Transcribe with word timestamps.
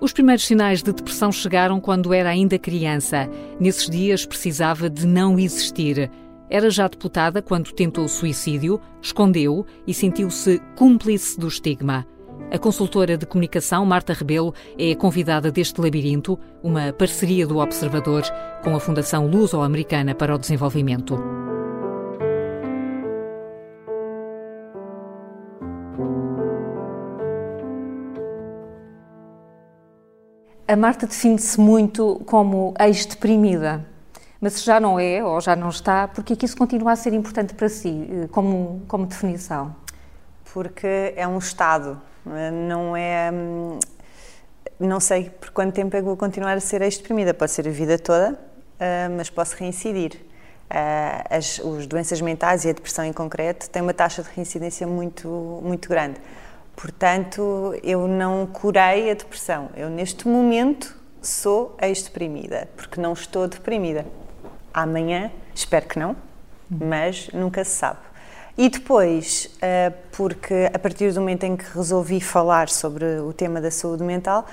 Os 0.00 0.12
primeiros 0.12 0.44
sinais 0.44 0.82
de 0.82 0.92
depressão 0.92 1.32
chegaram 1.32 1.80
quando 1.80 2.12
era 2.12 2.28
ainda 2.28 2.58
criança. 2.58 3.28
Nesses 3.58 3.88
dias 3.88 4.26
precisava 4.26 4.90
de 4.90 5.06
não 5.06 5.38
existir. 5.38 6.10
Era 6.48 6.70
já 6.70 6.86
deputada 6.86 7.42
quando 7.42 7.72
tentou 7.72 8.06
suicídio, 8.06 8.80
escondeu 9.02 9.66
e 9.86 9.92
sentiu-se 9.92 10.60
cúmplice 10.76 11.40
do 11.40 11.48
estigma. 11.48 12.06
A 12.52 12.58
consultora 12.58 13.16
de 13.16 13.26
comunicação 13.26 13.84
Marta 13.84 14.12
Rebelo 14.12 14.54
é 14.78 14.92
a 14.92 14.96
convidada 14.96 15.50
deste 15.50 15.80
labirinto, 15.80 16.38
uma 16.62 16.92
parceria 16.92 17.44
do 17.44 17.58
Observador 17.58 18.22
com 18.62 18.76
a 18.76 18.80
Fundação 18.80 19.26
Luso-Americana 19.26 20.14
para 20.14 20.34
o 20.34 20.38
Desenvolvimento. 20.38 21.18
A 30.76 30.78
Marta 30.78 31.06
define-se 31.06 31.58
muito 31.58 32.20
como 32.26 32.74
ex-deprimida. 32.78 33.82
Mas 34.38 34.62
já 34.62 34.78
não 34.78 35.00
é 35.00 35.24
ou 35.24 35.40
já 35.40 35.56
não 35.56 35.70
está, 35.70 36.06
por 36.06 36.22
que 36.22 36.34
é 36.34 36.36
que 36.36 36.44
isso 36.44 36.54
continua 36.54 36.92
a 36.92 36.96
ser 36.96 37.14
importante 37.14 37.54
para 37.54 37.66
si, 37.70 38.06
eh, 38.10 38.28
como, 38.30 38.82
como 38.86 39.06
definição? 39.06 39.74
Porque 40.52 41.14
é 41.16 41.26
um 41.26 41.38
estado, 41.38 41.98
não 42.68 42.94
é. 42.94 43.30
Hum, 43.32 43.78
não 44.78 45.00
sei 45.00 45.30
por 45.30 45.48
quanto 45.48 45.72
tempo 45.72 45.96
é 45.96 46.00
que 46.00 46.04
vou 46.04 46.14
continuar 46.14 46.52
a 46.52 46.60
ser 46.60 46.82
ex-deprimida. 46.82 47.32
Pode 47.32 47.52
ser 47.52 47.66
a 47.66 47.70
vida 47.70 47.98
toda, 47.98 48.38
eh, 48.78 49.08
mas 49.08 49.30
posso 49.30 49.56
reincidir. 49.56 50.26
Eh, 50.68 51.24
as, 51.30 51.58
as 51.58 51.86
doenças 51.86 52.20
mentais 52.20 52.66
e 52.66 52.68
a 52.68 52.72
depressão 52.74 53.02
em 53.02 53.14
concreto 53.14 53.70
têm 53.70 53.80
uma 53.80 53.94
taxa 53.94 54.22
de 54.22 54.28
reincidência 54.28 54.86
muito, 54.86 55.26
muito 55.64 55.88
grande. 55.88 56.20
Portanto, 56.76 57.74
eu 57.82 58.06
não 58.06 58.46
curei 58.46 59.10
a 59.10 59.14
depressão. 59.14 59.70
Eu, 59.74 59.88
neste 59.88 60.28
momento, 60.28 60.94
sou 61.22 61.74
ex-deprimida, 61.80 62.68
porque 62.76 63.00
não 63.00 63.14
estou 63.14 63.48
deprimida. 63.48 64.06
Amanhã, 64.74 65.30
espero 65.54 65.86
que 65.86 65.98
não, 65.98 66.14
mas 66.70 67.30
nunca 67.32 67.64
se 67.64 67.70
sabe. 67.70 67.98
E 68.58 68.68
depois, 68.68 69.50
eh, 69.60 69.90
porque 70.12 70.70
a 70.72 70.78
partir 70.78 71.12
do 71.12 71.20
momento 71.20 71.44
em 71.44 71.56
que 71.56 71.64
resolvi 71.74 72.20
falar 72.20 72.68
sobre 72.68 73.20
o 73.20 73.32
tema 73.32 73.60
da 73.60 73.70
saúde 73.70 74.02
mental, 74.02 74.46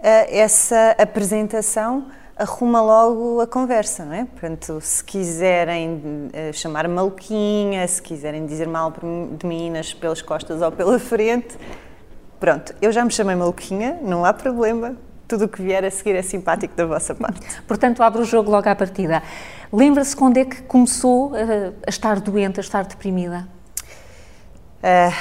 eh, 0.00 0.40
essa 0.40 0.94
apresentação 0.98 2.06
arruma 2.40 2.80
logo 2.80 3.40
a 3.42 3.46
conversa, 3.46 4.04
não 4.04 4.14
é? 4.14 4.24
Portanto, 4.24 4.80
se 4.80 5.04
quiserem 5.04 6.30
eh, 6.32 6.52
chamar 6.52 6.88
maluquinha, 6.88 7.86
se 7.86 8.00
quiserem 8.00 8.46
dizer 8.46 8.66
mal 8.66 8.90
de 8.90 9.46
mim 9.46 9.72
pelas 10.00 10.22
costas 10.22 10.62
ou 10.62 10.72
pela 10.72 10.98
frente, 10.98 11.58
pronto, 12.40 12.74
eu 12.80 12.90
já 12.90 13.04
me 13.04 13.10
chamei 13.10 13.36
maluquinha, 13.36 13.98
não 14.02 14.24
há 14.24 14.32
problema, 14.32 14.96
tudo 15.28 15.44
o 15.44 15.48
que 15.48 15.60
vier 15.60 15.84
a 15.84 15.90
seguir 15.90 16.16
é 16.16 16.22
simpático 16.22 16.74
da 16.74 16.86
vossa 16.86 17.14
parte. 17.14 17.40
Portanto, 17.62 18.02
abre 18.02 18.22
o 18.22 18.24
jogo 18.24 18.50
logo 18.50 18.68
à 18.68 18.74
partida. 18.74 19.22
Lembra-se 19.70 20.16
quando 20.16 20.38
é 20.38 20.44
que 20.46 20.62
começou 20.62 21.32
a, 21.34 21.72
a 21.86 21.90
estar 21.90 22.20
doente, 22.20 22.58
a 22.58 22.62
estar 22.62 22.84
deprimida? 22.86 23.46
Uh, 24.82 25.14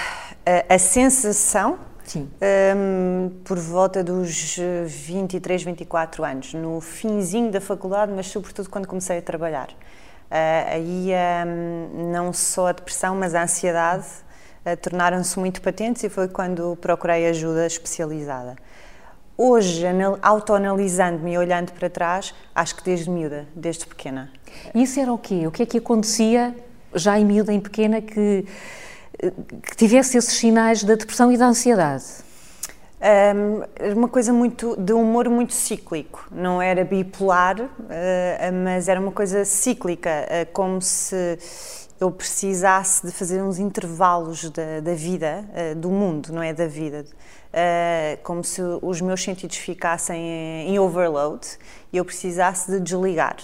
a, 0.69 0.75
a, 0.75 0.79
sensação, 0.79 1.77
Sim. 2.09 2.27
Um, 2.75 3.29
por 3.43 3.59
volta 3.59 4.03
dos 4.03 4.57
23, 4.87 5.61
24 5.61 6.23
anos, 6.23 6.55
no 6.55 6.81
finzinho 6.81 7.51
da 7.51 7.61
faculdade, 7.61 8.11
mas 8.11 8.25
sobretudo 8.25 8.67
quando 8.67 8.87
comecei 8.87 9.19
a 9.19 9.21
trabalhar. 9.21 9.69
Uh, 9.69 10.73
aí 10.73 11.11
um, 11.45 12.11
não 12.11 12.33
só 12.33 12.69
a 12.69 12.71
depressão, 12.71 13.15
mas 13.15 13.35
a 13.35 13.43
ansiedade 13.43 14.07
uh, 14.65 14.75
tornaram-se 14.77 15.37
muito 15.37 15.61
patentes 15.61 16.03
e 16.03 16.09
foi 16.09 16.27
quando 16.27 16.75
procurei 16.81 17.27
ajuda 17.27 17.67
especializada. 17.67 18.55
Hoje, 19.37 19.85
autoanalisando-me 20.23 21.33
e 21.33 21.37
olhando 21.37 21.71
para 21.73 21.91
trás, 21.91 22.33
acho 22.55 22.75
que 22.75 22.83
desde 22.83 23.07
miúda, 23.07 23.47
desde 23.55 23.85
pequena. 23.85 24.31
Isso 24.73 24.99
era 24.99 25.13
o 25.13 25.17
quê? 25.17 25.45
O 25.45 25.51
que 25.51 25.61
é 25.61 25.65
que 25.67 25.77
acontecia 25.77 26.55
já 26.93 27.19
em 27.19 27.23
miúda, 27.23 27.53
em 27.53 27.59
pequena, 27.59 28.01
que, 28.01 28.45
que 29.63 29.75
tivesse 29.75 30.17
esses 30.17 30.33
sinais 30.33 30.83
da 30.83 30.95
depressão 30.95 31.31
e 31.31 31.37
da 31.37 31.47
ansiedade? 31.47 32.05
Um, 33.01 33.93
uma 33.97 34.09
coisa 34.09 34.33
muito 34.33 34.75
de 34.75 34.91
humor 34.91 35.29
muito 35.29 35.53
cíclico, 35.53 36.27
não 36.29 36.61
era 36.61 36.83
bipolar, 36.83 37.61
uh, 37.61 37.69
mas 38.61 38.89
era 38.89 38.99
uma 38.99 39.13
coisa 39.13 39.45
cíclica, 39.45 40.09
uh, 40.09 40.51
como 40.51 40.81
se 40.81 41.15
eu 41.97 42.11
precisasse 42.11 43.05
de 43.05 43.13
fazer 43.13 43.41
uns 43.41 43.57
intervalos 43.57 44.49
da, 44.49 44.81
da 44.81 44.93
vida, 44.93 45.45
uh, 45.49 45.75
do 45.75 45.89
mundo, 45.89 46.33
não 46.33 46.43
é 46.43 46.53
da 46.53 46.67
vida, 46.67 47.05
como 48.21 48.43
se 48.43 48.61
os 48.81 49.01
meus 49.01 49.23
sentidos 49.23 49.57
ficassem 49.57 50.21
em, 50.21 50.75
em 50.75 50.79
overload 50.79 51.47
e 51.91 51.97
eu 51.97 52.05
precisasse 52.05 52.69
de 52.69 52.79
desligar. 52.79 53.37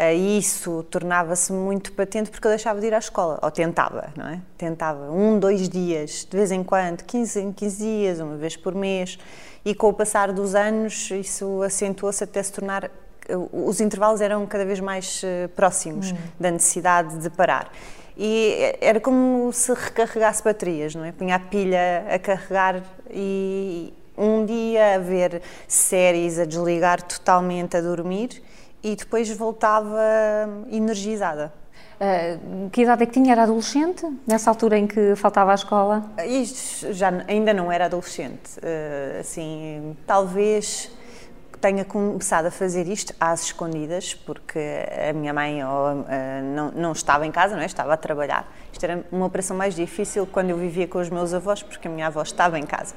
Uh, 0.00 0.38
isso 0.38 0.82
tornava-se 0.84 1.52
muito 1.52 1.92
patente 1.92 2.30
porque 2.30 2.46
eu 2.46 2.50
deixava 2.50 2.80
de 2.80 2.86
ir 2.86 2.94
à 2.94 2.98
escola, 2.98 3.38
ou 3.42 3.50
tentava, 3.50 4.08
não 4.16 4.28
é? 4.28 4.40
Tentava 4.56 5.10
um, 5.10 5.38
dois 5.38 5.68
dias, 5.68 6.26
de 6.28 6.34
vez 6.34 6.50
em 6.50 6.64
quando, 6.64 7.04
15 7.04 7.40
em 7.40 7.52
15 7.52 7.84
dias, 7.84 8.20
uma 8.20 8.36
vez 8.36 8.56
por 8.56 8.74
mês, 8.74 9.18
e 9.62 9.74
com 9.74 9.88
o 9.88 9.92
passar 9.92 10.32
dos 10.32 10.54
anos 10.54 11.10
isso 11.10 11.62
acentuou-se 11.62 12.24
até 12.24 12.42
se 12.42 12.50
tornar 12.50 12.90
os 13.52 13.80
intervalos 13.80 14.20
eram 14.20 14.44
cada 14.46 14.64
vez 14.64 14.80
mais 14.80 15.22
próximos 15.54 16.10
hum. 16.10 16.16
da 16.40 16.50
necessidade 16.50 17.18
de 17.18 17.30
parar 17.30 17.70
e 18.22 18.76
era 18.80 19.00
como 19.00 19.50
se 19.52 19.72
recarregasse 19.72 20.42
baterias, 20.42 20.94
não 20.94 21.04
é? 21.04 21.12
Punha 21.12 21.36
a 21.36 21.38
pilha 21.38 22.04
a 22.10 22.18
carregar 22.18 22.82
e 23.10 23.94
um 24.16 24.44
dia 24.44 24.96
a 24.96 24.98
ver 24.98 25.40
séries, 25.66 26.38
a 26.38 26.44
desligar 26.44 27.02
totalmente, 27.02 27.78
a 27.78 27.80
dormir 27.80 28.42
e 28.82 28.96
depois 28.96 29.30
voltava 29.30 29.98
energizada. 30.70 31.52
Uh, 32.00 32.70
que 32.70 32.80
idade 32.80 33.02
é 33.02 33.06
que 33.06 33.12
tinha? 33.12 33.32
Era 33.32 33.42
adolescente? 33.42 34.06
Nessa 34.26 34.48
altura 34.50 34.78
em 34.78 34.86
que 34.86 35.14
faltava 35.16 35.52
à 35.52 35.54
escola? 35.54 36.10
Isto 36.26 36.94
já 36.94 37.12
ainda 37.28 37.52
não 37.52 37.70
era 37.70 37.84
adolescente. 37.84 38.56
Uh, 38.56 39.20
assim, 39.20 39.94
talvez 40.06 40.90
tenha 41.60 41.84
começado 41.84 42.46
a 42.46 42.50
fazer 42.50 42.88
isto 42.88 43.14
às 43.20 43.44
escondidas, 43.44 44.14
porque 44.14 44.58
a 45.10 45.12
minha 45.12 45.34
mãe 45.34 45.62
ou, 45.62 45.92
uh, 45.92 46.06
não, 46.54 46.70
não 46.70 46.92
estava 46.92 47.26
em 47.26 47.30
casa, 47.30 47.54
não 47.54 47.62
é? 47.62 47.66
estava 47.66 47.92
a 47.92 47.98
trabalhar. 47.98 48.50
Isto 48.72 48.82
era 48.84 49.04
uma 49.12 49.26
operação 49.26 49.54
mais 49.54 49.74
difícil 49.74 50.26
quando 50.26 50.48
eu 50.48 50.56
vivia 50.56 50.88
com 50.88 50.98
os 50.98 51.10
meus 51.10 51.34
avós, 51.34 51.62
porque 51.62 51.86
a 51.86 51.90
minha 51.90 52.06
avó 52.06 52.22
estava 52.22 52.58
em 52.58 52.64
casa. 52.64 52.94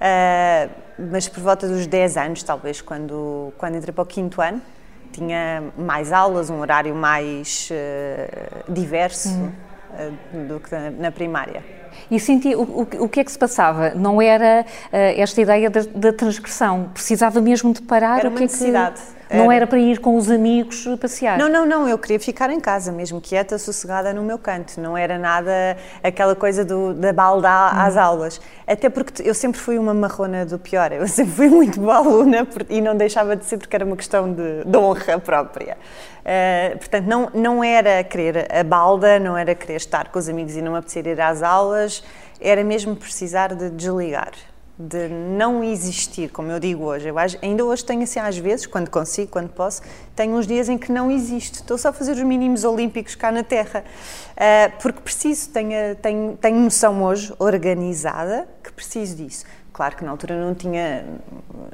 Uh, 0.00 0.70
mas 1.10 1.28
por 1.28 1.42
volta 1.42 1.68
dos 1.68 1.86
10 1.86 2.16
anos, 2.16 2.42
talvez, 2.42 2.80
quando, 2.80 3.52
quando 3.58 3.76
entrei 3.76 3.92
para 3.92 4.02
o 4.02 4.06
quinto 4.06 4.40
ano, 4.40 4.62
tinha 5.12 5.64
mais 5.76 6.12
aulas, 6.12 6.50
um 6.50 6.60
horário 6.60 6.94
mais 6.94 7.68
uh, 7.70 8.72
diverso 8.72 9.28
uhum. 9.28 10.46
do 10.46 10.60
que 10.60 10.70
na, 10.72 10.90
na 10.90 11.12
primária. 11.12 11.62
E 12.10 12.18
senti, 12.18 12.54
o, 12.54 12.62
o, 12.62 12.82
o, 13.04 13.08
que 13.08 13.20
é 13.20 13.24
que 13.24 13.30
se 13.30 13.38
passava? 13.38 13.90
Não 13.90 14.20
era 14.20 14.64
uh, 14.64 14.88
esta 14.92 15.40
ideia 15.40 15.70
da, 15.70 15.80
da, 15.94 16.12
transgressão? 16.12 16.90
Precisava 16.92 17.40
mesmo 17.40 17.72
de 17.72 17.82
parar? 17.82 18.20
Era 18.20 18.28
uma 18.28 18.36
que 18.36 18.42
necessidade. 18.42 19.00
É 19.00 19.14
que, 19.14 19.19
não 19.32 19.50
era 19.52 19.66
para 19.66 19.78
ir 19.78 19.98
com 20.00 20.16
os 20.16 20.30
amigos 20.30 20.86
passear? 21.00 21.38
Não, 21.38 21.48
não, 21.48 21.64
não. 21.64 21.88
Eu 21.88 21.98
queria 21.98 22.18
ficar 22.18 22.50
em 22.50 22.60
casa, 22.60 22.90
mesmo 22.90 23.20
quieta, 23.20 23.58
sossegada 23.58 24.12
no 24.12 24.22
meu 24.22 24.38
canto. 24.38 24.80
Não 24.80 24.96
era 24.96 25.18
nada 25.18 25.76
aquela 26.02 26.34
coisa 26.34 26.64
do, 26.64 26.94
da 26.94 27.12
balda 27.12 27.68
às 27.68 27.96
hum. 27.96 28.00
aulas. 28.00 28.40
Até 28.66 28.88
porque 28.88 29.22
eu 29.22 29.34
sempre 29.34 29.60
fui 29.60 29.78
uma 29.78 29.94
marrona 29.94 30.44
do 30.44 30.58
pior. 30.58 30.92
Eu 30.92 31.06
sempre 31.08 31.32
fui 31.32 31.48
muito 31.48 31.80
boa 31.80 31.96
aluna 31.96 32.46
e 32.68 32.80
não 32.80 32.96
deixava 32.96 33.36
de 33.36 33.44
ser 33.44 33.58
porque 33.58 33.76
era 33.76 33.84
uma 33.84 33.96
questão 33.96 34.32
de, 34.32 34.64
de 34.64 34.76
honra 34.76 35.18
própria. 35.18 35.76
Uh, 36.20 36.76
portanto, 36.78 37.06
não, 37.06 37.30
não 37.32 37.64
era 37.64 38.04
querer 38.04 38.46
a 38.54 38.62
balda, 38.62 39.18
não 39.18 39.36
era 39.36 39.54
querer 39.54 39.76
estar 39.76 40.08
com 40.08 40.18
os 40.18 40.28
amigos 40.28 40.54
e 40.54 40.62
não 40.62 40.76
apetecer 40.76 41.06
ir 41.06 41.20
às 41.20 41.42
aulas, 41.42 42.04
era 42.40 42.62
mesmo 42.62 42.94
precisar 42.94 43.54
de 43.54 43.70
desligar, 43.70 44.32
de 44.80 45.08
não 45.08 45.62
existir, 45.62 46.30
como 46.30 46.50
eu 46.50 46.58
digo 46.58 46.84
hoje. 46.84 47.08
Eu 47.08 47.14
ainda 47.18 47.64
hoje 47.64 47.84
tenho 47.84 48.02
assim, 48.02 48.18
às 48.18 48.38
vezes, 48.38 48.64
quando 48.64 48.88
consigo, 48.88 49.30
quando 49.30 49.50
posso, 49.50 49.82
tenho 50.16 50.34
uns 50.34 50.46
dias 50.46 50.70
em 50.70 50.78
que 50.78 50.90
não 50.90 51.10
existo, 51.10 51.58
estou 51.58 51.76
só 51.76 51.90
a 51.90 51.92
fazer 51.92 52.12
os 52.12 52.22
mínimos 52.22 52.64
olímpicos 52.64 53.14
cá 53.14 53.30
na 53.30 53.42
Terra, 53.42 53.84
uh, 53.84 54.80
porque 54.80 55.00
preciso, 55.00 55.50
tenho, 55.50 55.94
tenho, 55.96 56.36
tenho 56.40 56.58
noção 56.58 57.02
hoje, 57.02 57.30
organizada, 57.38 58.48
que 58.64 58.72
preciso 58.72 59.16
disso. 59.16 59.44
Claro 59.70 59.96
que 59.96 60.04
na 60.04 60.10
altura 60.10 60.40
não 60.40 60.54
tinha 60.54 61.04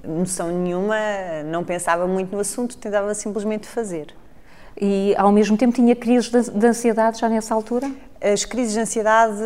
noção 0.05 0.51
nenhuma, 0.51 0.97
não 1.45 1.63
pensava 1.63 2.09
muito 2.09 2.33
no 2.33 2.41
assunto, 2.41 2.77
tentava 2.77 3.15
simplesmente 3.15 3.69
fazer. 3.69 4.13
E 4.79 5.15
ao 5.17 5.33
mesmo 5.33 5.57
tempo 5.57 5.75
tinha 5.75 5.97
crises 5.97 6.49
de 6.49 6.67
ansiedade 6.67 7.21
já 7.21 7.29
nessa 7.29 7.55
altura? 7.55 7.91
As 8.33 8.45
crises 8.45 8.73
de 8.73 8.81
ansiedade 8.81 9.39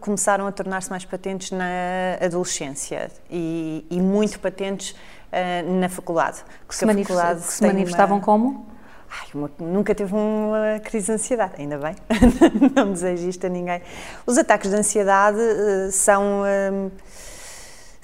começaram 0.00 0.46
a 0.46 0.52
tornar-se 0.52 0.88
mais 0.88 1.04
patentes 1.04 1.50
na 1.50 2.16
adolescência 2.18 3.10
e, 3.30 3.84
e 3.90 4.00
muito 4.00 4.40
patentes 4.40 4.92
uh, 4.92 5.78
na 5.78 5.88
faculdade. 5.90 6.42
Que 6.66 6.74
se, 6.74 6.86
manifest, 6.86 7.14
faculdade 7.14 7.46
que 7.46 7.52
se 7.52 7.66
manifestavam 7.66 8.16
uma... 8.16 8.24
como? 8.24 8.66
Ai, 9.10 9.28
uma, 9.34 9.50
nunca 9.58 9.94
teve 9.94 10.14
uma 10.14 10.80
crise 10.82 11.06
de 11.06 11.12
ansiedade, 11.12 11.54
ainda 11.58 11.76
bem, 11.76 11.94
não 12.74 12.92
desejo 12.92 13.28
isto 13.28 13.46
a 13.46 13.50
ninguém. 13.50 13.82
Os 14.24 14.38
ataques 14.38 14.70
de 14.70 14.76
ansiedade 14.76 15.38
uh, 15.38 15.92
são. 15.92 16.42
Uh, 16.42 16.90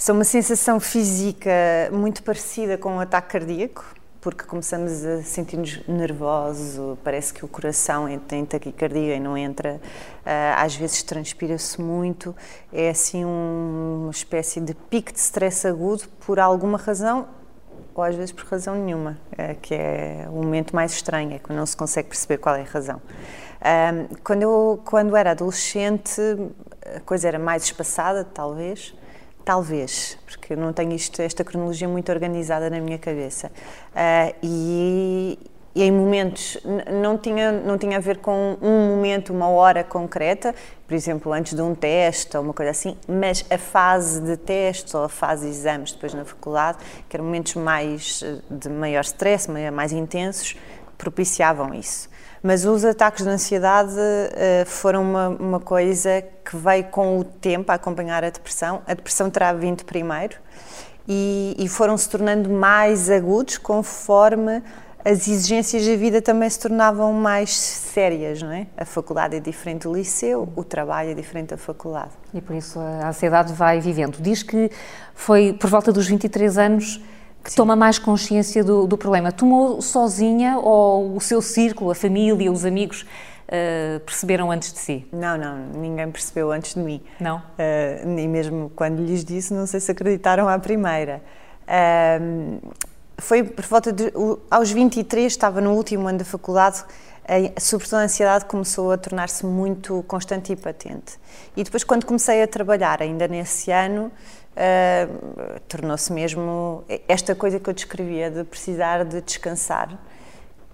São 0.01 0.15
uma 0.15 0.23
sensação 0.23 0.79
física 0.79 1.51
muito 1.91 2.23
parecida 2.23 2.79
com 2.79 2.93
um 2.93 3.01
ataque 3.01 3.31
cardíaco, 3.33 3.85
porque 4.31 4.45
começamos 4.45 5.07
a 5.07 5.23
sentir-nos 5.23 5.81
nervosos, 5.89 6.99
parece 7.03 7.33
que 7.33 7.45
o 7.47 7.49
coração 7.49 8.07
tem 8.29 8.45
taquicardia 8.45 9.17
e 9.17 9.21
não 9.21 9.39
entra, 9.39 9.81
ah, 10.27 10.63
às 10.63 10.77
vezes 10.77 11.03
transpira-se 11.03 11.81
muito, 11.81 12.37
é 12.71 12.91
assim 12.91 13.25
uma 13.25 14.11
espécie 14.11 14.61
de 14.61 14.75
pico 14.75 15.13
de 15.13 15.19
stress 15.19 15.67
agudo 15.67 16.05
por 16.27 16.39
alguma 16.39 16.77
razão, 16.77 17.27
ou 17.95 18.05
às 18.05 18.15
vezes 18.15 18.31
por 18.31 18.45
razão 18.45 18.75
nenhuma, 18.75 19.19
ah, 19.39 19.55
que 19.55 19.75
é 19.75 20.27
o 20.29 20.43
momento 20.43 20.77
mais 20.77 20.93
estranho, 20.93 21.33
é 21.33 21.39
quando 21.39 21.57
não 21.57 21.67
se 21.67 21.77
consegue 21.77 22.09
perceber 22.09 22.37
qual 22.37 22.55
é 22.55 22.61
a 22.61 22.65
razão. 22.65 23.01
Ah, 23.63 23.93
quando 24.23 24.43
eu 24.43 24.83
quando 24.85 25.17
era 25.17 25.31
adolescente, 25.31 26.21
a 26.95 27.01
coisa 27.01 27.29
era 27.29 27.39
mais 27.39 27.63
espaçada, 27.63 28.25
talvez, 28.25 28.95
Talvez, 29.49 30.19
porque 30.27 30.53
eu 30.53 30.59
não 30.59 30.75
tenho 30.75 30.93
isto, 30.93 31.23
esta 31.23 31.43
cronologia 31.43 31.89
muito 31.89 32.13
organizada 32.13 32.69
na 32.69 32.79
minha 32.81 32.99
cabeça. 32.99 33.51
Uh, 33.95 34.37
e, 34.43 35.39
e, 35.75 35.83
em 35.85 35.91
momentos, 35.91 36.59
não 37.01 37.17
tinha, 37.17 37.51
não 37.51 37.79
tinha 37.79 37.97
a 37.97 38.01
ver 38.01 38.19
com 38.19 38.59
um 38.61 38.89
momento, 38.89 39.33
uma 39.33 39.49
hora 39.49 39.83
concreta, 39.83 40.55
por 40.87 40.93
exemplo, 40.93 41.33
antes 41.33 41.55
de 41.55 41.63
um 41.63 41.75
teste 41.75 42.37
ou 42.37 42.43
uma 42.43 42.53
coisa 42.53 42.73
assim, 42.73 42.95
mas 43.09 43.43
a 43.49 43.57
fase 43.57 44.21
de 44.21 44.37
testes 44.37 44.93
ou 44.93 45.05
a 45.05 45.09
fase 45.09 45.47
de 45.47 45.49
exames 45.49 45.93
depois 45.93 46.13
na 46.13 46.27
faculdade, 46.27 46.77
que 47.09 47.17
eram 47.17 47.25
momentos 47.25 47.55
mais 47.55 48.23
de 48.51 48.69
maior 48.69 49.01
stress, 49.01 49.51
mais 49.73 49.93
intensos, 49.93 50.59
propiciavam 50.99 51.73
isso. 51.73 52.11
Mas 52.43 52.65
os 52.65 52.85
ataques 52.85 53.25
de 53.25 53.31
ansiedade 53.31 53.93
uh, 53.93 54.67
foram 54.67 55.03
uma, 55.03 55.29
uma, 55.29 55.61
coisa 55.61 56.23
que 56.45 56.57
veio 56.57 56.85
com 56.85 57.19
o 57.19 57.25
tempo 57.25 57.73
a 57.73 57.75
acompanhar 57.75 58.25
a 58.25 58.31
depressão. 58.31 58.83
A 58.87 58.95
depressão 58.95 59.29
terá 59.29 59.53
vindo 59.53 59.85
primeiro 59.85 60.37
e, 61.07 61.57
e 61.59 61.69
foram 61.69 61.97
se 61.97 62.09
tornando 62.09 62.49
mais 62.49 63.11
agudos 63.11 63.59
conforme 63.59 64.63
as 65.05 65.27
exigências 65.27 65.87
da 65.87 65.97
vida 65.97 66.21
também 66.21 66.51
se 66.51 66.59
tornavam 66.59 67.13
mais 67.13 67.57
sérias, 67.57 68.43
não 68.43 68.53
é? 68.53 68.67
A 68.77 68.85
faculdade 68.85 69.37
é 69.37 69.41
diferente 69.41 69.85
do 69.85 69.95
liceu, 69.95 70.49
o 70.55 70.65
trabalho 70.65 71.11
é 71.11 71.15
diferente 71.15 71.51
da 71.51 71.57
faculdade. 71.57 72.11
E 72.35 72.41
por 72.41 72.55
isso 72.55 72.79
a 72.79 73.09
ansiedade 73.09 73.53
vai 73.53 73.81
vivendo. 73.81 74.21
Diz 74.21 74.43
que 74.43 74.71
foi 75.15 75.53
por 75.53 75.71
volta 75.71 75.93
dos 75.93 76.07
23 76.07 76.59
anos 76.59 77.01
que 77.43 77.51
Sim. 77.51 77.57
toma 77.57 77.77
mais 77.77 77.99
consciência 77.99 78.63
do, 78.63 78.87
do, 78.87 78.99
problema. 78.99 79.33
Tomou 79.33 79.81
sozinha 79.81 80.59
ou 80.59 81.17
o 81.17 81.21
seu 81.21 81.41
círculo, 81.41 81.91
a 81.91 81.95
família, 81.95 82.51
os 82.51 82.65
amigos 82.65 83.03
uh, 83.03 84.01
perceberam 84.01 84.51
antes 84.51 84.73
de 84.73 84.79
si? 84.79 85.07
Não, 85.13 85.37
não, 85.39 85.57
ninguém 85.75 86.11
percebeu 86.11 86.53
antes 86.53 86.75
de 86.75 86.81
mim. 86.81 87.01
Não? 87.21 87.37
Uh, 87.37 88.19
e 88.19 88.29
mesmo 88.29 88.71
quando 88.75 89.01
lhes 89.01 89.25
disse, 89.25 89.55
não 89.55 89.67
sei 89.67 89.81
se 89.81 89.91
acreditaram 89.91 90.49
à 90.49 90.59
primeira. 90.59 91.23
Uh, 91.65 92.73
foi 93.19 93.43
por 93.43 93.65
volta 93.65 93.93
de. 93.93 94.13
Aos 94.51 94.71
23, 94.71 95.31
estava 95.31 95.61
no 95.61 95.73
último 95.73 96.07
ano 96.09 96.19
da 96.19 96.25
faculdade, 96.25 96.85
a, 97.29 97.61
sobretudo 97.61 97.97
a 97.99 98.03
ansiedade 98.05 98.47
começou 98.47 98.91
a 98.91 98.97
tornar-se 98.97 99.45
muito 99.45 100.03
constante 100.09 100.53
e 100.53 100.57
patente. 100.57 101.19
E 101.55 101.63
depois, 101.63 101.85
quando 101.85 102.07
comecei 102.07 102.43
a 102.43 102.49
trabalhar, 102.49 103.03
ainda 103.03 103.29
nesse 103.29 103.71
ano, 103.71 104.11
uh, 104.57 105.61
tornou-se 105.69 106.11
mesmo 106.11 106.83
esta 107.07 107.35
coisa 107.35 107.61
que 107.61 107.69
eu 107.69 107.75
descrevia 107.75 108.31
de 108.31 108.45
precisar 108.45 109.05
de 109.05 109.21
descansar. 109.21 109.99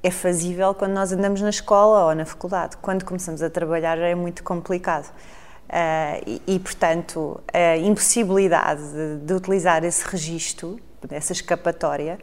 É 0.01 0.11
fazível 0.11 0.73
quando 0.75 0.93
nós 0.93 1.12
andamos 1.12 1.41
na 1.41 1.51
escola 1.51 2.06
ou 2.06 2.15
na 2.15 2.25
faculdade. 2.25 2.77
Quando 2.77 3.05
começamos 3.05 3.43
a 3.43 3.51
trabalhar 3.51 3.99
é 3.99 4.15
muito 4.15 4.45
complicado. 4.45 5.11
Uh, 5.69 6.23
e, 6.25 6.43
e, 6.47 6.59
portanto, 6.61 7.41
a 7.53 7.77
impossibilidade 7.79 8.83
de, 8.93 9.17
de 9.25 9.35
utilizar 9.35 9.83
esse 9.83 10.06
registro, 10.06 10.79
essa 11.11 11.33
escapatória, 11.33 12.19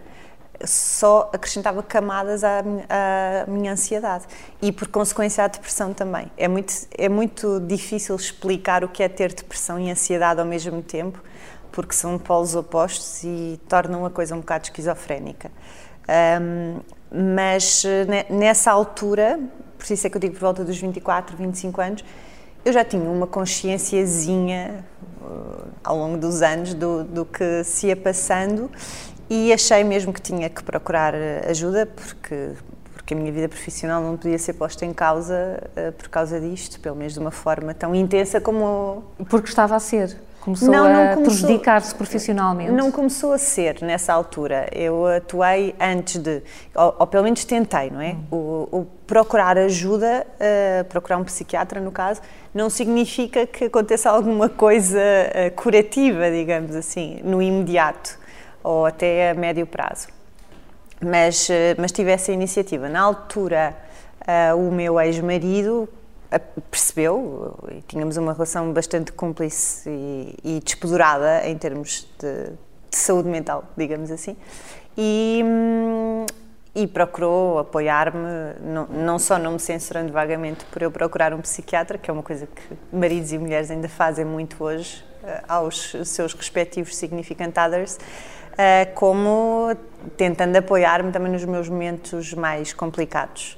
só 0.65 1.29
acrescentava 1.33 1.81
camadas 1.83 2.43
à, 2.43 2.59
à, 2.59 3.49
minha 3.49 3.73
ansiedade 3.73 4.25
e, 4.61 4.71
por 4.71 4.87
consequência, 4.87 5.43
à 5.43 5.47
depressão 5.47 5.93
também. 5.93 6.31
É 6.37 6.47
muito, 6.47 6.73
é 6.97 7.09
muito 7.09 7.59
difícil 7.59 8.15
explicar 8.15 8.83
o 8.83 8.89
que 8.89 9.03
é 9.03 9.09
ter 9.09 9.33
depressão 9.33 9.79
e 9.79 9.89
ansiedade 9.89 10.39
ao 10.39 10.45
mesmo 10.45 10.81
tempo, 10.81 11.21
porque 11.71 11.93
são 11.93 12.17
polos 12.17 12.55
opostos 12.55 13.23
e 13.23 13.59
tornam 13.67 14.05
a 14.05 14.09
coisa 14.09 14.35
um 14.35 14.39
bocado 14.39 14.65
esquizofrénica. 14.65 15.51
Um, 16.41 16.79
mas 17.11 17.83
nessa 18.29 18.71
altura, 18.71 19.39
por 19.77 19.91
isso 19.91 20.07
é 20.07 20.09
que 20.09 20.17
eu 20.17 20.21
digo 20.21 20.33
por 20.33 20.41
volta 20.41 20.63
dos 20.63 20.77
24, 20.77 21.35
25 21.35 21.81
anos, 21.81 22.05
eu 22.63 22.71
já 22.71 22.85
tinha 22.85 23.09
uma 23.09 23.25
consciênciazinha 23.25 24.85
uh, 25.21 25.67
ao 25.83 25.97
longo 25.97 26.17
dos 26.17 26.41
anos 26.41 26.73
do, 26.73 27.03
do 27.03 27.25
que 27.25 27.63
se 27.63 27.87
ia 27.87 27.95
passando 27.95 28.69
e 29.31 29.53
achei 29.53 29.81
mesmo 29.81 30.11
que 30.11 30.21
tinha 30.21 30.49
que 30.49 30.61
procurar 30.61 31.13
uh, 31.13 31.49
ajuda 31.49 31.85
porque 31.85 32.49
porque 32.93 33.13
a 33.13 33.17
minha 33.17 33.31
vida 33.31 33.47
profissional 33.47 34.01
não 34.03 34.17
podia 34.17 34.37
ser 34.37 34.53
posta 34.53 34.85
em 34.85 34.93
causa 34.93 35.63
uh, 35.71 35.93
por 35.93 36.09
causa 36.09 36.39
disto, 36.39 36.81
pelo 36.81 36.97
menos 36.97 37.13
de 37.13 37.19
uma 37.19 37.31
forma 37.31 37.73
tão 37.73 37.95
intensa 37.95 38.41
como 38.41 39.05
porque 39.29 39.47
estava 39.47 39.73
a 39.75 39.79
ser. 39.79 40.17
Começou 40.41 40.69
não, 40.69 40.91
não 40.91 41.13
a 41.13 41.17
prejudicar-se 41.17 41.95
profissionalmente? 41.95 42.71
Não 42.71 42.91
começou 42.91 43.31
a 43.31 43.37
ser 43.37 43.81
nessa 43.81 44.11
altura. 44.11 44.67
Eu 44.71 45.05
atuei 45.05 45.75
antes 45.79 46.17
de, 46.17 46.41
ou, 46.73 46.95
ou 46.99 47.07
pelo 47.07 47.23
menos 47.23 47.45
tentei, 47.45 47.91
não 47.91 48.01
é? 48.01 48.13
Hum. 48.13 48.25
O, 48.31 48.79
o, 48.79 48.87
procurar 49.05 49.57
ajuda, 49.57 50.25
uh, 50.27 50.83
procurar 50.85 51.17
um 51.17 51.23
psiquiatra 51.23 51.79
no 51.79 51.91
caso, 51.91 52.21
não 52.53 52.69
significa 52.69 53.45
que 53.45 53.65
aconteça 53.65 54.09
alguma 54.09 54.49
coisa 54.49 54.99
uh, 54.99 55.51
curativa, 55.55 56.29
digamos 56.31 56.75
assim, 56.75 57.21
no 57.23 57.41
imediato 57.41 58.19
ou 58.63 58.85
até 58.85 59.31
a 59.31 59.33
médio 59.33 59.65
prazo. 59.65 60.07
Mas, 61.03 61.49
uh, 61.49 61.53
mas 61.77 61.91
tive 61.91 62.11
essa 62.11 62.31
iniciativa. 62.31 62.87
Na 62.87 63.01
altura, 63.01 63.75
o 64.55 64.71
meu 64.71 64.99
ex-marido 64.99 65.89
percebeu, 66.69 67.57
e 67.71 67.81
tínhamos 67.81 68.15
uma 68.17 68.33
relação 68.33 68.71
bastante 68.71 69.11
cúmplice 69.11 69.89
e, 69.89 70.35
e 70.43 70.63
em 71.45 71.57
termos 71.57 72.07
de, 72.17 72.51
de, 72.89 72.97
saúde 72.97 73.27
mental, 73.27 73.65
digamos 73.75 74.11
assim, 74.11 74.37
e, 74.97 75.41
hum, 75.43 76.25
e 76.73 76.87
procurou 76.87 77.59
apoiar-me, 77.59 78.53
não, 78.61 78.87
não, 78.87 79.19
só 79.19 79.37
não 79.37 79.53
me 79.53 79.59
censurando 79.59 80.13
vagamente 80.13 80.63
por 80.65 80.81
eu 80.81 80.91
procurar 80.91 81.33
um 81.33 81.41
psiquiatra, 81.41 81.97
que 81.97 82.09
é 82.09 82.13
uma 82.13 82.23
coisa 82.23 82.47
que 82.47 82.95
maridos 82.95 83.33
e 83.33 83.37
mulheres 83.37 83.69
ainda 83.69 83.89
fazem 83.89 84.23
muito 84.23 84.63
hoje 84.63 85.03
eh, 85.23 85.43
aos 85.47 85.95
seus 86.05 86.33
respectivos 86.33 86.95
significant 86.95 87.55
others, 87.57 87.97
eh, 88.63 88.85
como 88.93 89.75
tentando 90.15 90.55
apoiar-me 90.55 91.11
também 91.11 91.31
nos 91.31 91.43
meus 91.45 91.67
momentos 91.67 92.31
mais 92.35 92.71
complicados. 92.73 93.57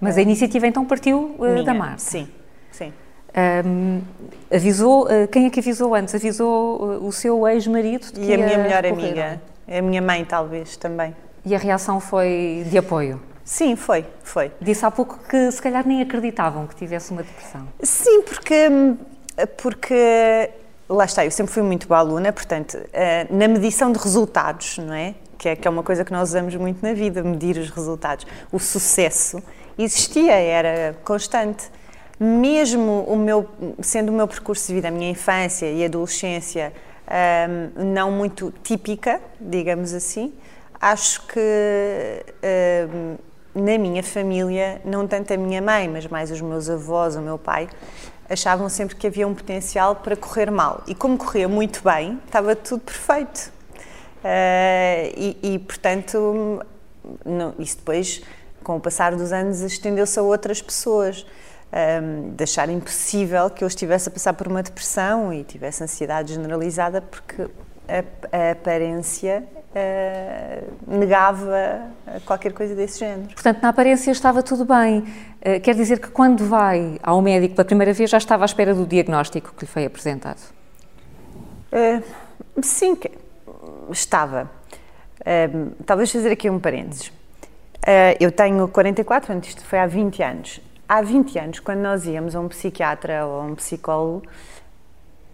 Mas 0.00 0.16
a 0.16 0.22
iniciativa 0.22 0.68
então 0.68 0.84
partiu 0.84 1.34
uh, 1.36 1.64
da 1.64 1.74
Marta? 1.74 1.98
Sim, 1.98 2.28
sim. 2.70 2.92
Um, 3.66 4.00
avisou, 4.54 5.06
uh, 5.06 5.26
quem 5.32 5.46
é 5.46 5.50
que 5.50 5.58
avisou 5.58 5.96
antes? 5.96 6.14
Avisou 6.14 6.80
uh, 6.80 7.04
o 7.04 7.10
seu 7.10 7.46
ex-marido? 7.48 8.06
E 8.16 8.32
a 8.32 8.38
minha 8.38 8.58
melhor 8.58 8.86
amiga, 8.86 9.42
a 9.68 9.82
minha 9.82 10.00
mãe 10.00 10.24
talvez 10.24 10.76
também. 10.76 11.12
E 11.44 11.52
a 11.52 11.58
reação 11.58 11.98
foi 11.98 12.64
de 12.70 12.78
apoio? 12.78 13.20
Sim, 13.44 13.74
foi, 13.74 14.06
foi. 14.22 14.52
Disse 14.60 14.86
há 14.86 14.92
pouco 14.92 15.18
que 15.28 15.50
se 15.50 15.60
calhar 15.60 15.84
nem 15.84 16.02
acreditavam 16.02 16.68
que 16.68 16.76
tivesse 16.76 17.10
uma 17.10 17.24
depressão. 17.24 17.66
Sim, 17.82 18.22
porque, 18.22 18.68
porque 19.60 20.50
lá 20.90 21.04
está, 21.04 21.24
eu 21.24 21.30
sempre 21.30 21.52
fui 21.52 21.62
muito 21.62 21.86
boa 21.86 22.00
aluna, 22.00 22.32
portanto, 22.32 22.76
na 23.30 23.46
medição 23.46 23.92
de 23.92 23.98
resultados, 23.98 24.78
não 24.78 24.92
é? 24.92 25.14
Que 25.38 25.50
é, 25.50 25.56
que 25.56 25.66
é 25.66 25.70
uma 25.70 25.82
coisa 25.82 26.04
que 26.04 26.12
nós 26.12 26.30
usamos 26.30 26.54
muito 26.56 26.84
na 26.84 26.92
vida, 26.92 27.22
medir 27.22 27.56
os 27.56 27.70
resultados. 27.70 28.26
O 28.52 28.58
sucesso 28.58 29.42
existia, 29.78 30.34
era 30.34 30.96
constante. 31.04 31.70
Mesmo 32.18 33.04
o 33.08 33.16
meu, 33.16 33.48
sendo 33.80 34.10
o 34.10 34.12
meu 34.12 34.28
percurso 34.28 34.66
de 34.66 34.74
vida, 34.74 34.88
a 34.88 34.90
minha 34.90 35.10
infância 35.10 35.70
e 35.70 35.82
adolescência 35.82 36.72
um, 37.10 37.92
não 37.92 38.10
muito 38.10 38.52
típica, 38.62 39.20
digamos 39.40 39.94
assim, 39.94 40.34
acho 40.80 41.26
que 41.26 42.24
um, 42.94 43.16
na 43.54 43.78
minha 43.78 44.02
família, 44.02 44.80
não 44.84 45.06
tanto 45.06 45.32
a 45.32 45.36
minha 45.36 45.60
mãe, 45.60 45.88
mas 45.88 46.06
mais 46.06 46.30
os 46.30 46.40
meus 46.40 46.68
avós, 46.68 47.16
o 47.16 47.20
meu 47.20 47.38
pai, 47.38 47.68
achavam 48.28 48.68
sempre 48.68 48.94
que 48.94 49.06
havia 49.06 49.26
um 49.26 49.34
potencial 49.34 49.96
para 49.96 50.16
correr 50.16 50.50
mal. 50.50 50.82
E 50.86 50.94
como 50.94 51.18
corria 51.18 51.48
muito 51.48 51.82
bem, 51.82 52.20
estava 52.26 52.54
tudo 52.54 52.82
perfeito. 52.82 53.52
Uh, 54.22 55.10
e, 55.16 55.38
e, 55.42 55.58
portanto, 55.58 56.62
não, 57.24 57.54
isso 57.58 57.78
depois 57.78 58.22
com 58.62 58.76
o 58.76 58.80
passar 58.80 59.16
dos 59.16 59.32
anos, 59.32 59.60
estendeu-se 59.60 60.18
a 60.18 60.22
outras 60.22 60.62
pessoas. 60.62 61.26
Um, 61.72 62.34
de 62.34 62.42
achar 62.42 62.68
impossível 62.68 63.48
que 63.48 63.62
eu 63.62 63.68
estivesse 63.68 64.08
a 64.08 64.10
passar 64.10 64.32
por 64.32 64.48
uma 64.48 64.60
depressão 64.60 65.32
e 65.32 65.44
tivesse 65.44 65.84
ansiedade 65.84 66.34
generalizada, 66.34 67.00
porque 67.00 67.42
a, 67.42 68.36
a 68.36 68.50
aparência 68.50 69.44
uh, 69.70 70.72
negava 70.86 71.82
qualquer 72.24 72.52
coisa 72.52 72.74
desse 72.74 72.98
género. 72.98 73.28
Portanto, 73.28 73.62
na 73.62 73.68
aparência 73.68 74.10
estava 74.10 74.42
tudo 74.42 74.64
bem. 74.64 75.00
Uh, 75.00 75.60
quer 75.62 75.74
dizer 75.74 76.00
que 76.00 76.08
quando 76.08 76.44
vai 76.44 76.98
ao 77.02 77.20
médico 77.22 77.54
pela 77.54 77.64
primeira 77.64 77.92
vez 77.92 78.10
já 78.10 78.18
estava 78.18 78.44
à 78.44 78.46
espera 78.46 78.74
do 78.74 78.86
diagnóstico 78.86 79.54
que 79.54 79.64
lhe 79.64 79.70
foi 79.70 79.84
apresentado? 79.84 80.40
Uh, 81.72 82.02
sim, 82.62 82.96
estava. 83.90 84.50
Talvez 85.84 86.10
fazer 86.10 86.32
aqui 86.32 86.48
um 86.48 86.58
parênteses. 86.58 87.12
Eu 88.18 88.32
tenho 88.32 88.66
44, 88.66 89.26
portanto 89.26 89.48
isto 89.48 89.62
foi 89.62 89.78
há 89.78 89.86
20 89.86 90.22
anos. 90.22 90.60
Há 90.88 91.02
20 91.02 91.38
anos, 91.38 91.60
quando 91.60 91.80
nós 91.80 92.06
íamos 92.06 92.34
a 92.34 92.40
um 92.40 92.48
psiquiatra 92.48 93.26
ou 93.26 93.40
a 93.40 93.44
um 93.44 93.54
psicólogo, 93.54 94.22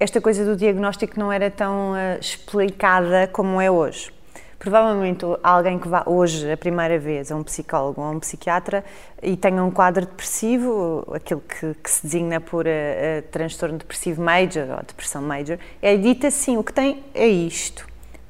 esta 0.00 0.20
coisa 0.20 0.44
do 0.44 0.56
diagnóstico 0.56 1.18
não 1.20 1.32
era 1.32 1.50
tão 1.52 1.92
explicada 2.20 3.28
como 3.28 3.60
é 3.60 3.70
hoje. 3.70 4.10
Provavelmente 4.58 5.24
alguém 5.42 5.78
que 5.78 5.86
vá 5.86 6.02
hoje 6.06 6.50
a 6.50 6.56
primeira 6.56 6.98
vez 6.98 7.30
a 7.30 7.36
um 7.36 7.42
psicólogo 7.42 8.00
ou 8.00 8.06
a 8.06 8.10
um 8.10 8.18
psiquiatra 8.18 8.84
e 9.22 9.36
tenha 9.36 9.62
um 9.62 9.70
quadro 9.70 10.06
depressivo, 10.06 11.06
aquilo 11.12 11.42
que, 11.42 11.74
que 11.74 11.90
se 11.90 12.02
designa 12.06 12.40
por 12.40 12.66
uh, 12.66 12.68
uh, 12.68 13.22
transtorno 13.30 13.76
depressivo 13.76 14.22
major 14.22 14.68
ou 14.70 14.76
depressão 14.78 15.20
major, 15.20 15.58
é 15.82 15.96
dito 15.96 16.26
assim: 16.26 16.56
o 16.56 16.64
que 16.64 16.72
tem 16.72 17.04
é 17.14 17.26
isto. 17.26 17.86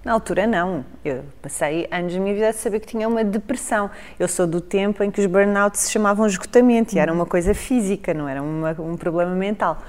Na 0.07 0.13
altura, 0.13 0.47
não. 0.47 0.85
Eu 1.05 1.25
passei 1.43 1.89
anos 1.91 2.15
da 2.15 2.21
minha 2.21 2.33
vida 2.33 2.49
a 2.49 2.53
saber 2.53 2.79
que 2.79 2.87
tinha 2.87 3.09
uma 3.09 3.25
depressão. 3.25 3.91
Eu 4.21 4.29
sou 4.29 4.47
do 4.47 4.61
tempo 4.61 5.03
em 5.03 5.11
que 5.11 5.21
os 5.21 5.27
burnouts 5.27 5.81
se 5.81 5.91
chamavam 5.91 6.27
esgotamento 6.27 6.95
e 6.95 7.01
era 7.01 7.13
uma 7.13 7.27
coisa 7.27 7.53
física, 7.53 8.15
não 8.15 8.29
era 8.29 8.41
uma, 8.41 8.71
um 8.79 8.97
problema 8.97 9.35
mental. 9.35 9.83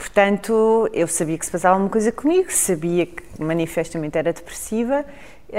Portanto, 0.00 0.88
eu 0.94 1.06
sabia 1.06 1.36
que 1.36 1.44
se 1.44 1.52
passava 1.52 1.78
uma 1.78 1.90
coisa 1.90 2.10
comigo, 2.10 2.50
sabia 2.50 3.04
que 3.04 3.22
manifestamente 3.38 4.16
era 4.16 4.32
depressiva. 4.32 5.04
Uh, 5.50 5.52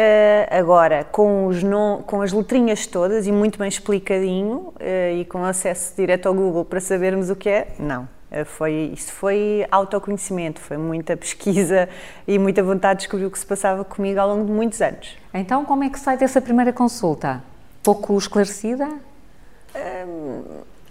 agora, 0.49 1.03
com, 1.03 1.45
os 1.45 1.61
non, 1.61 2.01
com 2.01 2.23
as 2.23 2.33
letrinhas 2.33 2.87
todas 2.87 3.27
e 3.27 3.31
muito 3.31 3.59
bem 3.59 3.67
explicadinho 3.67 4.73
uh, 4.79 5.15
e 5.15 5.25
com 5.25 5.43
acesso 5.45 5.95
direto 5.95 6.25
ao 6.25 6.33
Google 6.33 6.65
para 6.65 6.79
sabermos 6.79 7.29
o 7.29 7.35
que 7.35 7.49
é, 7.49 7.67
não. 7.77 8.09
Uh, 8.31 8.43
foi, 8.43 8.91
isso 8.91 9.11
foi 9.11 9.63
autoconhecimento, 9.69 10.59
foi 10.59 10.77
muita 10.77 11.15
pesquisa 11.15 11.87
e 12.27 12.39
muita 12.39 12.63
vontade 12.63 12.97
de 12.97 13.03
descobrir 13.03 13.27
o 13.27 13.31
que 13.31 13.37
se 13.37 13.45
passava 13.45 13.85
comigo 13.85 14.19
ao 14.19 14.27
longo 14.27 14.45
de 14.45 14.51
muitos 14.51 14.81
anos. 14.81 15.15
Então, 15.35 15.63
como 15.63 15.83
é 15.83 15.89
que 15.89 15.99
sai 15.99 16.17
dessa 16.17 16.41
primeira 16.41 16.73
consulta? 16.73 17.43
Pouco 17.83 18.17
esclarecida? 18.17 18.89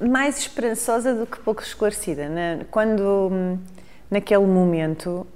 Mais 0.01 0.39
esperançosa 0.39 1.15
do 1.15 1.27
que 1.27 1.39
pouco 1.39 1.63
esclarecida. 1.63 2.29
Né? 2.29 2.67
Quando, 2.71 3.59
naquele 4.11 4.47
momento, 4.47 5.27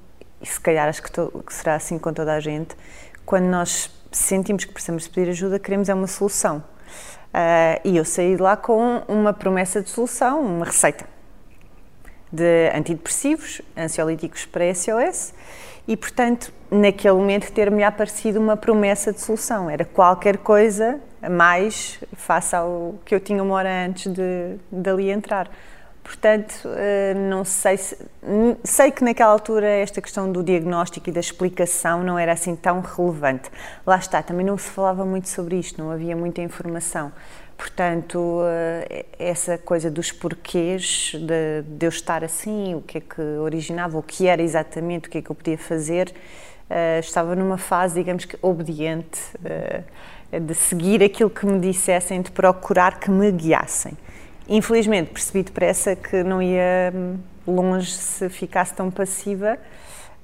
e 0.41 0.47
se 0.47 0.61
calhar 0.61 0.89
acho 0.89 1.03
que, 1.03 1.11
que, 1.11 1.55
será 1.55 1.75
assim 1.75 1.99
com 1.99 2.13
toda 2.13 2.35
a 2.35 2.41
gente, 2.41 2.77
quando 3.25 3.45
nós 3.45 3.91
sentimos 4.11 4.65
que 4.65 4.73
precisamos 4.73 5.09
pedir 5.09 5.31
ajuda, 5.31 5.59
queremos 5.59 5.89
é 5.89 5.95
uma 5.95 6.07
solução. 6.07 6.63
Uh, 7.35 7.81
e 7.85 7.97
eu 7.97 8.05
saí 8.05 8.37
de 8.37 8.43
lá 8.43 8.57
com 8.57 9.03
uma 9.09 9.33
promessa 9.33 9.83
de 9.83 9.91
solução, 9.91 10.41
uma 10.41 10.67
receita 10.67 11.05
de 12.31 12.71
antidepressivos, 12.75 13.63
ansiolíticos 13.77 14.45
para 14.45 14.73
SOS, 14.75 15.33
e 15.87 15.97
portanto, 15.97 16.53
naquele 16.71 17.15
momento, 17.15 17.53
ter-me 17.53 17.85
aparecido 17.85 18.41
uma 18.41 18.57
promessa 18.57 19.13
de 19.13 19.21
solução. 19.21 19.69
Era 19.69 19.85
qualquer 19.85 20.39
coisa 20.39 21.01
a 21.23 21.29
mais 21.29 21.99
face 22.15 22.57
ao 22.57 22.95
que 23.05 23.15
eu 23.15 23.21
tinha 23.21 23.43
uma 23.43 23.55
hora 23.55 23.87
antes 23.87 24.13
de, 24.13 24.57
de 24.71 24.91
ali 24.91 25.11
entrar. 25.11 25.51
Portanto, 26.03 26.69
eh, 26.77 27.15
não 27.15 27.47
sei 27.47 27.79
se, 27.79 27.97
sei 28.63 28.91
que 28.91 29.03
naquela 29.03 29.33
altura 29.33 29.67
esta 29.67 30.03
questão 30.03 30.31
do 30.31 30.43
diagnóstico 30.43 31.09
e 31.09 31.13
da 31.13 31.21
explicação 31.21 32.03
não 32.03 32.19
era 32.19 32.33
assim 32.33 32.55
tão 32.55 32.81
relevante. 32.81 33.51
Lá 33.87 33.97
está, 33.97 34.23
também 34.23 34.45
não 34.45 34.59
se 34.59 34.69
falava 34.69 35.07
muito 35.07 35.31
sobre 35.31 35.59
isto, 35.59 35.83
não 35.83 35.91
havia 35.91 36.15
muita 36.15 36.43
informação. 36.43 37.11
Portanto, 37.57 38.41
eh, 38.47 39.07
essa 39.19 39.57
coisa 39.57 39.91
dos 39.91 40.11
porquês 40.11 41.13
de, 41.15 41.63
de 41.63 41.87
eu 41.87 41.89
estar 41.89 42.25
assim, 42.25 42.75
o 42.75 42.81
que 42.81 42.99
é 42.99 43.01
que 43.01 43.21
originava, 43.21 43.97
o 43.97 44.03
que 44.03 44.27
era 44.27 44.43
exatamente, 44.43 45.09
o 45.09 45.11
que 45.11 45.19
é 45.19 45.23
que 45.23 45.31
eu 45.31 45.35
podia 45.35 45.59
fazer, 45.59 46.13
eh, 46.69 46.99
estava 46.99 47.37
numa 47.37 47.59
fase, 47.59 47.95
digamos 47.95 48.25
que, 48.25 48.37
obediente 48.43 49.21
de 50.41 50.55
seguir 50.55 51.03
aquilo 51.03 51.31
que 51.31 51.47
me 51.47 51.61
dissessem, 51.61 52.21
de 52.21 52.31
procurar 52.31 52.99
que 52.99 53.11
me 53.11 53.31
guiassem. 53.31 53.97
Infelizmente 54.49 55.11
percebi 55.11 55.43
depressa 55.43 55.97
que 55.97 56.23
não 56.23 56.43
ia 56.43 56.93
hum, 56.95 57.19
longe 57.47 57.93
se 57.93 58.29
ficasse 58.29 58.75
tão 58.75 58.91
passiva, 58.91 59.59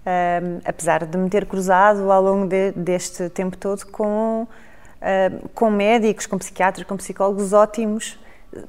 um, 0.05 0.61
apesar 0.65 1.07
de 1.07 1.17
me 1.17 1.29
ter 1.31 1.47
cruzado 1.47 2.11
ao 2.11 2.23
longo 2.23 2.47
de, 2.47 2.73
deste 2.73 3.29
tempo 3.31 3.57
todo 3.57 3.87
com, 3.87 4.47
uh, 5.01 5.49
com 5.55 5.71
médicos, 5.71 6.27
com 6.27 6.39
psiquiatras, 6.39 6.87
com 6.87 6.97
psicólogos 6.97 7.53
ótimos. 7.53 8.19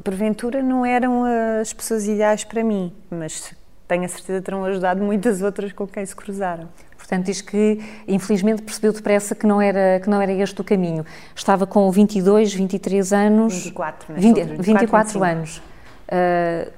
Porventura 0.03 0.61
não 0.61 0.85
eram 0.85 1.23
as 1.59 1.73
pessoas 1.73 2.07
ideais 2.07 2.43
para 2.43 2.63
mim, 2.63 2.93
mas 3.09 3.55
tenho 3.87 4.05
a 4.05 4.07
certeza 4.07 4.39
que 4.39 4.45
terão 4.45 4.63
ajudado 4.63 5.03
muitas 5.03 5.41
outras 5.43 5.71
com 5.73 5.87
quem 5.87 6.05
se 6.05 6.15
cruzaram. 6.15 6.69
Portanto, 6.95 7.25
diz 7.25 7.41
que 7.41 7.79
infelizmente 8.07 8.61
percebeu 8.61 8.93
depressa 8.93 9.33
que 9.33 9.45
não 9.45 9.59
era, 9.61 9.99
que 9.99 10.09
não 10.09 10.21
era 10.21 10.31
este 10.31 10.61
o 10.61 10.63
caminho. 10.63 11.05
Estava 11.35 11.65
com 11.65 11.91
22, 11.91 12.53
23 12.53 13.11
anos. 13.11 13.53
24, 13.53 14.13
20, 14.13 14.35
24, 14.35 14.63
24 14.63 15.23
anos. 15.23 15.57
Uh, 15.57 16.71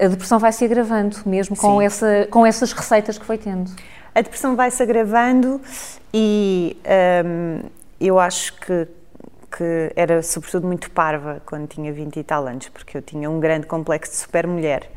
a 0.00 0.08
depressão 0.08 0.38
vai 0.38 0.50
se 0.50 0.64
agravando, 0.64 1.18
mesmo 1.26 1.56
com, 1.56 1.80
essa, 1.80 2.26
com 2.30 2.46
essas 2.46 2.72
receitas 2.72 3.18
que 3.18 3.24
foi 3.24 3.36
tendo. 3.36 3.70
A 4.14 4.22
depressão 4.22 4.56
vai 4.56 4.70
se 4.70 4.82
agravando 4.82 5.60
e 6.12 6.76
um, 7.24 7.68
eu 8.00 8.18
acho 8.18 8.54
que, 8.54 8.88
que 9.56 9.92
era 9.94 10.22
sobretudo 10.22 10.66
muito 10.66 10.90
parva 10.90 11.42
quando 11.44 11.68
tinha 11.68 11.92
20 11.92 12.18
e 12.18 12.24
tal 12.24 12.46
anos, 12.46 12.68
porque 12.68 12.96
eu 12.96 13.02
tinha 13.02 13.28
um 13.28 13.38
grande 13.38 13.66
complexo 13.66 14.12
de 14.12 14.18
super-mulher. 14.18 14.90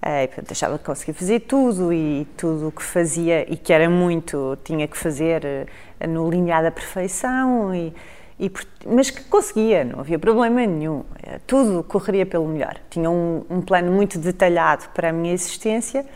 Uh, 0.00 0.22
e, 0.22 0.26
portanto, 0.28 0.52
achava 0.52 0.78
que 0.78 0.84
conseguia 0.84 1.12
fazer 1.12 1.40
tudo 1.40 1.92
e 1.92 2.24
tudo 2.36 2.68
o 2.68 2.72
que 2.72 2.84
fazia 2.84 3.52
e 3.52 3.56
que 3.56 3.72
era 3.72 3.90
muito 3.90 4.56
tinha 4.62 4.86
que 4.86 4.96
fazer 4.96 5.42
uh, 5.44 6.06
no 6.06 6.30
limiar 6.30 6.62
da 6.62 6.70
perfeição 6.70 7.74
e, 7.74 7.92
e, 8.38 8.48
mas 8.86 9.10
que 9.10 9.24
conseguia, 9.24 9.82
não 9.82 9.98
havia 9.98 10.16
problema 10.16 10.64
nenhum, 10.64 11.00
uh, 11.00 11.04
tudo 11.48 11.82
correria 11.82 12.24
pelo 12.24 12.46
melhor. 12.46 12.76
Tinha 12.88 13.10
um, 13.10 13.44
um, 13.50 13.60
plano 13.60 13.90
muito 13.90 14.20
detalhado 14.20 14.88
para 14.90 15.08
a 15.08 15.12
minha 15.12 15.34
existência 15.34 16.06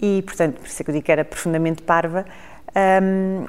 e, 0.00 0.22
portanto, 0.22 0.58
por 0.60 0.66
isso 0.66 0.80
é 0.80 0.84
que 0.84 0.90
eu 0.90 0.94
digo 0.94 1.04
que 1.04 1.12
era 1.12 1.24
profundamente 1.24 1.82
parva. 1.82 2.24
Um, 3.02 3.44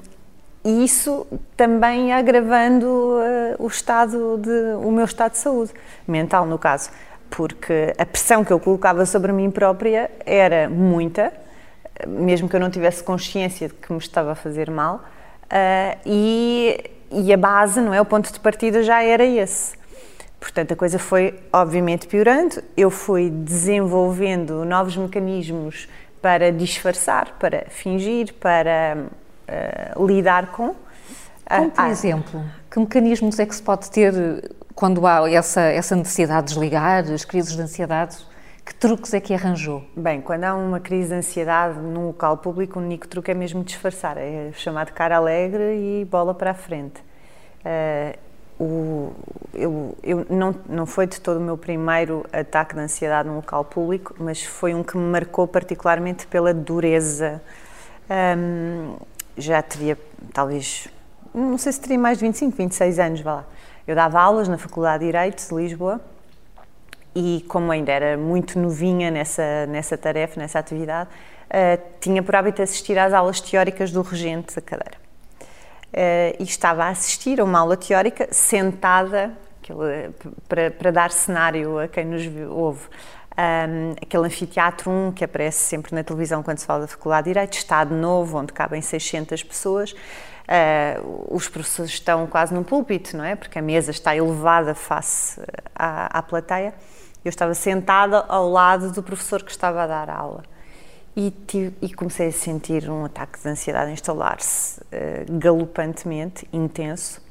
e 0.64 0.84
isso 0.84 1.26
também 1.56 2.12
agravando 2.14 2.86
uh, 2.86 3.64
o 3.64 3.68
estado 3.68 4.38
de, 4.38 4.76
o 4.86 4.92
meu 4.92 5.06
estado 5.06 5.32
de 5.32 5.38
saúde 5.38 5.72
mental 6.08 6.46
no 6.46 6.58
caso 6.58 6.90
porque 7.30 7.94
a 7.98 8.06
pressão 8.06 8.44
que 8.44 8.52
eu 8.52 8.60
colocava 8.60 9.06
sobre 9.06 9.32
mim 9.32 9.52
própria 9.52 10.10
era 10.26 10.70
muita, 10.70 11.32
mesmo 12.08 12.50
que 12.50 12.56
eu 12.56 12.60
não 12.60 12.70
tivesse 12.70 13.04
consciência 13.04 13.68
de 13.68 13.74
que 13.76 13.92
me 13.92 14.00
estava 14.00 14.32
a 14.32 14.36
fazer 14.36 14.70
mal, 14.70 14.96
uh, 14.96 16.00
e, 16.06 16.92
e 17.12 17.32
a 17.32 17.38
base, 17.38 17.80
não 17.80 17.94
é? 17.94 18.02
O 18.02 18.06
ponto 18.06 18.32
de 18.32 18.40
partida 18.40 18.84
já 18.84 19.04
era 19.04 19.24
esse. 19.24 19.78
Portanto, 20.40 20.74
a 20.74 20.76
coisa 20.76 20.98
foi 20.98 21.38
obviamente 21.52 22.08
piorando. 22.08 22.64
Eu 22.76 22.90
fui 22.90 23.30
desenvolvendo 23.30 24.64
novos 24.64 24.96
mecanismos 24.96 25.88
para 26.22 26.52
disfarçar, 26.52 27.38
para 27.38 27.66
fingir, 27.70 28.34
para 28.36 29.06
uh, 29.96 30.06
lidar 30.06 30.52
com. 30.52 30.76
Como, 31.50 31.72
por 31.72 31.82
ah, 31.82 31.90
exemplo, 31.90 32.44
que 32.70 32.80
mecanismos 32.80 33.40
é 33.40 33.46
que 33.46 33.56
se 33.56 33.64
pode 33.64 33.90
ter 33.90 34.14
quando 34.76 35.06
há 35.06 35.30
essa, 35.30 35.62
essa 35.62 35.96
necessidade 35.96 36.48
de 36.48 36.54
desligar, 36.54 37.04
as 37.12 37.26
crises 37.26 37.56
de 37.56 37.62
ansiedade, 37.62 38.18
que 38.64 38.74
truques 38.74 39.14
é 39.14 39.20
que 39.20 39.34
arranjou? 39.34 39.84
Bem, 39.96 40.22
quando 40.22 40.44
há 40.44 40.56
uma 40.56 40.80
crise 40.80 41.10
de 41.10 41.16
ansiedade 41.16 41.80
num 41.80 42.08
local 42.08 42.38
público, 42.38 42.80
o 42.80 42.82
único 42.82 43.08
truque 43.08 43.32
é 43.32 43.34
mesmo 43.34 43.64
disfarçar, 43.64 44.16
é 44.18 44.52
chamar 44.54 44.86
de 44.86 44.94
cara 44.94 45.18
alegre 45.18 45.76
e 45.76 46.06
bola 46.06 46.34
para 46.34 46.52
a 46.52 46.54
frente. 46.54 47.02
Uh, 47.66 48.18
o, 48.64 49.14
eu, 49.54 49.98
eu, 50.04 50.26
não, 50.30 50.56
não 50.68 50.86
foi 50.86 51.08
de 51.08 51.20
todo 51.20 51.38
o 51.38 51.42
meu 51.42 51.58
primeiro 51.58 52.26
ataque 52.32 52.76
de 52.76 52.82
ansiedade 52.82 53.28
num 53.28 53.38
local 53.38 53.66
público, 53.66 54.16
mas 54.20 54.44
foi 54.44 54.74
um 54.74 54.84
que 54.84 54.96
me 54.98 55.04
marcou 55.04 55.48
particularmente 55.48 56.28
pela 56.28 56.54
dureza. 56.54 57.42
Um, 58.10 58.96
já 59.40 59.62
teria, 59.62 59.98
talvez, 60.34 60.88
não 61.34 61.58
sei 61.58 61.72
se 61.72 61.82
teria 61.82 61.98
mais 61.98 62.18
de 62.18 62.26
25, 62.26 62.56
26 62.56 63.00
anos, 63.00 63.22
vá 63.22 63.34
lá. 63.36 63.46
Eu 63.88 63.96
dava 63.96 64.20
aulas 64.20 64.48
na 64.48 64.58
Faculdade 64.58 65.00
de 65.00 65.06
Direito 65.08 65.48
de 65.48 65.56
Lisboa 65.56 66.00
e, 67.16 67.44
como 67.48 67.72
ainda 67.72 67.92
era 67.92 68.18
muito 68.18 68.60
novinha 68.60 69.10
nessa, 69.10 69.66
nessa 69.66 69.98
tarefa, 69.98 70.40
nessa 70.40 70.60
atividade, 70.60 71.10
uh, 71.10 71.82
tinha 72.00 72.22
por 72.22 72.36
hábito 72.36 72.62
assistir 72.62 72.98
às 73.00 73.14
aulas 73.14 73.42
teóricas 73.42 73.92
do 73.92 74.02
regente 74.02 74.56
da 74.56 74.62
cadeira. 74.62 74.98
Uh, 75.92 76.38
e 76.40 76.44
estava 76.44 76.84
a 76.84 76.90
assistir 76.90 77.40
a 77.40 77.44
uma 77.44 77.60
aula 77.60 77.76
teórica 77.76 78.28
sentada, 78.32 79.32
aquele, 79.62 80.12
para, 80.48 80.70
para 80.70 80.92
dar 80.92 81.12
cenário 81.12 81.80
a 81.80 81.88
quem 81.88 82.06
nos 82.06 82.24
ouve. 82.52 82.82
Um, 83.40 83.92
aquele 84.02 84.26
anfiteatro 84.28 84.92
1 84.92 85.14
que 85.14 85.24
aparece 85.24 85.60
sempre 85.60 85.96
na 85.96 86.04
televisão 86.04 86.44
quando 86.44 86.58
se 86.58 86.66
fala 86.66 86.82
da 86.82 86.88
Faculdade 86.88 87.24
de 87.24 87.30
Direito, 87.30 87.54
Estado 87.54 87.96
Novo, 87.96 88.38
onde 88.38 88.52
cabem 88.52 88.82
600 88.82 89.44
pessoas, 89.44 89.96
Uh, 90.50 91.28
os 91.30 91.48
professores 91.48 91.92
estão 91.92 92.26
quase 92.26 92.52
num 92.52 92.64
púlpito, 92.64 93.16
não 93.16 93.24
é? 93.24 93.36
Porque 93.36 93.60
a 93.60 93.62
mesa 93.62 93.92
está 93.92 94.16
elevada 94.16 94.74
face 94.74 95.40
à, 95.76 96.18
à 96.18 96.24
plateia. 96.24 96.74
Eu 97.24 97.30
estava 97.30 97.54
sentada 97.54 98.26
ao 98.28 98.50
lado 98.50 98.92
do 98.92 99.04
professor 99.04 99.44
que 99.44 99.52
estava 99.52 99.84
a 99.84 99.86
dar 99.86 100.10
a 100.10 100.16
aula. 100.16 100.44
e, 101.16 101.30
tive, 101.30 101.76
e 101.80 101.94
comecei 101.94 102.30
a 102.30 102.32
sentir 102.32 102.90
um 102.90 103.06
ataque 103.06 103.40
de 103.40 103.48
ansiedade 103.48 103.92
instalar-se 103.92 104.82
uh, 104.82 105.38
galopantemente, 105.38 106.48
intenso. 106.52 107.22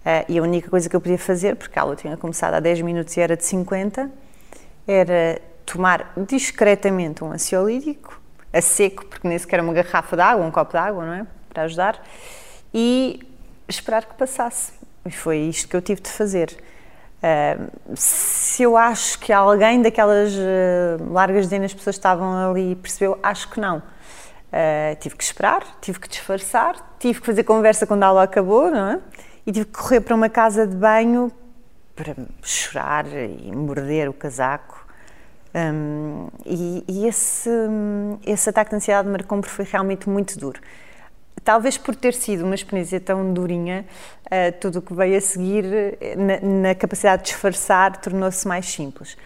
Uh, 0.00 0.26
e 0.28 0.36
a 0.36 0.42
única 0.42 0.68
coisa 0.68 0.88
que 0.88 0.96
eu 0.96 1.00
podia 1.00 1.18
fazer, 1.18 1.54
porque 1.54 1.78
a 1.78 1.82
aula 1.82 1.94
tinha 1.94 2.16
começado 2.16 2.54
há 2.54 2.58
10 2.58 2.80
minutos 2.80 3.16
e 3.16 3.20
era 3.20 3.36
de 3.36 3.44
50, 3.44 4.10
era 4.90 5.40
tomar 5.64 6.12
discretamente 6.16 7.22
um 7.22 7.30
ansiolítico, 7.30 8.20
a 8.52 8.60
seco, 8.60 9.06
porque 9.06 9.28
nem 9.28 9.38
sequer 9.38 9.60
uma 9.60 9.72
garrafa 9.72 10.16
de 10.16 10.22
água, 10.22 10.44
um 10.44 10.50
copo 10.50 10.72
de 10.72 10.78
água, 10.78 11.06
não 11.06 11.12
é? 11.12 11.26
Para 11.48 11.62
ajudar, 11.62 12.02
e 12.74 13.20
esperar 13.68 14.04
que 14.04 14.14
passasse. 14.14 14.72
E 15.06 15.10
foi 15.12 15.38
isto 15.38 15.68
que 15.68 15.76
eu 15.76 15.80
tive 15.80 16.00
de 16.00 16.10
fazer. 16.10 16.56
Uh, 17.22 17.70
se 17.94 18.64
eu 18.64 18.76
acho 18.76 19.18
que 19.20 19.32
alguém 19.32 19.80
daquelas 19.80 20.32
uh, 20.34 21.12
largas 21.12 21.46
dezenas 21.46 21.70
de 21.70 21.76
pessoas 21.76 21.94
estavam 21.94 22.50
ali 22.50 22.74
percebeu, 22.74 23.16
acho 23.22 23.48
que 23.48 23.60
não. 23.60 23.78
Uh, 23.78 24.96
tive 24.98 25.14
que 25.14 25.22
esperar, 25.22 25.62
tive 25.80 26.00
que 26.00 26.08
disfarçar, 26.08 26.96
tive 26.98 27.20
que 27.20 27.26
fazer 27.26 27.44
conversa 27.44 27.86
quando 27.86 28.02
a 28.02 28.06
aula 28.06 28.22
acabou, 28.24 28.70
não 28.70 28.92
é? 28.92 29.00
E 29.46 29.52
tive 29.52 29.66
que 29.66 29.72
correr 29.72 30.00
para 30.00 30.16
uma 30.16 30.28
casa 30.28 30.66
de 30.66 30.74
banho 30.74 31.30
para 32.02 32.16
chorar 32.42 33.06
e 33.06 33.54
morder 33.54 34.08
o 34.08 34.12
casaco. 34.12 34.86
Um, 35.54 36.28
e, 36.46 36.84
e 36.88 37.06
esse, 37.06 37.50
esse 38.24 38.48
ataque 38.48 38.70
de 38.70 38.76
ansiedade 38.76 39.08
marcou-me 39.08 39.42
porque 39.42 39.54
foi 39.54 39.64
realmente 39.64 40.08
muito 40.08 40.38
duro 40.38 40.60
talvez 41.44 41.78
por 41.78 41.94
ter 41.94 42.14
sido 42.14 42.44
uma 42.44 42.54
experiência 42.54 43.00
tão 43.00 43.32
durinha, 43.32 43.84
uh, 44.26 44.60
tudo 44.60 44.78
o 44.78 44.82
que 44.82 44.94
veio 44.94 45.16
a 45.16 45.20
seguir 45.20 45.64
eh, 45.64 46.14
na, 46.16 46.40
na 46.40 46.74
capacidade 46.74 47.22
de 47.22 47.30
disfarçar 47.30 47.96
tornou-se 47.96 48.46
mais 48.46 48.66
simples. 48.66 49.16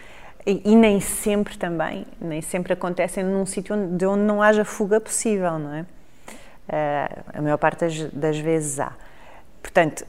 E, 0.45 0.61
e, 0.63 0.75
nem 0.75 0.99
sempre 0.99 1.57
também, 1.57 2.05
nem 2.21 2.41
sempre 2.41 2.73
acontecem 2.73 3.23
num 3.23 3.45
sítio 3.45 3.75
onde, 3.75 3.97
de 3.97 4.05
onde 4.05 4.23
não 4.23 4.41
haja 4.41 4.63
fuga 4.63 4.99
possível, 4.99 5.57
não 5.57 5.73
é? 5.73 5.81
Uh, 5.81 7.23
a 7.37 7.41
maior 7.41 7.57
parte 7.57 7.79
das, 7.81 8.11
das, 8.11 8.37
vezes 8.37 8.79
há. 8.79 8.93
Portanto, 9.61 10.05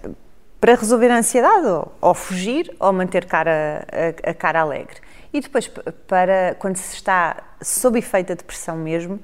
para 0.67 0.75
resolver 0.75 1.09
a 1.13 1.19
ansiedade, 1.19 1.65
ou, 1.65 1.93
ou 2.01 2.13
fugir, 2.13 2.75
ou 2.81 2.93
manter 2.93 3.25
cara, 3.25 3.87
a, 4.27 4.31
a, 4.31 4.35
cara 4.35 4.63
alegre. 4.63 4.97
E 5.33 5.41
depois, 5.41 5.71
para 6.09 6.57
quando 6.59 6.77
se 6.77 6.97
está 6.97 7.37
sob 7.63 7.97
efeito 8.01 8.29
da 8.29 8.35
depressão 8.35 8.77
mesmo, 8.77 9.21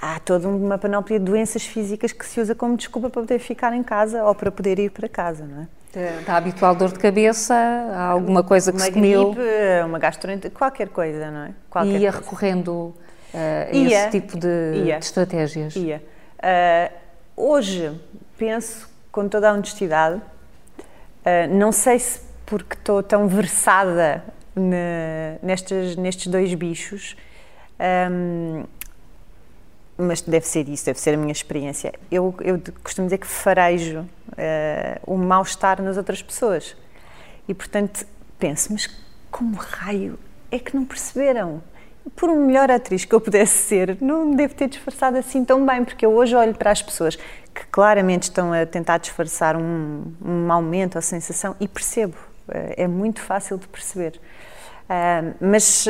há 0.00 0.18
toda 0.20 0.48
uma 0.48 0.78
panóplia 0.78 1.18
de 1.18 1.26
doenças 1.26 1.62
físicas 1.62 2.10
que 2.10 2.24
se 2.24 2.40
usa 2.40 2.54
como 2.54 2.74
desculpa 2.74 3.10
para 3.10 3.20
poder 3.20 3.38
ficar 3.38 3.74
em 3.74 3.82
casa 3.82 4.24
ou 4.24 4.34
para 4.34 4.50
poder 4.50 4.78
ir 4.78 4.90
para 4.90 5.10
casa, 5.10 5.44
não 5.44 5.64
é? 5.64 6.20
Está 6.20 6.38
habitual 6.38 6.74
dor 6.74 6.92
de 6.92 6.98
cabeça, 6.98 7.54
há 7.54 8.06
alguma 8.06 8.42
coisa 8.42 8.72
que 8.72 8.78
uma 8.78 8.84
se 8.86 8.92
comeu? 8.92 9.32
Gripe, 9.32 9.50
uma 9.84 9.98
gastroenterite, 9.98 10.56
qualquer 10.56 10.88
coisa, 10.88 11.30
não 11.30 11.40
é? 11.40 11.50
Qualquer 11.68 12.00
ia 12.00 12.12
coisa. 12.12 12.24
recorrendo 12.24 12.70
uh, 12.70 12.94
a 13.70 13.74
ia, 13.74 13.98
esse 13.98 14.10
tipo 14.10 14.38
de, 14.38 14.84
de 14.84 14.90
estratégias? 14.90 15.76
Ia. 15.76 16.02
Uh, 16.38 16.92
hoje, 17.36 17.92
penso 18.38 18.95
com 19.16 19.30
toda 19.30 19.48
a 19.48 19.54
honestidade, 19.54 20.16
uh, 20.16 21.54
não 21.54 21.72
sei 21.72 21.98
se 21.98 22.20
porque 22.44 22.74
estou 22.74 23.02
tão 23.02 23.26
versada 23.26 24.22
ne, 24.54 25.38
nestes, 25.42 25.96
nestes 25.96 26.26
dois 26.26 26.52
bichos, 26.52 27.16
um, 28.10 28.64
mas 29.96 30.20
deve 30.20 30.46
ser 30.46 30.68
isso, 30.68 30.84
deve 30.84 31.00
ser 31.00 31.14
a 31.14 31.16
minha 31.16 31.32
experiência. 31.32 31.94
Eu, 32.10 32.34
eu 32.42 32.60
costumo 32.84 33.06
dizer 33.06 33.16
que 33.16 33.26
farejo 33.26 34.00
uh, 34.00 34.06
o 35.06 35.16
mal-estar 35.16 35.80
nas 35.80 35.96
outras 35.96 36.22
pessoas. 36.22 36.76
E, 37.48 37.54
portanto, 37.54 38.06
penso, 38.38 38.70
mas 38.70 38.86
como 39.30 39.56
raio 39.56 40.18
é 40.50 40.58
que 40.58 40.76
não 40.76 40.84
perceberam? 40.84 41.62
Por 42.14 42.34
melhor 42.34 42.70
atriz 42.70 43.04
que 43.04 43.14
eu 43.14 43.20
pudesse 43.20 43.58
ser, 43.58 43.98
não 44.00 44.30
devo 44.30 44.54
ter 44.54 44.68
disfarçado 44.68 45.16
assim 45.16 45.44
tão 45.44 45.66
bem, 45.66 45.84
porque 45.84 46.06
eu 46.06 46.12
hoje 46.12 46.36
olho 46.36 46.54
para 46.54 46.70
as 46.70 46.80
pessoas 46.80 47.16
que 47.16 47.66
claramente 47.70 48.24
estão 48.24 48.52
a 48.52 48.64
tentar 48.64 48.98
disfarçar 48.98 49.56
um, 49.56 50.04
um 50.24 50.52
aumento, 50.52 50.96
a 50.96 51.00
sensação, 51.02 51.56
e 51.58 51.66
percebo. 51.66 52.16
Uh, 52.48 52.74
é 52.76 52.86
muito 52.86 53.20
fácil 53.20 53.58
de 53.58 53.66
perceber. 53.66 54.20
Uh, 54.84 55.34
mas 55.40 55.86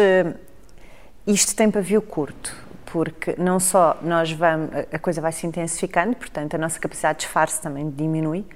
isto 1.26 1.54
tem 1.54 1.70
pavio 1.70 2.00
curto 2.00 2.66
porque 2.86 3.34
não 3.36 3.60
só 3.60 3.98
nós 4.00 4.32
vamos, 4.32 4.70
a 4.90 4.98
coisa 4.98 5.20
vai 5.20 5.32
se 5.32 5.46
intensificando, 5.46 6.16
portanto 6.16 6.54
a 6.54 6.58
nossa 6.58 6.78
capacidade 6.78 7.18
de 7.18 7.24
disfarce 7.24 7.60
também 7.60 7.90
diminui, 7.90 8.46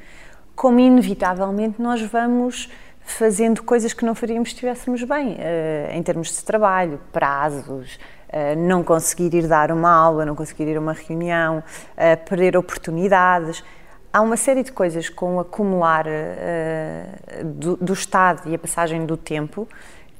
como 0.54 0.78
inevitavelmente 0.78 1.82
nós 1.82 2.00
vamos 2.02 2.70
fazendo 3.10 3.62
coisas 3.62 3.92
que 3.92 4.04
não 4.04 4.14
faríamos 4.14 4.50
se 4.50 4.54
estivéssemos 4.54 5.02
bem, 5.04 5.34
uh, 5.34 5.92
em 5.92 6.02
termos 6.02 6.28
de 6.28 6.44
trabalho, 6.44 7.00
prazos, 7.12 7.98
uh, 8.28 8.58
não 8.58 8.82
conseguir 8.82 9.34
ir 9.34 9.46
dar 9.46 9.70
uma 9.70 9.90
aula, 9.90 10.24
não 10.24 10.34
conseguir 10.34 10.68
ir 10.68 10.76
a 10.76 10.80
uma 10.80 10.92
reunião, 10.92 11.58
uh, 11.58 12.28
perder 12.28 12.56
oportunidades. 12.56 13.62
Há 14.12 14.20
uma 14.20 14.36
série 14.36 14.62
de 14.62 14.72
coisas 14.72 15.08
com 15.08 15.36
o 15.36 15.40
acumular 15.40 16.04
do, 17.44 17.76
do 17.76 17.92
estado 17.92 18.48
e 18.50 18.54
a 18.56 18.58
passagem 18.58 19.06
do 19.06 19.16
tempo 19.16 19.68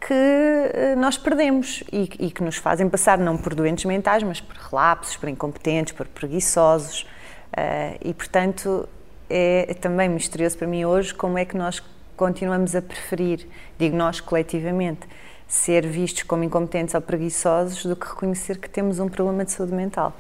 que 0.01 0.15
eh, 0.15 0.95
nós 0.97 1.19
perdemos 1.19 1.85
e, 1.93 2.09
e, 2.19 2.31
que 2.31 2.43
nos 2.43 2.57
fazem 2.57 2.89
passar 2.89 3.19
não 3.19 3.37
por 3.37 3.55
doentes 3.55 3.85
mentais, 3.85 4.23
mas 4.23 4.41
por 4.41 4.57
relapsos, 4.57 5.17
por 5.17 5.29
incompetentes, 5.29 5.93
por 5.93 6.07
preguiçosos. 6.07 7.03
Uh, 7.51 7.99
e, 8.03 8.15
portanto, 8.15 8.89
é, 9.29 9.75
também 9.81 10.09
misterioso 10.09 10.57
para 10.57 10.69
mim 10.69 10.85
hoje 10.85 11.13
como 11.13 11.37
é 11.37 11.45
que 11.45 11.57
nós 11.57 11.83
continuamos 12.21 12.77
a 12.77 12.83
preferir, 12.83 13.47
digo 13.79 13.97
nós 13.97 14.21
coletivamente, 14.21 15.09
ser 15.49 15.87
vistos 15.87 16.23
como 16.25 16.45
incompetentes 16.45 16.95
ou 16.95 17.01
preguiçosos 17.01 17.87
do 17.87 17.97
que 17.97 18.07
reconhecer 18.07 18.59
que 18.59 18.69
temos 18.69 18.99
um 18.99 19.09
problema 19.09 19.43
de 19.43 19.53
saúde 19.53 19.73
mental. 19.73 20.15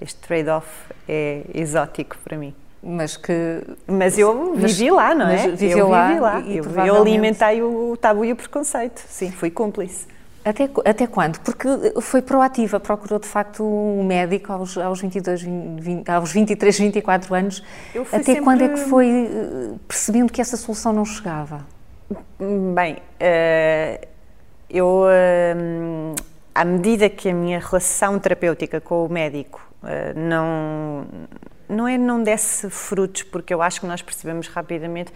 Este 0.00 0.18
trade-off 0.20 0.66
é 1.06 1.42
exótico 1.52 2.16
para 2.24 2.38
mim. 2.38 2.54
Mas 2.82 3.18
que. 3.18 3.62
Mas 3.86 4.18
eu 4.18 4.54
vivi 4.54 4.90
mas, 4.90 4.96
lá, 4.96 5.14
não 5.14 5.28
é? 5.28 5.48
Viveu 5.48 5.78
eu 5.78 5.88
lá. 5.90 6.08
Vivi 6.08 6.20
lá. 6.20 6.40
E, 6.40 6.56
eu, 6.56 6.62
provavelmente... 6.64 6.88
eu 6.88 7.02
alimentei 7.02 7.62
o 7.62 7.96
tabu 8.00 8.24
e 8.24 8.32
o 8.32 8.36
preconceito. 8.36 9.04
Sim, 9.06 9.30
fui 9.30 9.50
cúmplice. 9.50 10.06
Até, 10.44 10.68
até 10.84 11.06
quando? 11.06 11.38
Porque 11.40 11.68
foi 12.00 12.20
proativa, 12.20 12.80
procurou 12.80 13.18
de 13.18 13.28
facto 13.28 13.62
um 13.64 14.02
médico 14.02 14.52
aos, 14.52 14.76
aos, 14.76 15.00
22, 15.00 15.42
20, 15.42 16.08
aos 16.08 16.32
23, 16.32 16.78
24 16.78 17.34
anos. 17.34 17.62
Até 18.10 18.22
sempre... 18.22 18.42
quando 18.42 18.62
é 18.62 18.68
que 18.68 18.80
foi 18.80 19.06
eh, 19.08 19.74
percebendo 19.86 20.32
que 20.32 20.40
essa 20.40 20.56
solução 20.56 20.92
não 20.92 21.04
chegava? 21.04 21.64
Bem, 22.74 22.94
uh, 22.94 24.06
eu, 24.68 25.04
à 26.54 26.64
medida 26.64 27.08
que 27.08 27.28
a 27.28 27.34
minha 27.34 27.58
relação 27.58 28.18
terapêutica 28.18 28.80
com 28.80 29.06
o 29.06 29.08
médico 29.08 29.60
não 30.14 31.06
não 31.68 31.88
é 31.88 31.96
não 31.96 32.22
desse 32.22 32.68
frutos, 32.68 33.22
porque 33.22 33.52
eu 33.52 33.62
acho 33.62 33.80
que 33.80 33.86
nós 33.86 34.02
percebemos 34.02 34.46
rapidamente 34.48 35.12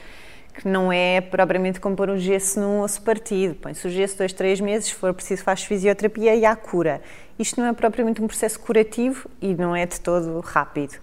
que 0.56 0.66
não 0.66 0.90
é 0.90 1.20
propriamente 1.20 1.78
como 1.78 1.94
pôr 1.94 2.08
um 2.08 2.16
gesso 2.16 2.58
num 2.58 2.80
osso 2.80 3.02
partido. 3.02 3.54
Põe-se 3.56 3.86
o 3.86 3.90
gesso 3.90 4.16
dois, 4.16 4.32
três 4.32 4.60
meses, 4.60 4.88
se 4.88 4.94
for 4.94 5.12
preciso 5.12 5.42
faz 5.42 5.62
fisioterapia 5.62 6.34
e 6.34 6.44
há 6.44 6.56
cura. 6.56 7.00
Isto 7.38 7.60
não 7.60 7.68
é 7.68 7.72
propriamente 7.72 8.22
um 8.22 8.26
processo 8.26 8.58
curativo 8.58 9.28
e 9.40 9.54
não 9.54 9.76
é 9.76 9.84
de 9.84 10.00
todo 10.00 10.40
rápido. 10.40 10.94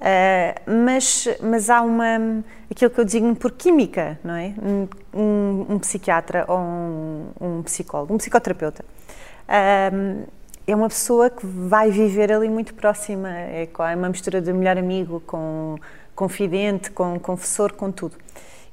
Uh, 0.00 0.70
mas, 0.84 1.28
mas 1.42 1.68
há 1.68 1.82
uma, 1.82 2.42
aquilo 2.70 2.90
que 2.90 3.00
eu 3.00 3.04
designo 3.04 3.36
por 3.36 3.50
química, 3.50 4.18
não 4.24 4.34
é? 4.34 4.54
Um, 5.12 5.74
um, 5.74 5.78
psiquiatra 5.78 6.44
ou 6.48 6.58
um, 6.58 7.26
um, 7.40 7.62
psicólogo, 7.62 8.14
um 8.14 8.16
psicoterapeuta. 8.16 8.84
Uh, 9.46 10.26
é 10.66 10.74
uma 10.74 10.88
pessoa 10.88 11.28
que 11.28 11.44
vai 11.44 11.90
viver 11.90 12.32
ali 12.32 12.48
muito 12.48 12.72
próxima, 12.74 13.28
é, 13.28 13.68
é 13.76 13.96
uma 13.96 14.08
mistura 14.08 14.40
de 14.40 14.52
melhor 14.52 14.78
amigo 14.78 15.20
com 15.26 15.76
confidente, 16.14 16.90
com 16.92 17.18
confessor, 17.18 17.72
com 17.72 17.90
tudo. 17.90 18.16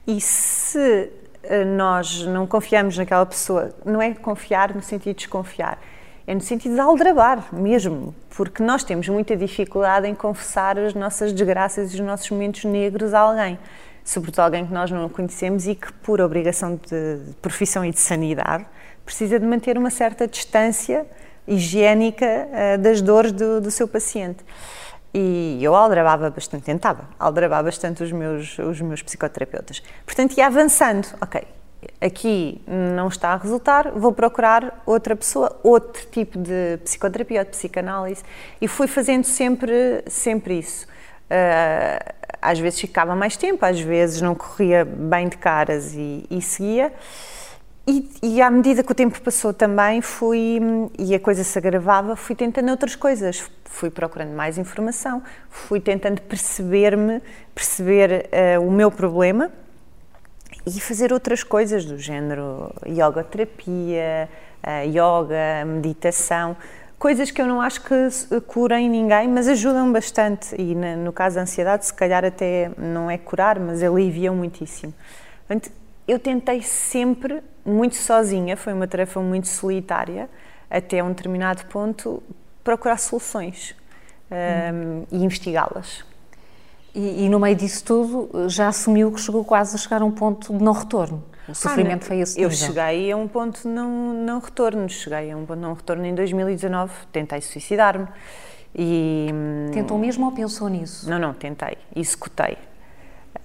E 0.07 0.21
se 0.21 1.11
eh, 1.43 1.65
nós 1.65 2.25
não 2.25 2.47
confiamos 2.47 2.97
naquela 2.97 3.25
pessoa, 3.25 3.71
não 3.83 4.01
é 4.01 4.13
confiar 4.13 4.73
no 4.73 4.81
sentido 4.81 5.13
de 5.13 5.19
desconfiar, 5.19 5.77
é 6.25 6.33
no 6.33 6.39
sentido 6.39 6.75
de 6.75 6.79
aldrabar 6.79 7.53
mesmo, 7.53 8.15
porque 8.29 8.63
nós 8.63 8.85
temos 8.85 9.09
muita 9.09 9.35
dificuldade 9.35 10.07
em 10.07 10.15
confessar 10.15 10.79
as 10.79 10.93
nossas 10.93 11.33
desgraças 11.33 11.91
e 11.91 11.95
os 11.95 11.99
nossos 11.99 12.29
momentos 12.31 12.63
negros 12.63 13.13
a 13.13 13.19
alguém, 13.19 13.59
sobretudo 14.03 14.39
alguém 14.39 14.65
que 14.65 14.73
nós 14.73 14.89
não 14.89 15.09
conhecemos 15.09 15.67
e 15.67 15.75
que, 15.75 15.91
por 15.91 16.21
obrigação 16.21 16.79
de 16.89 17.33
profissão 17.41 17.83
e 17.83 17.91
de 17.91 17.99
sanidade, 17.99 18.65
precisa 19.05 19.37
de 19.37 19.45
manter 19.45 19.77
uma 19.77 19.89
certa 19.89 20.25
distância 20.25 21.05
higiênica 21.47 22.25
uh, 22.25 22.77
das 22.77 23.01
dores 23.01 23.31
do, 23.31 23.61
do, 23.61 23.71
seu 23.71 23.87
paciente. 23.87 24.43
E 25.13 25.59
eu 25.61 25.73
aldrabava 25.73 26.29
bastante, 26.29 26.63
tentava 26.63 27.05
aldrabar 27.17 27.63
bastante 27.63 28.03
os 28.03 28.11
meus, 28.11 28.57
os 28.59 28.81
meus 28.81 29.01
psicoterapeutas. 29.01 29.81
Portanto, 30.05 30.37
ia 30.37 30.47
avançando. 30.47 31.07
Ok, 31.21 31.43
aqui 32.01 32.61
não 32.67 33.07
está 33.07 33.29
a 33.29 33.37
resultar, 33.37 33.91
vou 33.91 34.11
procurar 34.11 34.81
outra 34.85 35.15
pessoa, 35.15 35.59
outro 35.63 36.05
tipo 36.11 36.37
de 36.37 36.77
psicoterapia 36.83 37.43
de 37.43 37.51
psicanálise. 37.51 38.23
E 38.61 38.67
fui 38.67 38.87
fazendo 38.87 39.23
sempre, 39.23 40.03
sempre 40.07 40.59
isso. 40.59 40.85
Uh, 40.85 42.13
às 42.41 42.59
vezes 42.59 42.79
ficava 42.79 43.15
mais 43.15 43.35
tempo, 43.35 43.65
às 43.65 43.79
vezes 43.79 44.21
não 44.21 44.35
corria 44.35 44.85
bem 44.85 45.27
de 45.27 45.37
caras 45.37 45.93
e, 45.93 46.25
e 46.29 46.41
seguia. 46.41 46.93
E, 47.87 48.09
e, 48.21 48.41
à 48.41 48.51
medida 48.51 48.83
que 48.83 48.91
o 48.91 48.95
tempo 48.95 49.21
passou 49.21 49.53
também 49.53 50.01
fui, 50.01 50.59
e 50.99 51.15
a 51.15 51.19
coisa 51.19 51.41
se 51.41 51.57
agravava, 51.57 52.17
fui 52.17 52.35
tentando 52.35 52.69
outras 52.69 52.97
coisas, 52.97 53.49
fui 53.63 53.89
procurando 53.89 54.35
mais 54.35 54.57
informação, 54.57 55.23
fui 55.49 55.79
tentando 55.79 56.21
perceber-me, 56.21 57.21
perceber 57.55 58.29
uh, 58.59 58.61
o 58.61 58.69
meu 58.69 58.91
problema 58.91 59.49
e 60.65 60.81
fazer 60.81 61.13
outras 61.13 61.43
coisas 61.43 61.85
do 61.85 61.97
género 61.97 62.73
yoga 62.85 63.23
terapia, 63.23 64.27
uh, 64.61 64.85
yoga, 64.85 65.63
meditação, 65.65 66.57
coisas 66.99 67.31
que 67.31 67.41
eu 67.41 67.47
não 67.47 67.61
acho 67.61 67.81
que 67.83 68.09
curem 68.47 68.89
ninguém, 68.89 69.29
mas 69.29 69.47
ajudam 69.47 69.93
bastante 69.93 70.59
e 70.59 70.75
na, 70.75 70.97
no 70.97 71.13
caso 71.13 71.37
da 71.37 71.43
ansiedade 71.43 71.85
se 71.85 71.93
calhar 71.93 72.25
até 72.25 72.69
não 72.77 73.09
é 73.09 73.17
curar, 73.17 73.57
mas 73.59 73.81
aliviam 73.81 74.35
muitíssimo. 74.35 74.93
Portanto, 75.47 75.71
eu 76.07 76.17
tentei 76.19 76.61
sempre 76.61 77.41
muito 77.67 77.95
sozinha, 77.95 78.55
foi 78.55 78.73
uma 78.73 78.87
tarefa 78.87 79.19
muito 79.19 79.47
solitária, 79.47 80.29
até 80.69 81.03
um 81.03 81.09
determinado 81.09 81.65
ponto, 81.65 82.23
procurar 82.63 82.97
soluções 82.97 83.75
um, 84.31 85.05
e 85.11 85.23
investigá-las. 85.23 86.05
E, 86.95 87.25
e, 87.25 87.29
no 87.29 87.39
meio 87.39 87.55
disso 87.55 87.83
tudo, 87.83 88.49
já 88.49 88.69
assumiu 88.69 89.11
que 89.11 89.21
chegou 89.21 89.43
quase 89.43 89.75
a 89.75 89.77
chegar 89.77 90.01
a 90.01 90.05
um 90.05 90.11
ponto 90.11 90.57
de 90.57 90.63
não 90.63 90.73
retorno. 90.73 91.23
O 91.47 91.53
sofrimento 91.53 92.03
ah, 92.03 92.07
foi 92.07 92.19
esse 92.19 92.41
Eu 92.41 92.49
cheguei 92.49 93.11
a 93.11 93.15
um 93.15 93.27
ponto 93.27 93.61
de 93.61 93.67
não, 93.67 94.13
não 94.13 94.39
retorno. 94.39 94.89
Cheguei 94.89 95.31
a 95.31 95.37
um 95.37 95.45
ponto 95.45 95.57
de 95.57 95.61
não 95.61 95.73
retorno 95.73 96.05
em 96.05 96.15
2019. 96.15 96.91
Tentei 97.11 97.39
suicidar-me. 97.39 98.07
E, 98.75 99.29
Tentou 99.71 99.97
mesmo 99.97 100.25
ou 100.25 100.31
pensou 100.31 100.67
nisso? 100.67 101.09
Não, 101.09 101.19
não, 101.19 101.33
tentei. 101.33 101.77
Executei. 101.95 102.57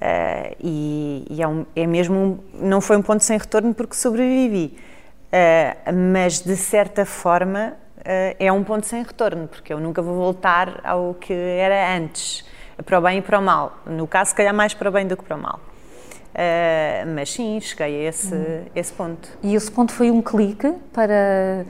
Uh, 0.02 0.56
e, 0.60 1.24
e 1.30 1.40
é, 1.40 1.46
um, 1.46 1.64
é, 1.76 1.86
mesmo 1.86 2.42
não 2.54 2.80
foi 2.80 2.96
um 2.96 3.02
ponto 3.02 3.22
sem 3.22 3.38
retorno 3.38 3.72
porque 3.72 3.94
sobrevivi, 3.94 4.76
uh, 5.28 5.92
mas 6.12 6.40
de 6.40 6.56
certa 6.56 7.06
forma 7.06 7.74
uh, 7.98 8.36
é 8.36 8.50
um 8.50 8.64
ponto 8.64 8.84
sem 8.84 9.00
retorno 9.04 9.46
porque 9.46 9.72
eu 9.72 9.78
nunca 9.78 10.02
vou 10.02 10.16
voltar 10.16 10.80
ao 10.82 11.14
que 11.14 11.32
era 11.32 11.94
antes, 11.96 12.44
para 12.84 12.98
o 12.98 13.02
bem 13.02 13.18
e 13.18 13.22
para 13.22 13.38
o 13.38 13.42
mal. 13.42 13.78
No 13.86 14.08
caso, 14.08 14.30
se 14.30 14.34
calhar 14.34 14.52
mais 14.52 14.74
para 14.74 14.88
o 14.88 14.92
bem 14.92 15.06
do 15.06 15.16
que 15.16 15.22
para 15.22 15.36
o 15.36 15.40
mal. 15.40 15.60
mas 17.14 17.30
sim, 17.30 17.60
cheguei 17.60 18.06
a 18.06 18.08
esse, 18.08 18.34
hum. 18.34 18.64
esse 18.74 18.92
ponto. 18.92 19.28
E 19.40 19.54
esse 19.54 19.70
ponto 19.70 19.92
foi 19.92 20.10
um 20.10 20.20
clique 20.20 20.74
para 20.92 21.64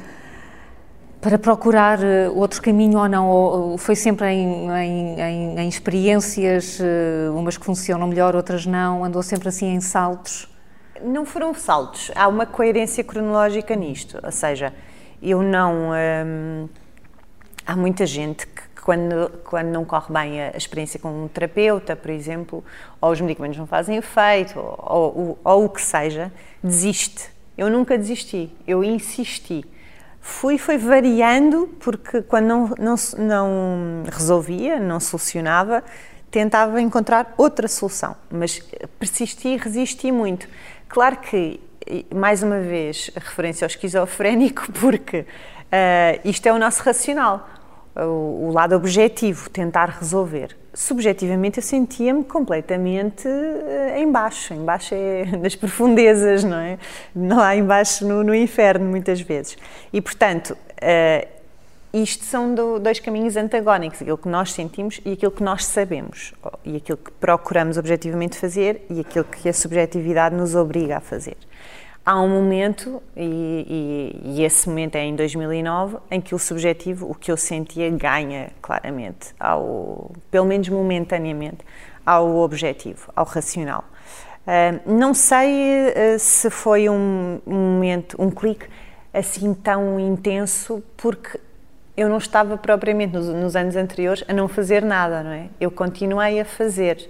para 1.22 1.38
procurar 1.38 2.02
eh, 2.02 2.28
outro 2.28 2.60
caminho 2.60 2.98
ou 2.98 3.08
não? 3.08 3.28
Ou 3.28 3.78
foi 3.78 3.94
sempre 3.94 4.26
em, 4.26 4.68
em, 4.68 5.20
em, 5.20 5.60
em, 5.60 5.68
experiências, 5.68 6.80
eh, 6.80 7.30
umas 7.30 7.56
que 7.56 7.64
funcionam 7.64 8.08
melhor, 8.08 8.34
outras 8.34 8.66
não? 8.66 9.04
Andou 9.04 9.22
sempre 9.22 9.48
assim 9.48 9.72
em 9.72 9.80
saltos? 9.80 10.48
Não 11.00 11.24
foram 11.24 11.54
saltos. 11.54 12.10
Há 12.16 12.26
uma 12.26 12.44
coerência 12.44 13.04
cronológica 13.04 13.76
nisto. 13.76 14.18
Ou 14.20 14.32
seja, 14.32 14.74
eu 15.22 15.42
não. 15.42 15.92
Hum, 15.92 16.68
há 17.64 17.76
muita 17.76 18.04
gente 18.04 18.44
que, 18.44 18.82
quando, 18.82 19.30
quando 19.44 19.68
não 19.68 19.84
corre 19.84 20.12
bem 20.12 20.42
a, 20.42 20.56
experiência 20.56 20.98
com 20.98 21.24
um 21.24 21.28
terapeuta, 21.28 21.94
por 21.94 22.10
exemplo, 22.10 22.64
ou 23.00 23.12
os 23.12 23.20
medicamentos 23.20 23.58
não 23.58 23.66
fazem 23.68 23.96
efeito, 23.96 24.58
ou, 24.58 25.16
ou, 25.16 25.38
ou 25.44 25.64
o 25.66 25.68
que 25.68 25.80
seja, 25.80 26.32
desiste. 26.60 27.30
Eu 27.56 27.70
nunca 27.70 27.96
desisti. 27.96 28.52
Eu 28.66 28.82
insisti 28.82 29.64
fui 30.22 30.56
foi 30.56 30.78
variando 30.78 31.68
porque 31.80 32.22
quando 32.22 32.46
não, 32.46 32.70
não, 32.78 32.94
não 33.18 34.04
resolvia, 34.10 34.78
não 34.78 35.00
solucionava, 35.00 35.82
tentava 36.30 36.80
encontrar 36.80 37.34
outra 37.36 37.68
solução, 37.68 38.16
mas 38.30 38.62
persisti 38.98 39.48
e 39.48 39.56
resisti 39.56 40.10
muito. 40.12 40.48
Claro 40.88 41.18
que, 41.18 41.60
mais 42.14 42.42
uma 42.42 42.60
vez, 42.60 43.10
referência 43.14 43.64
ao 43.64 43.68
esquizofrénico, 43.68 44.70
porque 44.80 45.20
uh, 45.20 46.20
isto 46.24 46.46
é 46.46 46.52
o 46.52 46.58
nosso 46.58 46.82
racional, 46.82 47.48
o, 47.96 48.48
o 48.48 48.52
lado 48.52 48.76
objetivo, 48.76 49.50
tentar 49.50 49.86
resolver 49.98 50.61
subjetivamente 50.74 51.58
eu 51.58 51.62
sentia-me 51.62 52.24
completamente 52.24 53.28
uh, 53.28 53.96
em 53.96 54.10
baixo. 54.10 54.54
Em 54.54 54.64
baixo 54.64 54.94
é 54.94 55.24
nas 55.36 55.54
profundezas, 55.54 56.44
não 56.44 56.58
é? 56.58 56.78
Não 57.14 57.40
há 57.40 57.54
em 57.56 57.64
baixo 57.64 58.06
no, 58.06 58.22
no 58.22 58.34
inferno, 58.34 58.88
muitas 58.88 59.20
vezes. 59.20 59.56
E, 59.92 60.00
portanto, 60.00 60.50
uh, 60.54 61.28
isto 61.92 62.24
são 62.24 62.54
do, 62.54 62.78
dois 62.78 62.98
caminhos 62.98 63.36
antagónicos, 63.36 64.00
aquilo 64.00 64.16
que 64.16 64.28
nós 64.28 64.52
sentimos 64.52 65.00
e 65.04 65.12
aquilo 65.12 65.30
que 65.30 65.42
nós 65.42 65.66
sabemos, 65.66 66.32
e 66.64 66.76
aquilo 66.76 66.96
que 66.96 67.10
procuramos 67.12 67.76
objetivamente 67.76 68.36
fazer 68.36 68.86
e 68.88 69.00
aquilo 69.00 69.24
que 69.24 69.48
a 69.48 69.52
subjetividade 69.52 70.34
nos 70.34 70.54
obriga 70.54 70.96
a 70.96 71.00
fazer 71.00 71.36
há 72.04 72.20
um 72.20 72.28
momento, 72.28 73.02
e, 73.16 74.20
e, 74.24 74.38
e, 74.38 74.44
esse 74.44 74.68
momento 74.68 74.96
é 74.96 75.04
em 75.04 75.14
2009, 75.14 75.98
em 76.10 76.20
que 76.20 76.34
o 76.34 76.38
subjetivo, 76.38 77.10
o 77.10 77.14
que 77.14 77.30
eu 77.30 77.36
sentia, 77.36 77.88
ganha 77.90 78.50
claramente, 78.60 79.34
ao, 79.38 80.10
pelo 80.30 80.46
menos 80.46 80.68
momentaneamente, 80.68 81.58
ao 82.04 82.36
objetivo, 82.38 83.10
ao 83.14 83.24
racional. 83.24 83.84
Uh, 84.42 84.92
não 84.92 85.14
sei 85.14 85.88
uh, 85.88 86.18
se 86.18 86.50
foi 86.50 86.88
um, 86.88 87.40
um 87.46 87.54
momento, 87.54 88.20
um 88.20 88.30
clique 88.30 88.66
assim 89.14 89.54
tão 89.54 90.00
intenso, 90.00 90.82
porque 90.96 91.38
eu 91.96 92.08
não 92.08 92.18
estava 92.18 92.56
propriamente 92.56 93.12
nos, 93.12 93.28
nos, 93.28 93.54
anos 93.54 93.76
anteriores 93.76 94.24
a 94.26 94.32
não 94.32 94.48
fazer 94.48 94.82
nada, 94.82 95.22
não 95.22 95.30
é? 95.30 95.46
Eu 95.60 95.70
continuei 95.70 96.40
a 96.40 96.44
fazer. 96.44 97.08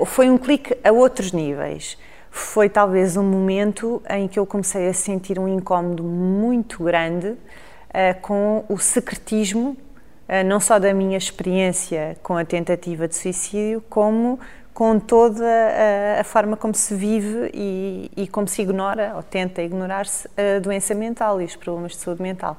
Uh, 0.00 0.04
foi 0.04 0.28
um 0.28 0.36
clique 0.36 0.76
a 0.84 0.92
outros 0.92 1.32
níveis 1.32 1.96
foi 2.36 2.68
talvez 2.68 3.16
um 3.16 3.22
momento 3.22 4.02
em 4.10 4.28
que 4.28 4.38
eu 4.38 4.44
comecei 4.44 4.86
a 4.88 4.92
sentir 4.92 5.38
um 5.38 5.48
incómodo 5.48 6.02
muito 6.02 6.84
grande 6.84 7.28
uh, 7.28 8.20
com 8.20 8.62
o 8.68 8.76
secretismo, 8.76 9.70
uh, 9.70 10.44
não 10.44 10.60
só 10.60 10.78
da 10.78 10.92
minha 10.92 11.16
experiência 11.16 12.14
com 12.22 12.36
a 12.36 12.44
tentativa 12.44 13.08
de 13.08 13.16
suicídio, 13.16 13.82
como 13.88 14.38
com 14.74 15.00
toda 15.00 15.46
a, 15.46 16.20
a 16.20 16.24
forma 16.24 16.58
como 16.58 16.74
se 16.74 16.94
vive 16.94 17.50
e, 17.54 18.10
e, 18.14 18.28
como 18.28 18.46
se 18.46 18.60
ignora 18.60 19.14
ou 19.16 19.22
tenta 19.22 19.62
ignorar-se 19.62 20.28
a 20.36 20.60
doença 20.60 20.94
mental 20.94 21.40
e 21.40 21.46
os 21.46 21.56
problemas 21.56 21.92
de 21.92 21.98
saúde 21.98 22.20
mental. 22.20 22.58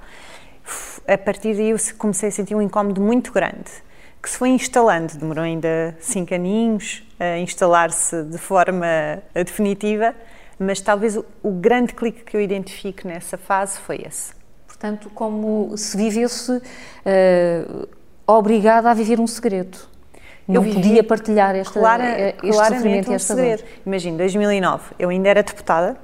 A 1.08 1.18
partir 1.20 1.54
daí 1.54 1.70
eu 1.70 1.78
comecei 2.00 2.30
a 2.30 2.32
sentir 2.32 2.56
um 2.56 2.62
incómodo 2.64 3.00
muito 3.00 3.32
grande 3.32 3.87
que 4.22 4.30
se 4.30 4.38
foi 4.38 4.50
instalando, 4.50 5.18
demorou 5.18 5.44
ainda 5.44 5.96
cinco 6.00 6.34
aninhos 6.34 7.04
a 7.20 7.38
instalar-se 7.38 8.24
de 8.24 8.38
forma 8.38 9.22
definitiva, 9.34 10.14
mas 10.60 10.82
talvez 10.82 11.16
o, 11.16 11.26
o 11.44 11.52
grande 11.52 11.94
clique 11.94 12.24
que 12.24 12.36
eu 12.36 12.42
identifico 12.42 13.08
nessa 13.08 13.38
fase 13.38 13.80
foi 13.80 14.04
esse. 14.06 14.34
Portanto, 14.66 15.10
como 15.14 15.76
se 15.78 15.98
vivesse 15.98 16.52
uh, 16.52 17.88
obrigada 18.28 18.92
a 18.92 18.94
viver 18.94 19.20
um 19.20 19.28
segredo. 19.28 19.78
Não 20.48 20.64
eu 20.64 20.74
podia 20.74 21.04
partilhar 21.04 21.56
esta, 21.56 21.78
clara, 21.78 22.04
eh, 22.06 22.36
este 22.42 22.54
sofrimento 22.54 23.10
um 23.10 23.12
e 23.12 23.16
esta 23.16 23.36
segredo. 23.36 23.60
dor. 23.60 23.70
Imagina, 23.86 24.18
2009, 24.18 24.94
eu 24.98 25.10
ainda 25.10 25.28
era 25.28 25.44
deputada. 25.44 25.98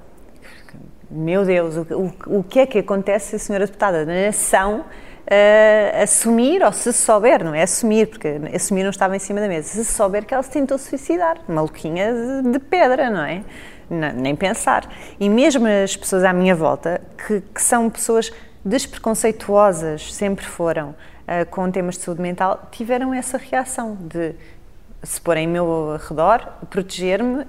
Meu 1.10 1.46
Deus, 1.46 1.78
o, 1.78 1.82
o, 2.28 2.40
o 2.40 2.44
que 2.44 2.60
é 2.60 2.66
que 2.66 2.80
acontece 2.80 3.30
se 3.30 3.36
a 3.36 3.40
senhora 3.40 3.66
deputada 3.66 4.06
da 4.06 4.14
nação 4.14 4.84
uh, 5.28 6.04
assumir, 6.04 6.64
ou 6.64 6.72
se 6.72 6.92
souber, 6.94 7.44
não 7.44 7.54
é 7.54 7.64
assumir, 7.64 8.08
porque 8.08 8.40
assumir 8.54 8.84
não 8.84 8.90
estava 8.90 9.16
em 9.16 9.20
cima 9.20 9.40
da 9.40 9.48
mesa, 9.48 9.68
se 9.68 9.86
souber 9.86 10.26
que 10.26 10.34
ela 10.34 10.44
se 10.44 10.52
tentou 10.52 10.78
suicidar, 10.78 11.38
maluquinha 11.48 12.14
de, 12.44 12.60
pedra, 12.60 13.10
não 13.10 13.24
é? 13.24 13.44
Não, 13.90 14.12
nem 14.14 14.36
pensar. 14.36 14.90
E 15.20 15.30
mesmo 15.30 15.68
as 15.68 15.96
pessoas 15.96 16.24
à 16.24 16.34
minha 16.34 16.56
volta, 16.56 17.02
que, 17.28 17.42
que 17.42 17.62
são 17.62 17.90
pessoas 17.90 18.32
despreconceituosas, 18.64 20.14
sempre 20.14 20.46
foram, 20.46 20.90
uh, 20.90 21.46
com 21.50 21.70
temas 21.70 21.96
de 21.96 22.02
saúde 22.02 22.22
mental, 22.22 22.68
tiveram 22.72 23.14
essa 23.14 23.38
reação 23.38 23.98
de 24.00 24.34
se 25.04 25.20
pôr 25.20 25.36
em 25.36 25.48
meu 25.48 26.00
redor, 26.08 26.48
proteger-me 26.70 27.42
uh, 27.42 27.48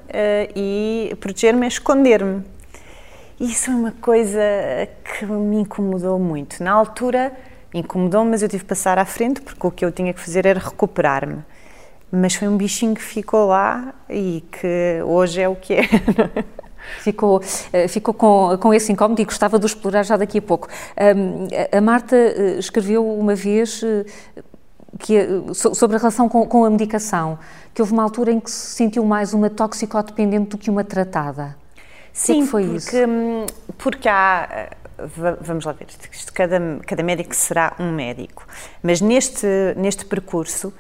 e 0.57 1.17
proteger-me 1.21 1.65
é 1.65 1.69
esconder-me. 1.69 2.43
Isso 3.39 3.71
é 3.71 3.75
uma 3.75 3.93
coisa 3.93 4.41
que 5.05 5.27
me 5.27 5.57
incomodou 5.57 6.19
muito. 6.19 6.63
Na 6.63 6.73
altura, 6.73 7.33
incomodou-me, 7.75 8.31
mas 8.31 8.43
eu 8.43 8.49
tive 8.49 8.63
que 8.63 8.69
passar 8.69 8.99
à 8.99 9.05
frente 9.05 9.43
porque 9.43 9.67
o 9.67 9.71
que 9.71 9.85
eu 9.85 9.91
tinha 9.91 10.15
que 10.15 10.21
fazer 10.21 10.47
era 10.47 10.61
recuperar-me. 10.61 11.45
Mas 12.11 12.35
foi 12.35 12.47
um 12.47 12.57
bichinho 12.57 12.95
que 12.95 13.03
ficou 13.03 13.49
lá 13.49 13.93
e 14.09 14.45
que 14.53 15.03
hoje 15.05 15.41
é 15.41 15.49
o 15.49 15.57
que 15.57 15.75
é. 15.75 15.83
Ficou, 17.01 17.41
eh, 17.73 17.89
ficou 17.89 18.13
com, 18.13 18.59
com 18.61 18.75
esse 18.75 18.93
incómodo 18.93 19.21
e 19.21 19.25
gostava 19.25 19.59
de 19.59 19.65
o 19.65 19.67
explorar 19.67 20.03
já 20.03 20.19
daqui 20.19 20.37
a 20.37 20.43
pouco. 20.43 20.69
a 21.73 21.81
Marta 21.81 22.15
eh, 22.15 22.57
escreveu 22.59 23.09
uma 23.11 23.35
vez 23.35 23.83
eh, 23.83 24.05
que, 24.99 25.27
sobre 25.55 25.97
a 25.97 25.99
relação 25.99 26.29
com, 26.29 26.47
com, 26.47 26.63
a 26.63 26.69
medicação, 26.69 27.39
que 27.73 27.81
houve 27.81 27.95
uma 27.95 28.03
altura 28.03 28.33
em 28.33 28.39
que 28.39 28.51
se 28.51 28.77
sentiu 28.77 29.03
mais 29.03 29.33
uma 29.33 29.49
toxicodependente 29.49 30.51
do 30.51 30.59
que 30.59 30.69
uma 30.69 30.85
tratada. 30.85 31.57
Sim, 32.13 32.43
que 32.43 32.49
foi 32.49 32.65
porque, 32.65 32.77
isso? 32.77 32.97
Hum, 33.09 33.47
porque 33.79 34.09
há 34.09 34.69
vamos 35.41 35.65
lá 35.65 35.73
ver, 35.73 35.87
cada, 36.33 36.59
cada 36.87 37.03
médico 37.03 37.35
será 37.35 37.75
um 37.79 37.93
médico, 37.93 38.47
mas 38.83 39.01
neste, 39.01 39.47
neste 39.77 40.05
percurso 40.05 40.73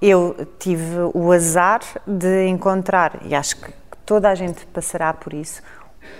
eu 0.00 0.46
tive 0.58 0.98
o 1.14 1.32
azar 1.32 1.80
de 2.06 2.46
encontrar, 2.46 3.20
e 3.24 3.34
acho 3.34 3.56
que 3.56 3.72
toda 4.04 4.28
a 4.28 4.34
gente 4.34 4.66
passará 4.66 5.12
por 5.12 5.32
isso, 5.32 5.62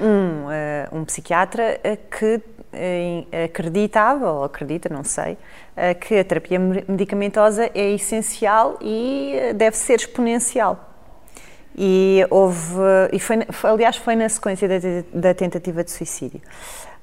um, 0.00 0.46
uh, 0.46 0.98
um 0.98 1.04
psiquiatra 1.04 1.80
que 2.18 2.42
acreditava, 3.44 4.30
ou 4.30 4.44
acredita, 4.44 4.88
não 4.88 5.04
sei, 5.04 5.38
que 6.00 6.18
a 6.18 6.24
terapia 6.24 6.58
medicamentosa 6.58 7.70
é 7.74 7.90
essencial 7.92 8.78
e 8.80 9.52
deve 9.54 9.76
ser 9.76 10.00
exponencial. 10.00 10.92
E 11.78 12.26
houve, 12.30 12.80
e 13.12 13.18
foi 13.18 13.38
aliás, 13.64 13.96
foi 13.96 14.16
na 14.16 14.28
sequência 14.28 14.68
da, 14.68 14.76
da 15.12 15.34
tentativa 15.34 15.84
de 15.84 15.90
suicídio. 15.90 16.40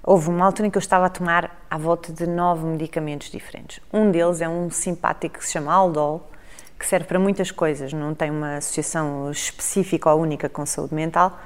Houve 0.06 0.28
uma 0.28 0.46
altura 0.46 0.68
em 0.68 0.70
que 0.70 0.78
eu 0.78 0.82
estava 0.82 1.06
a 1.06 1.10
tomar 1.10 1.64
à 1.72 1.78
volta 1.78 2.12
de 2.12 2.28
nove 2.28 2.66
medicamentos 2.66 3.32
diferentes. 3.32 3.80
Um 3.92 4.12
deles 4.12 4.42
é 4.42 4.50
um 4.50 4.70
simpático 4.70 5.40
que 5.40 5.46
se 5.46 5.54
chama 5.54 5.74
Aldol, 5.74 6.30
que 6.78 6.86
serve 6.86 7.08
para 7.08 7.18
muitas 7.18 7.52
coisas, 7.52 7.94
não 7.94 8.14
tem 8.14 8.30
uma 8.30 8.58
associação 8.58 9.32
específica 9.32 10.12
ou 10.12 10.22
única 10.22 10.50
com 10.50 10.66
saúde 10.66 10.94
mental 10.94 11.40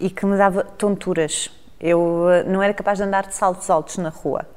e 0.00 0.08
que 0.08 0.24
me 0.24 0.38
dava 0.38 0.64
tonturas. 0.64 1.50
Eu 1.78 2.30
eh, 2.30 2.44
não 2.44 2.62
era 2.62 2.72
capaz 2.72 2.96
de 2.96 3.04
andar 3.04 3.26
de 3.26 3.34
saltos 3.34 3.68
altos 3.68 3.98
na 3.98 4.08
rua. 4.08 4.48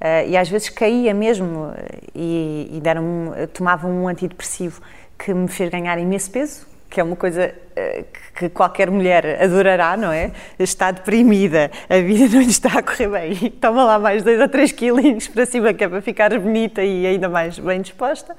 Uh, 0.00 0.28
e 0.28 0.36
às 0.36 0.48
vezes 0.48 0.68
caía 0.68 1.14
mesmo 1.14 1.72
e, 2.14 2.68
e 2.72 2.80
deram 2.80 3.32
tomava 3.52 3.86
um 3.86 4.08
antidepressivo 4.08 4.80
que 5.18 5.32
me 5.32 5.46
fez 5.46 5.70
ganhar 5.70 5.96
imenso 5.98 6.30
peso, 6.30 6.66
que 6.92 7.00
é 7.00 7.02
uma 7.02 7.16
coisa 7.16 7.54
uh, 7.70 8.04
que 8.34 8.50
qualquer 8.50 8.90
mulher 8.90 9.42
adorará, 9.42 9.96
não 9.96 10.12
é? 10.12 10.30
Está 10.58 10.90
deprimida, 10.90 11.70
a 11.88 11.96
vida 12.00 12.28
não 12.36 12.42
lhe 12.42 12.50
está 12.50 12.78
a 12.78 12.82
correr 12.82 13.08
bem 13.08 13.50
toma 13.60 13.84
lá 13.84 13.98
mais 13.98 14.22
dois 14.22 14.38
ou 14.38 14.48
três 14.48 14.72
quilinhos 14.72 15.26
para 15.26 15.46
cima 15.46 15.72
que 15.72 15.82
é 15.82 15.88
para 15.88 16.02
ficar 16.02 16.38
bonita 16.38 16.82
e 16.82 17.06
ainda 17.06 17.30
mais 17.30 17.58
bem 17.58 17.80
disposta. 17.80 18.36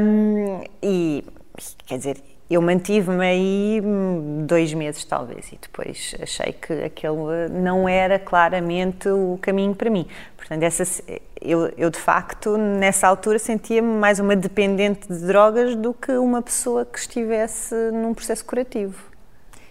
Um, 0.00 0.62
e, 0.82 1.22
quer 1.86 1.98
dizer, 1.98 2.16
eu 2.50 2.60
mantive-me 2.60 3.24
aí 3.24 3.82
dois 4.44 4.74
meses, 4.74 5.04
talvez, 5.04 5.52
e 5.52 5.58
depois 5.62 6.16
achei 6.20 6.52
que 6.52 6.72
aquele 6.72 7.48
não 7.52 7.88
era 7.88 8.18
claramente 8.18 9.08
o 9.08 9.38
caminho 9.40 9.72
para 9.72 9.88
mim. 9.88 10.04
Portanto, 10.36 10.64
essa, 10.64 10.82
eu, 11.40 11.72
eu 11.78 11.88
de 11.90 11.98
facto, 11.98 12.56
nessa 12.56 13.06
altura, 13.06 13.38
sentia-me 13.38 13.88
mais 13.96 14.18
uma 14.18 14.34
dependente 14.34 15.06
de 15.06 15.26
drogas 15.26 15.76
do 15.76 15.94
que 15.94 16.10
uma 16.12 16.42
pessoa 16.42 16.84
que 16.84 16.98
estivesse 16.98 17.74
num 17.92 18.12
processo 18.12 18.44
curativo. 18.44 19.00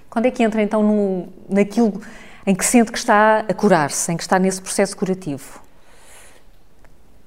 Quando 0.10 0.28
é 0.28 0.32
que 0.32 0.42
entra 0.42 0.62
então 0.62 0.82
no, 0.82 1.28
naquilo 1.50 2.02
em 2.48 2.56
que 2.56 2.63
sente 2.63 2.92
que 2.94 2.98
está 2.98 3.39
a 3.39 3.54
curar-se, 3.54 4.12
em 4.12 4.15
que 4.15 4.24
está 4.24 4.39
nesse 4.39 4.62
processo 4.62 4.96
curativo? 4.96 5.62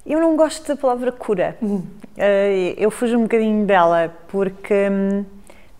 Eu 0.05 0.19
não 0.19 0.35
gosto 0.35 0.67
da 0.67 0.75
palavra 0.75 1.11
cura. 1.11 1.55
Uhum. 1.61 1.83
Eu 2.75 2.91
fujo 2.91 3.17
um 3.17 3.21
bocadinho 3.21 3.65
dela 3.65 4.13
porque 4.27 4.89
hum, 4.89 5.23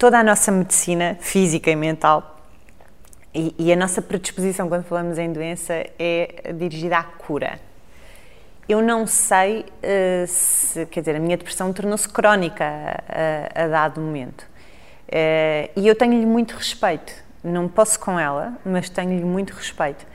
toda 0.03 0.19
a 0.19 0.23
nossa 0.23 0.51
medicina 0.51 1.17
física 1.21 1.71
e 1.71 1.77
mental 1.77 2.37
e, 3.33 3.55
e, 3.57 3.71
a 3.71 3.75
nossa 3.77 4.01
predisposição 4.01 4.67
quando 4.67 4.83
falamos 4.83 5.17
em 5.17 5.31
doença 5.31 5.73
é 5.97 6.51
dirigida 6.57 6.97
à 6.97 7.03
cura. 7.03 7.57
Eu 8.67 8.81
não 8.81 9.07
sei 9.07 9.61
uh, 9.61 10.27
se, 10.27 10.85
quer 10.87 10.99
dizer, 10.99 11.15
a 11.15 11.19
minha 11.21 11.37
depressão 11.37 11.71
tornou-se 11.71 12.09
crónica 12.09 12.65
a, 12.65 13.63
a, 13.63 13.67
dado 13.69 14.01
momento. 14.01 14.41
Uh, 14.41 15.71
e 15.73 15.87
eu 15.87 15.95
tenho-lhe 15.95 16.25
muito 16.25 16.51
respeito. 16.51 17.13
Não 17.41 17.69
posso 17.69 17.97
com 17.97 18.19
ela, 18.19 18.57
mas 18.65 18.89
tenho-lhe 18.89 19.23
muito 19.23 19.51
respeito. 19.51 20.05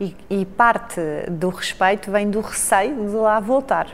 E, 0.00 0.16
e 0.30 0.46
parte 0.46 1.00
do 1.28 1.48
respeito 1.48 2.12
vem 2.12 2.30
do 2.30 2.40
receio 2.40 2.94
de 2.94 3.16
lá 3.16 3.40
voltar. 3.40 3.88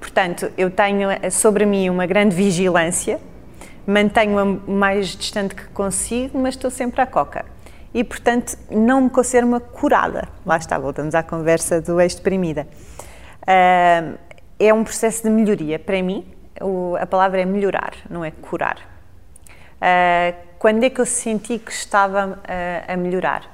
Portanto, 0.00 0.50
eu 0.58 0.68
tenho 0.68 1.10
sobre 1.30 1.64
mim 1.64 1.88
uma 1.88 2.06
grande 2.06 2.34
vigilância 2.34 3.20
mantenho-a 3.86 4.44
mais 4.44 5.08
distante 5.08 5.54
que 5.54 5.64
consigo, 5.68 6.38
mas 6.38 6.54
estou 6.54 6.70
sempre 6.70 7.00
à 7.00 7.06
coca. 7.06 7.44
E, 7.92 8.02
portanto, 8.02 8.58
não 8.70 9.02
me 9.02 9.10
considero 9.10 9.46
uma 9.46 9.60
curada. 9.60 10.28
Lá 10.44 10.56
está, 10.56 10.76
voltamos 10.78 11.14
à 11.14 11.22
conversa 11.22 11.80
do 11.80 12.00
ex-deprimida. 12.00 12.66
Uh, 13.42 14.18
é 14.58 14.74
um 14.74 14.82
processo 14.82 15.22
de 15.22 15.30
melhoria. 15.30 15.78
Para 15.78 16.02
mim, 16.02 16.26
a 16.98 17.06
palavra 17.06 17.40
é 17.40 17.44
melhorar, 17.44 17.94
não 18.10 18.24
é 18.24 18.30
curar. 18.30 18.78
Uh, 19.76 20.34
quando 20.58 20.82
é 20.82 20.90
que 20.90 21.00
eu 21.00 21.06
senti 21.06 21.58
que 21.58 21.70
estava 21.70 22.30
uh, 22.30 22.92
a 22.92 22.96
melhorar? 22.96 23.52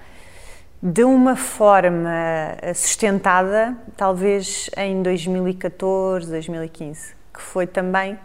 De 0.82 1.04
uma 1.04 1.36
forma 1.36 2.56
sustentada, 2.74 3.76
talvez 3.98 4.70
em 4.78 5.02
2014, 5.02 6.30
2015, 6.30 7.14
que 7.34 7.42
foi 7.42 7.66
também 7.66 8.18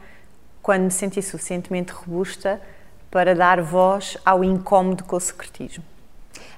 quando 0.65 0.86
me 0.86 0.91
senti 0.91 1.21
suficientemente 1.21 1.91
robusta 1.93 2.60
para 3.12 3.36
dar 3.36 3.62
voz 3.62 4.17
ao 4.25 4.43
incómodo 4.43 5.04
com 5.04 5.15
o 5.15 5.19
secretismo. 5.19 5.84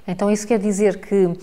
Então, 0.06 0.30
isso 0.30 0.46
quer 0.46 0.58
dizer 0.58 0.98
que 0.98 1.26
uh, 1.26 1.36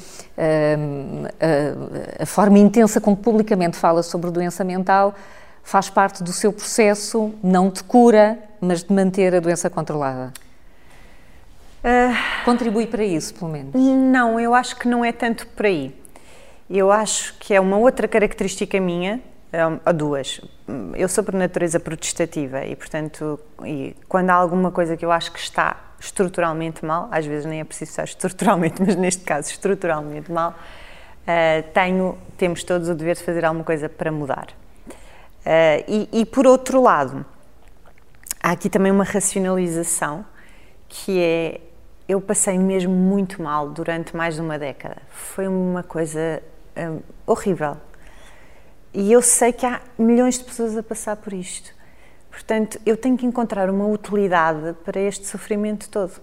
a, 2.20 2.24
a, 2.24 2.26
forma 2.26 2.58
intensa 2.58 3.00
como 3.00 3.16
publicamente 3.16 3.78
fala 3.78 4.02
sobre 4.02 4.32
doença 4.32 4.64
mental 4.64 5.14
faz 5.62 5.92
parte 5.92 6.24
do 6.24 6.34
seu 6.34 6.52
processo, 6.52 7.36
não 7.44 7.70
de 7.70 7.84
cura, 7.84 8.40
mas 8.60 8.84
de 8.84 8.92
manter 8.92 9.36
a 9.36 9.40
doença 9.40 9.70
controlada? 9.70 10.34
Uh, 11.84 12.44
Contribui 12.44 12.88
para 12.88 13.04
isso, 13.04 13.36
pelo 13.36 13.52
menos? 13.52 13.76
Não, 13.76 14.40
eu 14.40 14.56
acho 14.56 14.76
que 14.76 14.88
não 14.88 15.06
é 15.06 15.12
tanto 15.12 15.46
por 15.50 15.68
aí. 15.68 15.96
Eu 16.68 16.92
acho 16.92 17.36
que 17.38 17.54
é 17.54 17.62
uma 17.62 17.78
outra 17.78 18.08
característica 18.08 18.82
minha, 18.82 19.22
a 19.86 19.92
duas. 19.92 20.42
Eu 20.96 21.08
sou 21.08 21.24
por 21.24 21.34
natureza 21.34 21.80
protestativa 21.80 22.66
e, 22.66 22.76
portanto, 22.76 23.40
e 23.64 23.96
quando 24.08 24.30
há 24.30 24.34
alguma 24.34 24.72
coisa 24.72 24.98
que 24.98 25.06
eu 25.06 25.12
acho 25.12 25.32
que 25.32 25.40
está 25.40 25.78
estruturalmente 26.00 26.84
mal, 26.86 27.08
às 27.12 27.26
vezes 27.26 27.46
nem 27.46 27.60
é 27.60 27.64
preciso 27.64 27.92
estar 27.92 28.04
estruturalmente, 28.06 28.82
mas 28.82 28.96
neste 28.96 29.24
caso 29.24 29.50
estruturalmente 29.50 30.32
mal, 30.32 30.52
uh, 30.52 31.72
tenho, 31.74 32.18
temos 32.38 32.64
todos 32.64 32.90
o 32.90 32.96
dever 32.96 33.16
de 33.16 33.24
fazer 33.24 33.46
alguma 33.46 33.64
coisa 33.64 33.88
para 33.88 34.12
mudar. 34.12 34.48
Uh, 35.46 35.84
e, 35.88 36.10
e, 36.12 36.26
por 36.26 36.48
outro 36.48 36.82
lado, 36.82 37.26
há 38.42 38.52
aqui 38.52 38.70
também 38.70 38.92
uma 38.92 39.04
racionalização 39.04 40.26
que 40.88 41.22
é 41.22 41.62
eu 42.08 42.22
passei 42.22 42.58
mesmo 42.58 42.94
muito 42.94 43.42
mal 43.42 43.70
durante 43.70 44.16
mais 44.16 44.36
de 44.36 44.42
uma 44.42 44.60
década. 44.60 44.98
Foi 45.10 45.48
uma 45.48 45.82
coisa 45.82 46.42
um, 46.78 47.00
horrível. 47.26 47.78
E 48.98 49.12
eu 49.12 49.22
sei 49.22 49.52
que 49.52 49.66
há 49.66 49.82
milhões 50.00 50.40
de 50.40 50.46
pessoas 50.46 50.78
a 50.78 50.82
passar 50.82 51.18
por 51.18 51.34
isto. 51.34 51.70
Portanto, 52.32 52.80
eu 52.86 52.96
tenho 52.96 53.18
que 53.18 53.26
encontrar 53.26 53.70
uma 53.70 53.86
utilidade 53.86 54.74
para 54.86 54.98
este 55.02 55.28
sofrimento 55.28 55.90
todo. 55.90 56.14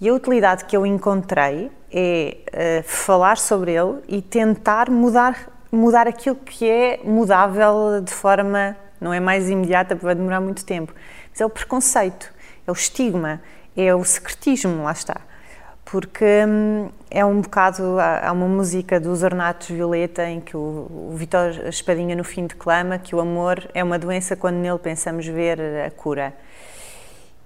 E 0.00 0.08
a 0.08 0.14
utilidade 0.14 0.66
que 0.66 0.76
eu 0.76 0.86
encontrei 0.86 1.68
é 1.90 2.36
uh, 2.46 2.82
falar 2.84 3.36
sobre 3.38 3.72
ele 3.72 3.98
e 4.06 4.22
tentar 4.22 4.88
mudar, 4.88 5.50
mudar 5.72 6.06
aquilo 6.06 6.36
que 6.36 6.70
é 6.70 7.00
mudável 7.02 8.00
de 8.00 8.12
forma, 8.12 8.76
não 9.00 9.12
é 9.12 9.18
mais 9.18 9.50
imediata, 9.50 9.96
porque 9.96 10.06
vai 10.06 10.14
demorar 10.14 10.40
muito 10.40 10.64
tempo, 10.64 10.94
mas 11.28 11.40
é 11.40 11.44
o 11.44 11.50
preconceito, 11.50 12.32
é 12.64 12.70
o 12.70 12.74
estigma, 12.74 13.42
é 13.76 13.92
o 13.92 14.04
secretismo, 14.04 14.84
lá 14.84 14.92
está 14.92 15.20
porque 15.86 16.44
hum, 16.46 16.90
é 17.08 17.24
um 17.24 17.40
bocado. 17.40 17.98
Há, 17.98 18.30
uma 18.32 18.48
música 18.48 19.00
dos 19.00 19.22
Ornatos 19.22 19.68
Violeta 19.68 20.28
em 20.28 20.40
que 20.40 20.56
o, 20.56 21.12
Vitor 21.14 21.50
Espadinha 21.68 22.14
no 22.14 22.24
fim 22.24 22.46
declama 22.46 22.98
que 22.98 23.14
o 23.14 23.20
amor 23.20 23.70
é 23.72 23.82
uma 23.82 23.98
doença 23.98 24.36
quando 24.36 24.56
nele 24.56 24.78
pensamos 24.78 25.26
ver 25.26 25.60
a 25.86 25.90
cura. 25.90 26.34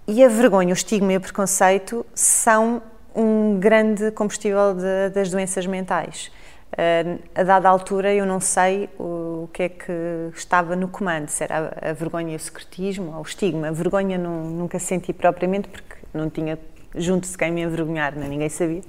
E 0.08 0.24
a 0.24 0.28
vergonha, 0.28 0.70
o 0.70 0.72
estigma 0.72 1.12
e 1.12 1.16
o 1.18 1.20
preconceito 1.20 2.04
são 2.14 2.82
um 3.14 3.60
grande 3.60 4.10
combustível 4.12 4.74
de, 4.74 5.10
das 5.14 5.30
doenças 5.30 5.66
mentais. 5.66 6.32
Uh, 6.72 7.20
a 7.34 7.42
dada 7.42 7.68
altura 7.68 8.14
eu 8.14 8.24
não 8.24 8.40
sei 8.40 8.88
o, 8.98 9.42
o, 9.44 9.50
que 9.52 9.64
é 9.64 9.68
que 9.68 9.92
estava 10.34 10.74
no 10.76 10.88
comando, 10.88 11.28
se 11.28 11.42
era 11.42 11.74
a, 11.82 11.90
a 11.90 11.92
vergonha 11.92 12.32
e 12.32 12.36
o 12.36 12.40
secretismo 12.40 13.12
ou 13.12 13.18
o 13.18 13.22
estigma. 13.22 13.68
A 13.68 13.72
vergonha 13.72 14.16
não, 14.16 14.44
nunca 14.44 14.78
senti 14.78 15.12
propriamente 15.12 15.68
porque 15.68 15.96
não 16.14 16.30
tinha 16.30 16.58
junto-se 16.94 17.36
quem 17.36 17.50
me 17.50 17.62
envergonhar, 17.62 18.14
nem 18.16 18.28
ninguém 18.28 18.48
sabia. 18.48 18.82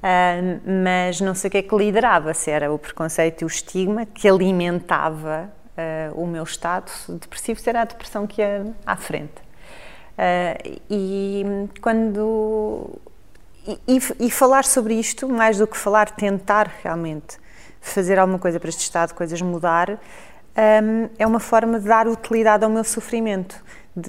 Uh, 0.00 0.60
mas 0.84 1.20
não 1.20 1.34
sei 1.34 1.48
o 1.48 1.50
que 1.50 1.58
é 1.58 1.62
que 1.62 1.76
liderava, 1.76 2.32
se 2.32 2.50
era 2.50 2.72
o 2.72 2.78
preconceito 2.78 3.42
e 3.42 3.44
o 3.44 3.46
estigma 3.46 4.06
que 4.06 4.28
alimentava 4.28 5.50
uh, 5.76 6.20
o 6.22 6.26
meu 6.26 6.42
estado 6.42 6.90
depressivo, 7.08 7.60
se 7.60 7.68
era 7.68 7.82
a 7.82 7.84
depressão 7.84 8.26
que 8.26 8.40
ia 8.40 8.66
à 8.86 8.96
frente. 8.96 9.50
Uh, 10.20 10.80
e 10.90 11.44
quando. 11.80 12.90
E, 13.86 14.00
e, 14.18 14.30
falar 14.30 14.64
sobre 14.64 14.94
isto, 14.94 15.28
mais 15.28 15.58
do 15.58 15.66
que 15.66 15.76
falar, 15.76 16.10
tentar 16.10 16.70
realmente 16.82 17.38
fazer 17.80 18.18
alguma 18.18 18.38
coisa 18.38 18.58
para 18.58 18.70
este 18.70 18.80
estado, 18.80 19.14
coisas 19.14 19.40
mudar, 19.42 19.90
um, 19.90 21.08
é 21.18 21.26
uma 21.26 21.38
forma 21.38 21.78
de 21.78 21.86
dar 21.86 22.08
utilidade 22.08 22.64
ao 22.64 22.70
meu 22.70 22.82
sofrimento. 22.82 23.62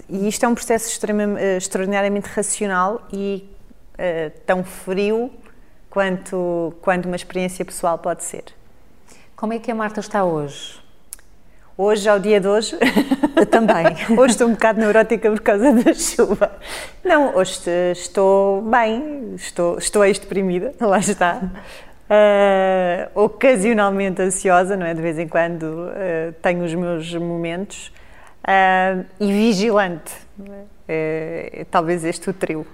E 0.10 0.28
isto 0.28 0.46
é 0.46 0.48
um 0.48 0.54
processo 0.54 0.88
eh, 1.38 1.58
extraordinariamente 1.58 2.30
racional 2.30 3.02
e 3.12 3.50
uh, 3.94 4.39
tão 4.46 4.63
frio 4.63 5.32
quanto, 5.89 6.74
quanto 6.82 7.08
uma 7.08 7.15
experiência 7.15 7.65
pessoal 7.65 7.98
pode 7.98 8.24
ser. 8.24 8.44
Como 9.36 9.54
é 9.54 9.60
que 9.60 9.72
a 9.72 9.76
Marta 9.76 10.00
está 10.00 10.24
hoje? 10.24 10.80
Hoje, 11.78 12.08
ao 12.08 12.20
dia 12.20 12.39
de 12.39 12.48
hoje, 12.48 12.78
também. 13.50 13.88
hoje 14.15 14.34
estou 14.34 14.48
um 14.48 14.52
bocado 14.52 14.80
neurótica 14.80 15.32
por 15.32 15.41
causa 15.41 15.72
da 15.72 15.94
chuva. 15.96 16.52
Não, 17.04 17.36
hoje 17.36 17.60
estou 17.91 18.62
bem, 18.62 19.34
estou, 19.36 19.80
estou 19.80 20.06
ex-deprimida, 20.06 20.76
lá 20.80 21.00
está. 21.00 21.41
Uh, 22.08 23.20
ocasionalmente 23.24 24.22
ansiosa, 24.22 24.78
não 24.78 24.86
é? 24.86 24.94
De 24.94 25.02
vez 25.02 25.17
em 25.17 25.28
quando 25.28 25.63
uh, 25.63 26.34
tenho 26.41 26.63
os 26.63 26.74
meus 26.76 27.13
momentos. 27.15 27.91
Uh, 28.43 29.06
e 29.19 29.32
vigilante. 29.32 30.13
É, 30.88 31.49
é, 31.54 31.65
talvez 31.65 32.04
este 32.04 32.30
o 32.30 32.34
trio. 32.34 32.65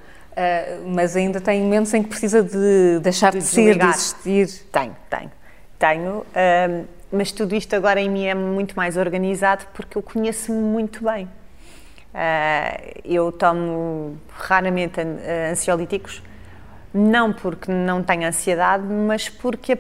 mas 0.88 1.16
ainda 1.16 1.42
tem 1.42 1.62
momentos 1.62 1.94
em 1.94 2.02
que 2.04 2.10
precisa 2.10 2.42
de 2.42 3.00
deixar 3.02 3.32
de, 3.32 3.40
de 3.40 3.44
ser, 3.44 3.78
de 3.78 3.86
existir. 3.86 4.48
Tenho, 4.72 4.96
tenho. 5.10 5.32
Tenho 5.78 6.26
mas 7.12 7.32
tudo 7.32 7.56
isto 7.56 7.74
agora 7.76 8.00
em 8.02 8.10
mim 8.10 8.26
é 8.26 8.36
muito 8.36 8.76
mais 8.76 8.98
organizado 8.98 9.66
porque 9.74 9.98
eu 9.98 10.02
conheço-me 10.02 10.60
muito 10.60 11.04
bem. 11.04 11.26
Uh, 11.26 13.02
eu 13.06 13.32
tomo 13.32 14.18
raramente 14.30 15.00
ansiolíticos, 15.52 16.22
não 16.94 17.32
porque 17.32 17.72
não 17.72 18.02
tenho 18.02 18.28
ansiedade, 18.28 18.84
mas 18.84 19.30
porque 19.30 19.78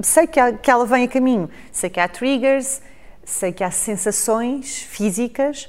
sei 0.00 0.26
que, 0.26 0.40
que 0.54 0.70
ela 0.70 0.86
vem 0.86 1.04
a 1.04 1.08
caminho. 1.08 1.48
Sei 1.70 1.90
que 1.90 2.00
há 2.00 2.08
triggers, 2.08 2.80
sei 3.24 3.52
que 3.52 3.64
há 3.64 3.70
sensações 3.70 4.78
físicas 4.82 5.68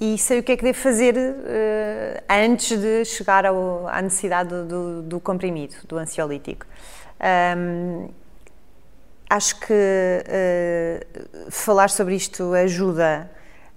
e 0.00 0.16
sei 0.16 0.38
o 0.38 0.42
que 0.42 0.52
é 0.52 0.56
que 0.56 0.64
devo 0.64 0.78
fazer 0.78 1.16
uh, 1.16 2.22
antes 2.28 2.78
de 2.78 3.04
chegar 3.04 3.46
ao, 3.46 3.88
à 3.88 4.00
necessidade 4.00 4.48
do, 4.48 4.64
do, 4.64 5.02
do, 5.02 5.20
comprimido, 5.20 5.74
do 5.86 5.98
ansiolítico. 5.98 6.66
Um, 7.56 8.08
Acho 9.30 9.60
que 9.60 9.74
uh, 9.74 11.50
falar 11.50 11.90
sobre 11.90 12.14
isto 12.14 12.54
ajuda, 12.54 13.30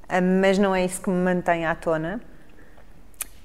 uh, 0.05 0.21
mas 0.39 0.57
não 0.57 0.73
é 0.73 0.85
isso 0.85 1.01
que 1.01 1.09
me 1.09 1.21
mantém 1.21 1.65
à 1.65 1.75
tona. 1.75 2.21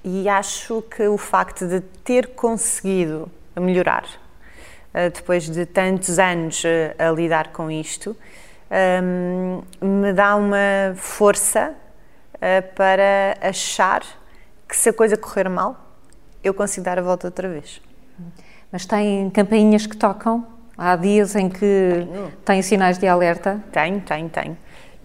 E 0.05 0.29
acho 0.29 0.83
que 0.83 1.03
o 1.09 1.19
facto 1.19 1.67
de 1.67 1.81
ter 1.81 2.29
conseguido 2.29 3.29
melhorar, 3.57 4.05
uh, 4.05 5.11
depois 5.13 5.51
de 5.51 5.67
tantos 5.67 6.21
anos 6.21 6.63
a 6.97 7.11
lidar 7.11 7.49
com 7.49 7.69
isto, 7.69 8.17
um, 8.71 9.63
me 9.81 10.13
dá 10.13 10.37
uma 10.37 10.95
força 10.97 11.75
para 12.75 13.37
achar 13.41 14.03
que 14.69 14.77
se 14.77 14.91
a 14.91 14.93
coisa 14.93 15.17
correr 15.17 15.49
mal, 15.49 15.77
eu 16.45 16.53
consigo 16.53 16.85
dar 16.85 16.99
a 16.99 17.03
volta 17.03 17.27
outra 17.27 17.49
vez. 17.49 17.81
Mas 18.71 18.85
tem 18.85 19.31
campainhas 19.31 19.87
que 19.87 19.97
tocam 19.97 20.47
Há 20.79 20.95
dias 20.95 21.35
em 21.35 21.49
que 21.49 21.59
tenho. 21.59 22.33
tem 22.45 22.63
sinais 22.63 22.99
de 22.99 23.07
alerta? 23.07 23.63
Tenho, 23.73 24.01
tenho, 24.03 24.29
tenho. 24.29 24.59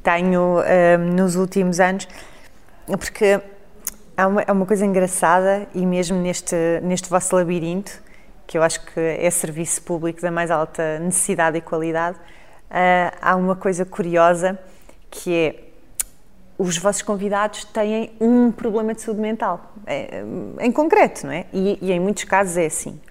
Tenho 0.04 0.58
um, 0.60 1.14
nos 1.14 1.38
últimos 1.38 1.80
anos, 1.80 2.08
porque 2.88 3.40
há 4.18 4.28
uma, 4.28 4.42
é 4.42 4.52
uma 4.52 4.66
coisa 4.66 4.86
engraçada 4.86 5.66
e 5.74 5.86
mesmo 5.86 6.18
neste, 6.18 6.56
neste 6.84 7.10
vosso 7.10 7.34
labirinto, 7.36 8.04
que 8.46 8.58
eu 8.58 8.64
acho 8.64 8.84
que 8.86 9.00
é 9.00 9.30
serviço 9.30 9.82
público 9.84 10.22
da 10.22 10.30
mais 10.30 10.52
alta 10.52 11.00
necessidade 11.00 11.58
e 11.58 11.62
qualidade, 11.62 12.18
uh, 12.72 13.18
há 13.22 13.36
uma 13.36 13.56
coisa 13.56 13.86
curiosa 13.86 14.58
que 15.10 15.34
é 15.34 15.56
os 16.58 16.78
vossos 16.78 17.02
convidados 17.02 17.66
têm 17.66 18.12
um 18.20 18.52
problema 18.52 18.94
de 18.94 19.02
saúde 19.02 19.20
mental, 19.20 19.74
é, 19.88 20.24
em 20.60 20.72
concreto, 20.72 21.26
não 21.26 21.34
é? 21.34 21.46
E, 21.52 21.80
e 21.82 21.92
em 21.92 22.00
muitos 22.00 22.24
casos 22.24 22.56
é 22.56 22.68
assim. 22.68 23.02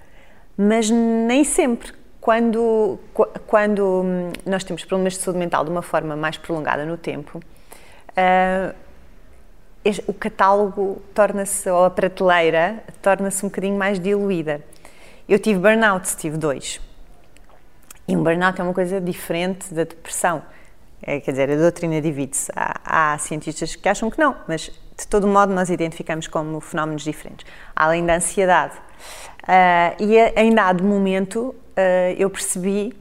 Mas 0.57 0.89
nem 0.89 1.43
sempre 1.43 1.93
quando, 2.21 2.99
quando 3.49 4.03
hum, 4.05 4.33
nós 4.47 4.63
temos 4.63 4.85
problemas 4.85 5.15
de 5.15 5.21
saúde 5.21 5.41
mental 5.41 5.65
de 5.65 5.71
uma 5.71 5.83
forma 5.83 6.15
mais 6.15 6.37
prolongada 6.37 6.85
no 6.85 6.97
tempo, 6.97 7.39
uh, 8.11 8.75
o 10.07 10.15
catálogo 10.15 11.03
torna-se, 11.13 11.69
ou 11.71 11.85
a 11.85 11.91
prateleira, 11.91 12.85
torna-se 13.03 13.45
um 13.45 13.49
bocadinho 13.49 13.77
mais 13.77 13.99
diluída. 13.99 14.61
Eu 15.29 15.39
tive 15.39 15.59
burnout, 15.59 16.17
tive 16.17 16.37
dois. 16.37 16.81
E 18.11 18.17
um 18.17 18.25
burnout 18.25 18.61
é 18.61 18.65
uma 18.65 18.75
coisa 18.75 19.01
diferente 19.01 19.73
da 19.73 19.85
depressão. 19.85 20.43
É, 21.01 21.21
quer 21.21 21.31
dizer, 21.31 21.49
a 21.49 21.57
doutrina 21.57 22.01
divide-se. 22.01 22.51
Há, 22.57 23.13
há, 23.13 23.19
cientistas 23.19 23.77
que 23.77 23.89
acham 23.89 24.11
que 24.11 24.19
não, 24.19 24.35
mas 24.49 24.63
de 24.99 25.07
todo 25.07 25.29
modo 25.29 25.55
nós 25.55 25.71
identificamos 25.71 26.27
como 26.27 26.61
fenómenos 26.61 27.03
diferentes. 27.03 27.47
Além 27.75 28.05
da 28.05 28.17
ansiedade. 28.17 28.75
Uh, 29.45 30.03
e 30.03 30.19
ainda 30.37 30.65
há 30.65 30.73
de 30.73 30.83
momento 30.83 31.55
uh, 31.55 31.55
eu 32.19 32.29
percebi, 32.29 32.93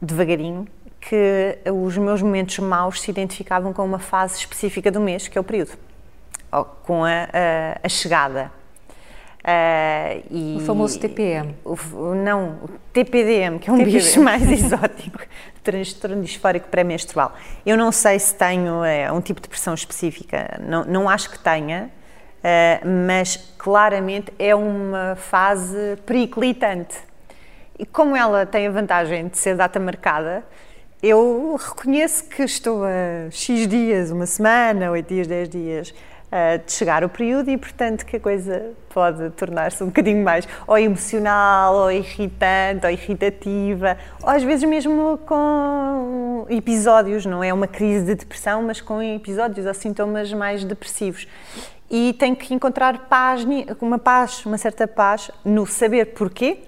devagarinho, 0.00 0.68
que 1.00 1.58
os 1.72 1.98
meus 1.98 2.22
momentos 2.22 2.56
maus 2.60 3.00
se 3.00 3.10
identificavam 3.10 3.72
com 3.72 3.84
uma 3.84 3.98
fase 3.98 4.38
específica 4.38 4.92
do 4.92 5.00
mês, 5.00 5.26
que 5.26 5.36
é 5.36 5.40
o 5.40 5.44
período, 5.44 5.72
ou 6.52 6.64
com 6.64 7.04
a, 7.04 7.10
a, 7.10 7.80
a 7.82 7.88
chegada. 7.88 8.52
Uh, 9.46 10.56
o 10.56 10.60
famoso 10.60 10.98
TPM. 10.98 11.54
O, 11.64 11.76
não, 12.16 12.58
o 12.64 12.68
TPDM, 12.92 13.60
que 13.60 13.70
é 13.70 13.72
um 13.72 13.76
TPDM. 13.76 14.02
bicho 14.02 14.20
mais 14.20 14.42
exótico, 14.50 15.20
transtorno 15.62 16.20
disfórico 16.20 16.66
pré-menstrual. 16.68 17.32
Eu 17.64 17.76
não 17.76 17.92
sei 17.92 18.18
se 18.18 18.34
tenho 18.34 18.82
é, 18.84 19.10
um 19.12 19.20
tipo 19.20 19.40
de 19.40 19.48
pressão 19.48 19.72
específica, 19.72 20.60
não, 20.60 20.84
não 20.84 21.08
acho 21.08 21.30
que 21.30 21.38
tenha, 21.38 21.88
uh, 22.38 22.88
mas 23.06 23.36
claramente 23.56 24.32
é 24.36 24.52
uma 24.52 25.14
fase 25.14 25.96
periclitante. 26.04 26.96
E 27.78 27.86
como 27.86 28.16
ela 28.16 28.44
tem 28.46 28.66
a 28.66 28.70
vantagem 28.70 29.28
de 29.28 29.38
ser 29.38 29.54
data 29.54 29.78
marcada, 29.78 30.44
eu 31.00 31.54
reconheço 31.54 32.24
que 32.24 32.42
estou 32.42 32.82
a 32.82 33.30
X 33.30 33.68
dias, 33.68 34.10
uma 34.10 34.26
semana, 34.26 34.90
8 34.90 35.06
dias, 35.06 35.26
10 35.28 35.48
dias, 35.48 35.94
de 36.64 36.72
chegar 36.72 37.04
o 37.04 37.08
período 37.08 37.50
e, 37.50 37.56
portanto, 37.56 38.04
que 38.04 38.16
a 38.16 38.20
coisa 38.20 38.72
pode 38.90 39.30
tornar-se 39.30 39.82
um 39.82 39.86
bocadinho 39.86 40.24
mais 40.24 40.48
ou 40.66 40.78
emocional, 40.78 41.74
ou 41.74 41.92
irritante, 41.92 42.86
ou 42.86 42.90
irritativa, 42.90 43.96
ou 44.22 44.28
às 44.28 44.42
vezes 44.42 44.68
mesmo 44.68 45.18
com 45.26 46.46
episódios, 46.48 47.26
não 47.26 47.42
é 47.42 47.52
uma 47.52 47.66
crise 47.66 48.06
de 48.06 48.14
depressão, 48.14 48.62
mas 48.62 48.80
com 48.80 49.02
episódios 49.02 49.66
ou 49.66 49.74
sintomas 49.74 50.32
mais 50.32 50.64
depressivos. 50.64 51.26
E 51.90 52.14
tenho 52.14 52.34
que 52.34 52.52
encontrar 52.52 53.06
paz, 53.08 53.46
uma 53.80 53.98
paz, 53.98 54.44
uma 54.44 54.58
certa 54.58 54.88
paz 54.88 55.30
no 55.44 55.66
saber 55.66 56.06
porquê 56.14 56.58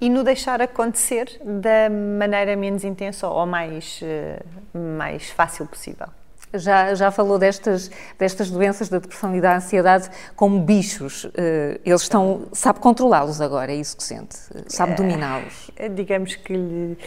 e 0.00 0.08
no 0.08 0.22
deixar 0.22 0.60
acontecer 0.62 1.40
da 1.42 1.90
maneira 1.90 2.56
menos 2.56 2.84
intensa 2.84 3.28
ou 3.28 3.46
mais, 3.46 4.00
eh, 4.02 4.40
mais 4.72 5.30
fácil 5.30 5.66
possível. 5.66 6.08
Já, 6.54 6.94
já 6.94 7.10
falou 7.10 7.38
destas, 7.38 7.90
destas 8.18 8.50
doenças 8.50 8.88
da 8.88 8.98
depressão 8.98 9.34
e 9.34 9.40
da 9.40 9.56
ansiedade 9.56 10.08
como 10.36 10.60
bichos. 10.60 11.28
Eh, 11.34 11.80
eles 11.84 12.02
estão, 12.02 12.46
sabe 12.52 12.80
controlá-los 12.80 13.40
agora, 13.40 13.72
é 13.72 13.76
isso 13.76 13.96
que 13.96 14.02
sente? 14.02 14.36
Sabe 14.68 14.92
é, 14.92 14.94
dominá-los? 14.94 15.70
digamos 15.94 16.36
que 16.36 16.52
lhe, 16.52 16.98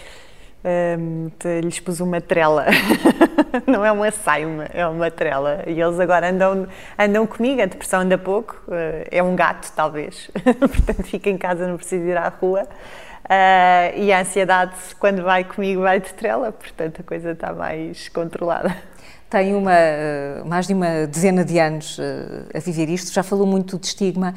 um, 1.00 1.32
lhes 1.62 1.80
pus 1.80 2.00
uma 2.00 2.20
trela. 2.20 2.66
Não 3.66 3.86
é 3.86 3.92
uma 3.92 4.12
saima, 4.12 4.66
é 4.74 4.86
uma 4.88 5.10
trela. 5.10 5.64
E 5.66 5.80
eles 5.80 6.00
agora 6.00 6.30
andam, 6.30 6.68
andam 6.98 7.26
comigo, 7.26 7.62
a 7.62 7.66
depressão 7.66 8.02
anda 8.02 8.18
pouco, 8.18 8.62
uh, 8.68 9.08
é 9.10 9.22
um 9.22 9.36
gato 9.36 9.72
talvez, 9.76 10.30
portanto 10.60 11.04
fica 11.04 11.30
em 11.30 11.38
casa, 11.38 11.68
não 11.68 11.78
precisa 11.78 12.06
ir 12.06 12.18
à 12.18 12.30
rua. 12.30 12.64
Uh, 13.26 13.98
e 13.98 14.12
a 14.12 14.22
ansiedade, 14.22 14.74
quando 15.00 15.22
vai 15.24 15.44
comigo, 15.44 15.82
vai 15.82 16.00
de 16.00 16.14
trela, 16.14 16.52
portanto 16.52 17.02
a 17.02 17.04
coisa 17.04 17.32
está 17.32 17.54
mais 17.54 18.10
controlada. 18.10 18.76
Tem 19.30 19.54
uma, 19.56 19.72
mais 20.46 20.68
de 20.68 20.74
uma 20.74 21.06
dezena 21.06 21.44
de 21.44 21.60
anos 21.60 21.98
uh, 21.98 22.02
a 22.56 22.60
viver 22.60 22.90
isto, 22.90 23.14
já 23.14 23.24
falou 23.24 23.46
muito 23.46 23.78
de 23.78 23.88
estigma. 23.88 24.34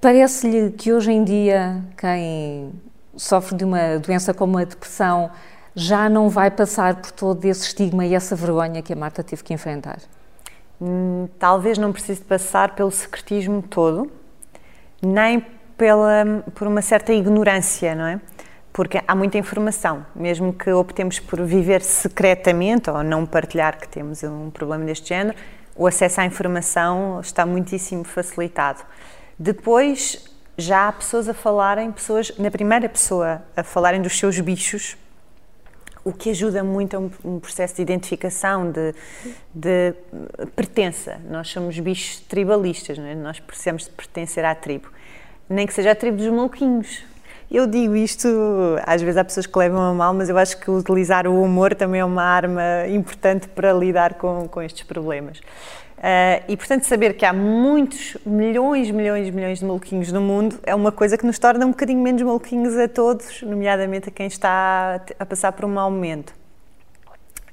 Parece-lhe 0.00 0.70
que 0.70 0.92
hoje 0.92 1.12
em 1.12 1.22
dia 1.22 1.82
quem 1.96 2.72
sofre 3.16 3.56
de 3.56 3.64
uma 3.64 3.98
doença 3.98 4.32
como 4.32 4.56
a 4.56 4.64
depressão 4.64 5.30
já 5.74 6.08
não 6.08 6.28
vai 6.28 6.50
passar 6.50 6.94
por 6.96 7.10
todo 7.10 7.44
esse 7.44 7.66
estigma 7.66 8.06
e 8.06 8.14
essa 8.14 8.36
vergonha 8.36 8.80
que 8.80 8.92
a 8.92 8.96
Marta 8.96 9.22
teve 9.22 9.42
que 9.42 9.52
enfrentar? 9.52 9.98
Hum, 10.80 11.28
talvez 11.38 11.76
não 11.76 11.92
precise 11.92 12.20
passar 12.22 12.74
pelo 12.74 12.90
secretismo 12.90 13.62
todo, 13.62 14.10
nem 15.02 15.44
pela, 15.76 16.44
por 16.54 16.66
uma 16.66 16.80
certa 16.80 17.12
ignorância, 17.12 17.94
não 17.94 18.06
é? 18.06 18.20
Porque 18.74 19.00
há 19.06 19.14
muita 19.14 19.38
informação, 19.38 20.04
mesmo 20.16 20.52
que 20.52 20.68
optemos 20.72 21.20
por 21.20 21.40
viver 21.42 21.80
secretamente 21.80 22.90
ou 22.90 23.04
não 23.04 23.24
partilhar 23.24 23.78
que 23.78 23.86
temos 23.86 24.24
um 24.24 24.50
problema 24.50 24.84
deste 24.84 25.10
género, 25.10 25.38
o 25.76 25.86
acesso 25.86 26.20
à 26.20 26.26
informação 26.26 27.20
está 27.20 27.46
muitíssimo 27.46 28.02
facilitado. 28.02 28.82
Depois, 29.38 30.28
já 30.58 30.88
há 30.88 30.92
pessoas 30.92 31.28
a 31.28 31.34
falarem, 31.34 31.92
pessoas 31.92 32.36
na 32.36 32.50
primeira 32.50 32.88
pessoa, 32.88 33.42
a 33.56 33.62
falarem 33.62 34.02
dos 34.02 34.18
seus 34.18 34.40
bichos, 34.40 34.96
o 36.04 36.12
que 36.12 36.30
ajuda 36.30 36.64
muito 36.64 36.96
a 36.96 36.98
um, 36.98 37.38
processo 37.38 37.76
de 37.76 37.82
identificação, 37.82 38.72
de, 38.72 38.92
de, 39.54 39.94
pertença. 40.56 41.20
Nós 41.30 41.48
somos 41.48 41.78
bichos 41.78 42.18
tribalistas, 42.22 42.98
é? 42.98 43.14
nós 43.14 43.38
precisamos 43.38 43.84
de 43.84 43.90
pertencer 43.90 44.44
à 44.44 44.52
tribo. 44.52 44.88
Nem 45.48 45.64
que 45.64 45.72
seja 45.72 45.92
a 45.92 45.94
tribo 45.94 46.16
dos 46.16 46.26
maluquinhos. 46.26 47.13
Eu 47.50 47.66
digo 47.66 47.94
isto, 47.94 48.28
às 48.84 49.00
vezes 49.00 49.16
há 49.16 49.24
pessoas 49.24 49.46
que 49.46 49.58
levam 49.58 49.80
a 49.80 49.94
mal, 49.94 50.14
mas 50.14 50.28
eu 50.28 50.36
acho 50.36 50.58
que 50.58 50.70
utilizar 50.70 51.26
o 51.26 51.42
humor 51.42 51.74
também 51.74 52.00
é 52.00 52.04
uma 52.04 52.22
arma 52.22 52.62
importante 52.88 53.48
para 53.48 53.72
lidar 53.72 54.14
com, 54.14 54.48
com 54.48 54.62
estes 54.62 54.82
problemas. 54.82 55.40
Uh, 56.04 56.44
e, 56.48 56.56
portanto, 56.56 56.82
saber 56.84 57.14
que 57.14 57.24
há 57.24 57.32
muitos, 57.32 58.16
milhões, 58.26 58.90
milhões, 58.90 59.30
milhões 59.30 59.60
de 59.60 59.64
maluquinhos 59.64 60.12
no 60.12 60.20
mundo 60.20 60.58
é 60.62 60.74
uma 60.74 60.92
coisa 60.92 61.16
que 61.16 61.24
nos 61.24 61.38
torna 61.38 61.64
um 61.64 61.70
bocadinho 61.70 62.02
menos 62.02 62.20
maluquinhos 62.20 62.76
a 62.76 62.86
todos, 62.86 63.40
nomeadamente 63.40 64.10
a 64.10 64.12
quem 64.12 64.26
está 64.26 65.00
a 65.18 65.24
passar 65.24 65.52
por 65.52 65.64
um 65.64 65.68
mau 65.68 65.90
momento. 65.90 66.34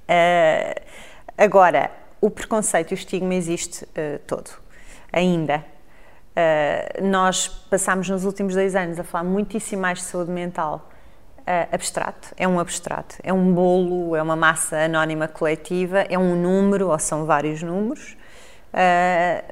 Uh, 0.03 0.81
agora, 1.37 1.91
o 2.19 2.29
preconceito 2.29 2.91
e 2.91 2.93
o 2.93 2.95
estigma 2.95 3.33
existe 3.35 3.85
uh, 3.85 4.19
todo, 4.27 4.51
ainda. 5.13 5.63
Nós 7.03 7.47
passámos 7.47 8.09
nos 8.09 8.25
últimos 8.25 8.53
dois 8.53 8.75
anos 8.75 8.99
a 8.99 9.03
falar 9.03 9.23
muitíssimo 9.23 9.81
mais 9.81 9.99
de 9.99 10.05
saúde 10.05 10.31
mental 10.31 10.89
abstrato, 11.71 12.29
é 12.37 12.47
um 12.47 12.59
abstrato, 12.59 13.17
é 13.23 13.33
um 13.33 13.53
bolo, 13.53 14.15
é 14.15 14.21
uma 14.21 14.35
massa 14.35 14.77
anónima 14.77 15.27
coletiva, 15.27 15.99
é 16.01 16.17
um 16.17 16.35
número 16.35 16.89
ou 16.89 16.99
são 16.99 17.25
vários 17.25 17.61
números. 17.61 18.15
Uh, 18.71 19.43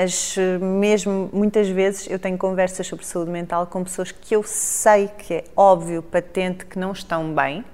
mas 0.00 0.34
mesmo 0.60 1.30
muitas 1.32 1.68
vezes 1.68 2.10
eu 2.10 2.18
tenho 2.18 2.36
conversas 2.36 2.88
sobre 2.88 3.06
saúde 3.06 3.30
mental 3.30 3.68
com 3.68 3.84
pessoas 3.84 4.10
que 4.10 4.34
eu 4.34 4.42
sei 4.42 5.06
que 5.06 5.34
é 5.34 5.44
óbvio, 5.54 6.02
patente, 6.02 6.66
que 6.66 6.76
não 6.76 6.90
estão 6.90 7.32
bem 7.32 7.64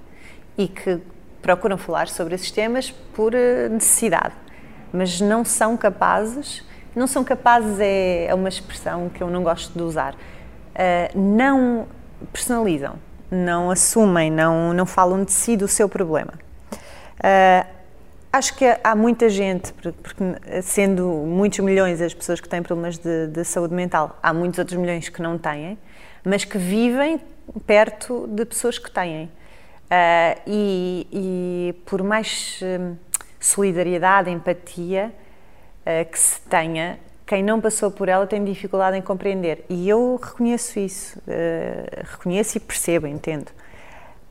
e 0.59 0.68
que 0.68 1.01
procuram 1.40 1.78
falar 1.78 2.07
sobre 2.09 2.34
esses 2.34 2.51
temas 2.51 2.90
por 2.90 3.32
necessidade, 3.70 4.34
mas 4.92 5.22
não 5.22 5.42
são 5.42 5.74
capazes, 5.74 6.62
não 6.95 7.07
são 7.07 7.24
capazes 7.24 7.78
é, 7.80 8.26
é 8.26 8.34
uma 8.34 8.49
expressão 8.49 9.09
que 9.09 9.22
eu 9.22 9.28
não 9.28 9.42
gosto 9.42 9.76
de 9.76 9.82
usar, 9.82 10.14
uh, 10.14 11.18
não 11.18 11.86
personalizam, 12.32 12.95
não 13.30 13.70
assumem, 13.70 14.30
não, 14.30 14.72
não 14.72 14.86
falam 14.86 15.24
de 15.24 15.32
si 15.32 15.57
do 15.57 15.68
seu 15.68 15.88
problema. 15.88 16.34
Uh, 17.18 17.74
Acho 18.34 18.57
que 18.57 18.64
há 18.82 18.97
muita 18.97 19.28
gente, 19.28 19.72
porque 19.72 20.24
sendo 20.61 21.07
muitos 21.09 21.61
milhões 21.61 22.01
as 22.01 22.12
pessoas 22.12 22.40
que 22.40 22.49
têm 22.49 22.64
problemas 22.64 22.99
de, 22.99 23.28
de, 23.28 23.45
saúde 23.45 23.72
mental, 23.72 24.18
há 24.20 24.32
muitos 24.32 24.59
outros 24.59 24.76
milhões 24.76 25.09
que 25.09 25.22
não 25.22 25.38
têm, 25.38 25.78
mas 26.24 26.45
que 26.45 26.59
vivem 26.59 27.20
perto 27.64 28.26
de 28.26 28.45
pessoas 28.45 28.76
que 28.76 28.90
têm. 28.90 29.26
Uh, 29.26 30.40
e, 30.49 31.07
e, 31.12 31.74
por 31.86 32.03
mais 32.03 32.59
solidariedade, 33.38 34.30
empatia 34.30 35.12
uh, 35.87 36.11
que 36.11 36.18
se 36.18 36.41
tenha, 36.43 36.99
quem 37.26 37.43
não 37.43 37.61
passou 37.61 37.91
por 37.91 38.09
ela 38.09 38.26
tem 38.26 38.45
dificuldade 38.45 38.97
em 38.97 39.03
compreender. 39.03 39.64
E 39.68 39.89
eu 39.89 40.20
reconheço 40.22 40.78
isso, 40.78 41.18
reconheço 42.05 42.59
e 42.59 42.61
percebo, 42.61 43.07
entendo. 43.07 43.51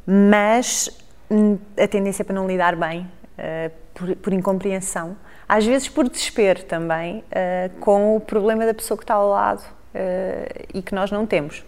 Mas 0.06 0.90
hum, 1.30 1.58
a 1.78 1.88
tendência 1.88 2.24
é 2.24 2.26
para 2.26 2.36
não 2.36 2.48
lidar 2.48 2.76
bem 2.76 3.10
uh, 3.38 3.72
por, 3.94 4.16
por, 4.18 4.34
incompreensão, 4.34 5.16
às 5.48 5.66
vezes 5.66 5.88
por 5.88 6.10
desespero 6.10 6.64
também, 6.64 7.20
uh, 7.20 7.80
com 7.80 8.16
o 8.16 8.20
problema 8.20 8.66
da 8.66 8.74
pessoa 8.74 8.98
que 8.98 9.04
está 9.04 9.16
ao 9.16 9.30
lado 9.30 9.62
uh, 9.62 10.66
e 10.74 10.82
que 10.82 10.94
nós 10.94 11.12
não 11.12 11.26
temos. 11.26 11.64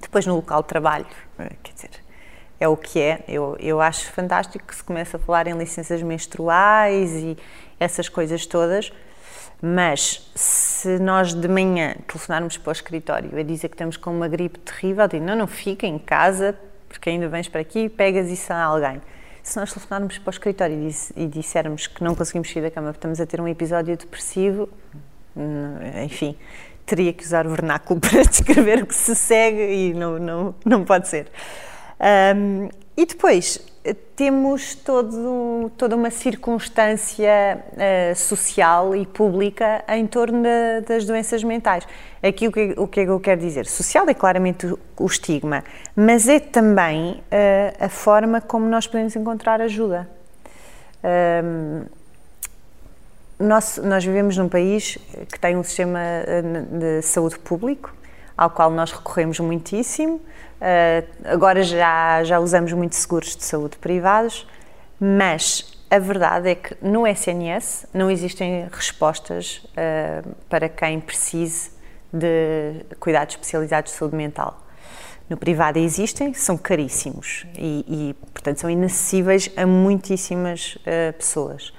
Depois, 0.00 0.26
no 0.26 0.34
local 0.34 0.62
de 0.62 0.68
trabalho, 0.68 1.06
quer 1.62 1.72
dizer, 1.72 1.90
é 2.58 2.66
o 2.66 2.76
que 2.76 3.00
é. 3.00 3.24
Eu, 3.28 3.56
eu 3.60 3.80
acho 3.80 4.10
fantástico 4.10 4.66
que 4.66 4.74
se 4.74 4.82
comece 4.82 5.14
a 5.14 5.18
falar 5.18 5.46
em 5.46 5.54
licenças 5.54 6.02
menstruais 6.02 7.12
e 7.14 7.38
essas 7.82 8.08
coisas 8.08 8.46
todas, 8.46 8.92
mas 9.60 10.30
se 10.34 10.98
nós 10.98 11.34
de 11.34 11.48
manhã 11.48 11.94
telefonarmos 12.06 12.58
para 12.58 12.70
o 12.70 12.72
escritório 12.72 13.38
a 13.38 13.42
dizer 13.42 13.68
que 13.68 13.74
estamos 13.74 13.96
com 13.96 14.10
uma 14.10 14.28
gripe 14.28 14.58
terrível, 14.58 15.06
digo, 15.06 15.24
não, 15.24 15.36
não 15.36 15.46
fica 15.46 15.86
em 15.86 15.98
casa, 15.98 16.56
porque 16.88 17.10
ainda 17.10 17.28
vens 17.28 17.48
para 17.48 17.60
aqui 17.60 17.84
e 17.84 17.88
pegas 17.88 18.28
isso 18.28 18.52
a 18.52 18.62
alguém 18.62 19.00
se 19.42 19.58
nós 19.58 19.72
telefonarmos 19.72 20.18
para 20.18 20.30
o 20.30 20.30
escritório 20.30 20.90
e, 21.16 21.26
dissermos 21.26 21.86
que 21.86 22.02
não 22.02 22.14
conseguimos 22.14 22.50
sair 22.50 22.62
da 22.62 22.70
cama 22.70 22.88
porque 22.88 22.98
estamos 22.98 23.20
a 23.20 23.26
ter 23.26 23.40
um 23.40 23.48
episódio 23.48 23.96
depressivo, 23.96 24.68
hum, 25.36 25.76
enfim, 26.04 26.36
teria 26.86 27.12
que 27.12 27.24
usar 27.24 27.46
o 27.46 27.50
vernáculo 27.50 27.98
para 28.00 28.22
descrever 28.22 28.82
o 28.82 28.86
que 28.86 28.94
se 28.94 29.14
segue 29.16 29.60
e 29.60 29.94
não, 29.94 30.18
não, 30.18 30.54
não 30.64 30.84
pode 30.84 31.08
ser. 31.08 31.26
Um, 32.36 32.68
e 32.96 33.04
depois, 33.04 33.60
temos 34.14 34.74
todo, 34.76 35.70
toda 35.76 35.96
uma 35.96 36.10
circunstância 36.10 37.58
uh, 37.72 38.14
social 38.14 38.94
e 38.94 39.04
pública 39.04 39.84
em 39.88 40.06
torno 40.06 40.42
da, 40.42 40.80
das 40.86 41.04
doenças 41.04 41.42
mentais. 41.42 41.86
Aqui 42.22 42.46
o 42.46 42.52
que, 42.52 42.74
o 42.78 42.84
é 42.84 42.86
que 42.88 43.00
eu 43.00 43.18
quero 43.18 43.40
dizer? 43.40 43.66
Social 43.66 44.08
é 44.08 44.14
claramente 44.14 44.66
o, 44.66 44.78
o 44.98 45.06
estigma, 45.06 45.64
mas 45.96 46.28
é 46.28 46.38
também 46.38 47.12
uh, 47.12 47.84
a 47.84 47.88
forma 47.88 48.40
como 48.40 48.66
nós 48.66 48.86
podemos 48.86 49.16
encontrar 49.16 49.60
ajuda. 49.60 50.08
Um, 51.02 51.84
nós, 53.42 53.80
nós 53.82 54.04
vivemos 54.04 54.36
num 54.36 54.48
país 54.48 54.96
que 55.32 55.40
tem 55.40 55.56
um 55.56 55.64
sistema 55.64 55.98
eh, 56.00 56.42
de 56.42 57.02
saúde 57.02 57.40
público, 57.40 57.92
ao 58.42 58.50
qual 58.50 58.70
nós 58.70 58.90
recorremos 58.90 59.38
muitíssimo. 59.38 60.16
Uh, 60.16 61.06
agora 61.24 61.62
já, 61.62 62.24
já 62.24 62.40
usamos 62.40 62.72
muitos 62.72 62.98
seguros 62.98 63.36
de 63.36 63.44
saúde 63.44 63.76
privados, 63.76 64.48
mas 64.98 65.80
a 65.88 65.98
verdade 66.00 66.48
é 66.48 66.54
que 66.56 66.76
no 66.82 67.06
SNS 67.06 67.86
não 67.94 68.10
existem 68.10 68.68
respostas 68.72 69.58
uh, 69.58 70.28
para 70.48 70.68
quem 70.68 70.98
precise 70.98 71.70
de 72.12 72.84
cuidados 72.98 73.34
especializados 73.34 73.92
de 73.92 73.98
saúde 73.98 74.16
mental. 74.16 74.60
No 75.30 75.36
privado 75.36 75.78
existem, 75.78 76.34
são 76.34 76.58
caríssimos 76.58 77.46
e, 77.56 77.84
e 77.88 78.14
portanto, 78.32 78.58
são 78.58 78.68
inacessíveis 78.68 79.50
a 79.56 79.64
muitíssimas 79.64 80.74
uh, 80.74 81.12
pessoas. 81.16 81.72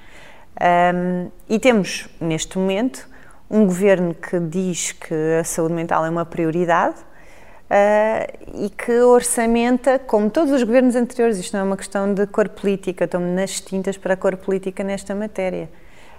E 1.48 1.58
temos, 1.58 2.08
neste 2.20 2.56
momento, 2.56 3.08
um 3.50 3.66
governo 3.66 4.14
que 4.14 4.40
diz 4.40 4.92
que 4.92 5.14
a 5.40 5.44
saúde 5.44 5.74
mental 5.74 6.04
é 6.04 6.10
uma 6.10 6.24
prioridade 6.24 6.96
uh, 6.98 8.64
e 8.64 8.70
que 8.70 8.92
orçamenta, 9.00 9.98
como 9.98 10.30
todos 10.30 10.52
os 10.52 10.62
governos 10.62 10.96
anteriores, 10.96 11.38
isto 11.38 11.52
não 11.54 11.60
é 11.60 11.64
uma 11.64 11.76
questão 11.76 12.12
de 12.12 12.26
cor 12.26 12.48
política, 12.48 13.04
estou-me 13.04 13.30
nas 13.30 13.60
tintas 13.60 13.96
para 13.96 14.14
a 14.14 14.16
cor 14.16 14.36
política 14.36 14.82
nesta 14.82 15.14
matéria, 15.14 15.68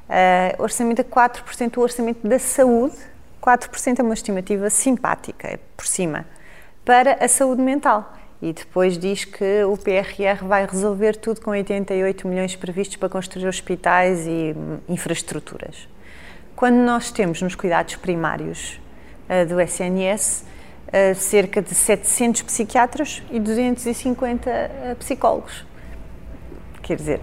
uh, 0.09 0.61
orçamenta 0.61 1.03
4% 1.03 1.71
do 1.71 1.81
orçamento 1.81 2.27
da 2.27 2.39
saúde, 2.39 2.95
4% 3.41 3.99
é 3.99 4.03
uma 4.03 4.13
estimativa 4.13 4.69
simpática, 4.69 5.47
é 5.47 5.59
por 5.75 5.85
cima, 5.85 6.25
para 6.83 7.23
a 7.23 7.27
saúde 7.27 7.61
mental. 7.61 8.13
E 8.41 8.51
depois 8.51 8.97
diz 8.97 9.23
que 9.23 9.63
o 9.63 9.77
PRR 9.77 10.45
vai 10.45 10.67
resolver 10.67 11.15
tudo 11.15 11.41
com 11.41 11.51
88 11.51 12.27
milhões 12.27 12.55
previstos 12.55 12.97
para 12.97 13.07
construir 13.07 13.47
hospitais 13.47 14.27
e 14.27 14.53
infraestruturas. 14.89 15.87
Quando 16.55 16.77
nós 16.77 17.11
temos 17.11 17.41
nos 17.41 17.53
cuidados 17.53 17.97
primários 17.97 18.79
uh, 19.29 19.45
do 19.45 19.59
SNS 19.59 20.45
uh, 20.87 21.13
cerca 21.15 21.61
de 21.61 21.75
700 21.75 22.43
psiquiatras 22.43 23.21
e 23.29 23.41
250 23.41 24.49
uh, 24.49 24.53
eh, 24.53 24.95
psicólogos. 24.97 25.65
Quer 26.81 26.95
dizer, 26.97 27.19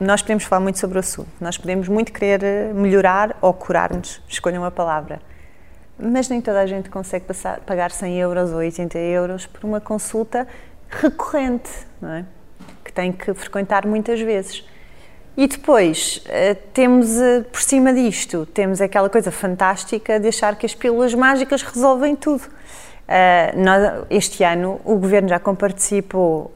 nós 0.00 0.20
podemos 0.20 0.42
falar 0.42 0.60
muito 0.60 0.76
sobre 0.78 0.98
o 0.98 1.00
assunto, 1.00 1.28
nós 1.40 1.56
podemos 1.56 1.86
muito 1.86 2.12
querer 2.12 2.74
melhorar 2.74 3.38
ou 3.40 3.54
curar-nos, 3.54 4.20
escolham 4.28 4.64
a 4.64 4.70
palavra, 4.70 5.20
mas 5.96 6.28
nem 6.28 6.40
toda 6.40 6.60
a 6.60 6.66
gente 6.66 6.90
consegue 6.90 7.24
passar, 7.24 7.60
pagar 7.60 7.92
100 7.92 8.18
euros 8.18 8.50
ou 8.50 8.56
80 8.56 8.98
euros 8.98 9.46
por 9.46 9.64
uma 9.64 9.80
consulta 9.80 10.48
recorrente, 10.90 11.70
não 12.00 12.10
é? 12.10 12.24
que 12.84 12.92
tem 12.92 13.12
que 13.12 13.32
frequentar 13.32 13.86
muitas 13.86 14.20
vezes. 14.20 14.64
E 15.34 15.46
depois 15.46 16.22
eh, 16.28 16.54
temos, 16.74 17.18
eh, 17.18 17.40
por 17.50 17.62
cima 17.62 17.92
disto, 17.92 18.44
temos 18.44 18.82
aquela 18.82 19.08
coisa 19.08 19.30
fantástica 19.30 20.20
de 20.20 20.28
achar 20.28 20.56
que 20.56 20.66
as 20.66 20.74
pílulas 20.74 21.14
mágicas 21.14 21.62
resolvem 21.62 22.14
tudo. 22.14 22.42
Eh, 23.08 23.54
este 24.10 24.44
ano 24.44 24.78
o 24.84 24.96
Governo 24.96 25.30
já 25.30 25.38
comparticipou 25.38 26.52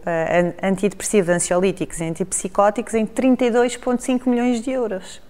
antidepressivos, 0.63 1.31
ansiolíticos 1.31 2.01
e 2.01 2.05
antipsicóticos 2.05 2.93
em 2.93 3.07
32,5 3.07 4.29
milhões 4.29 4.61
de 4.61 4.71
euros. 4.73 5.23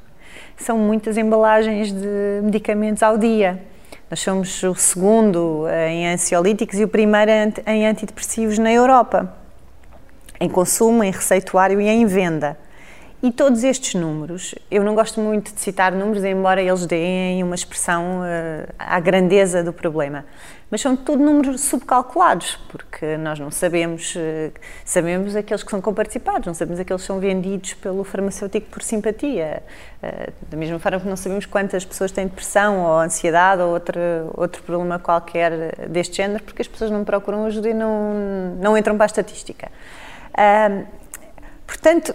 São 0.56 0.76
muitas 0.76 1.16
embalagens 1.16 1.92
de 1.92 2.40
medicamentos 2.42 3.02
ao 3.02 3.16
dia. 3.16 3.62
Nós 4.10 4.20
somos 4.20 4.62
o 4.64 4.74
segundo 4.74 5.66
em 5.88 6.08
ansiolíticos 6.08 6.78
e 6.78 6.84
o 6.84 6.88
primeiro 6.88 7.30
em 7.66 7.86
antidepressivos 7.86 8.58
na 8.58 8.72
Europa, 8.72 9.32
em 10.40 10.48
consumo, 10.48 11.02
em 11.04 11.10
receituário 11.10 11.80
e 11.80 11.88
em 11.88 12.06
venda. 12.06 12.56
E 13.26 13.32
todos 13.32 13.64
estes 13.64 14.00
números, 14.00 14.54
eu 14.70 14.84
não 14.84 14.94
gosto 14.94 15.20
muito 15.20 15.52
de 15.52 15.60
citar 15.60 15.90
números, 15.90 16.22
embora 16.22 16.62
eles 16.62 16.86
deem 16.86 17.42
uma 17.42 17.56
expressão 17.56 18.20
uh, 18.20 18.72
à 18.78 19.00
grandeza 19.00 19.64
do 19.64 19.72
problema, 19.72 20.24
mas 20.70 20.80
são 20.80 20.94
tudo 20.94 21.24
números 21.24 21.60
subcalculados, 21.62 22.56
porque 22.68 23.16
nós 23.16 23.40
não 23.40 23.50
sabemos, 23.50 24.14
uh, 24.14 24.52
sabemos 24.84 25.34
aqueles 25.34 25.64
que 25.64 25.70
são 25.72 25.80
comparticipados, 25.80 26.46
não 26.46 26.54
sabemos 26.54 26.78
aqueles 26.78 27.02
que 27.02 27.06
são 27.08 27.18
vendidos 27.18 27.74
pelo 27.74 28.04
farmacêutico 28.04 28.70
por 28.70 28.80
simpatia, 28.80 29.60
uh, 30.04 30.32
da 30.48 30.56
mesma 30.56 30.78
forma 30.78 31.00
que 31.00 31.08
não 31.08 31.16
sabemos 31.16 31.46
quantas 31.46 31.84
pessoas 31.84 32.12
têm 32.12 32.28
depressão 32.28 32.78
ou 32.78 33.00
ansiedade 33.00 33.60
ou 33.60 33.70
outro, 33.70 34.00
outro 34.36 34.62
problema 34.62 35.00
qualquer 35.00 35.74
deste 35.88 36.18
género, 36.18 36.44
porque 36.44 36.62
as 36.62 36.68
pessoas 36.68 36.92
não 36.92 37.02
procuram 37.04 37.44
ajuda 37.46 37.70
e 37.70 37.74
não, 37.74 38.54
não 38.60 38.78
entram 38.78 38.96
para 38.96 39.06
a 39.06 39.08
estatística. 39.08 39.68
portanto, 41.66 42.14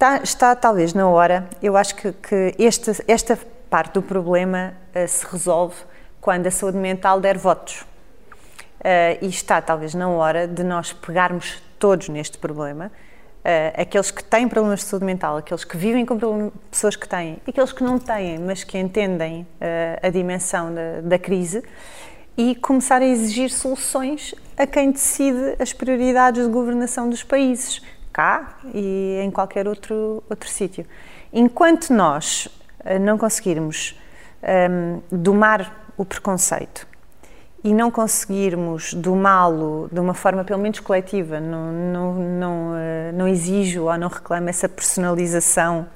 Está, 0.00 0.16
está, 0.22 0.56
talvez 0.56 0.94
na 0.94 1.06
hora, 1.10 1.46
eu 1.62 1.76
acho 1.76 1.94
que, 1.94 2.10
que 2.14 2.54
esta, 2.58 2.90
esta 3.06 3.38
parte 3.68 3.92
do 3.92 4.02
problema 4.02 4.72
uh, 4.96 5.06
se 5.06 5.26
resolve 5.26 5.76
quando 6.22 6.46
a 6.46 6.50
saúde 6.50 6.78
mental 6.78 7.20
der 7.20 7.36
votos. 7.36 7.82
Uh, 7.82 9.20
e 9.20 9.26
está 9.26 9.60
talvez 9.60 9.92
na 9.94 10.08
hora 10.08 10.48
de 10.48 10.64
nós 10.64 10.90
pegarmos 10.94 11.62
todos 11.78 12.08
neste 12.08 12.38
problema, 12.38 12.86
uh, 12.86 13.78
aqueles 13.78 14.10
que 14.10 14.24
têm 14.24 14.48
problemas 14.48 14.80
de 14.80 14.86
saúde 14.86 15.04
mental, 15.04 15.36
aqueles 15.36 15.64
que 15.64 15.76
vivem 15.76 16.06
com 16.06 16.50
pessoas 16.70 16.96
que 16.96 17.06
têm, 17.06 17.36
aqueles 17.46 17.70
que 17.70 17.84
não 17.84 17.98
têm, 17.98 18.38
mas 18.38 18.64
que 18.64 18.78
entendem 18.78 19.46
a 20.02 20.08
dimensão 20.08 20.74
da, 20.74 21.02
da 21.02 21.18
crise, 21.18 21.62
e 22.38 22.54
começar 22.54 23.02
a 23.02 23.06
exigir 23.06 23.50
soluções 23.50 24.34
a 24.56 24.66
quem 24.66 24.92
decide 24.92 25.56
as 25.58 25.74
prioridades 25.74 26.46
de 26.46 26.50
governação 26.50 27.10
dos 27.10 27.22
países 27.22 27.82
cá 28.12 28.56
e 28.74 29.20
em 29.22 29.30
qualquer 29.30 29.66
outro, 29.68 30.22
outro 30.28 30.48
sítio. 30.48 30.86
Enquanto 31.32 31.92
nós 31.92 32.48
eh, 32.84 32.98
não 32.98 33.16
conseguirmos 33.16 33.98
um, 34.42 34.46
ehm, 34.46 35.00
domar 35.10 35.92
o 35.96 36.04
preconceito 36.04 36.86
e 37.62 37.74
não 37.74 37.90
conseguirmos 37.90 38.94
domá-lo 38.94 39.88
de 39.92 40.00
uma 40.00 40.14
forma 40.14 40.44
pelo 40.44 40.60
menos 40.60 40.80
coletiva, 40.80 41.38
não, 41.38 41.72
não, 41.72 42.14
não, 42.14 42.70
uh, 42.70 43.12
não 43.14 43.28
exijo 43.28 43.84
ou 43.84 43.98
não 43.98 44.08
reclamo 44.08 44.48
essa 44.48 44.68
personalização 44.68 45.86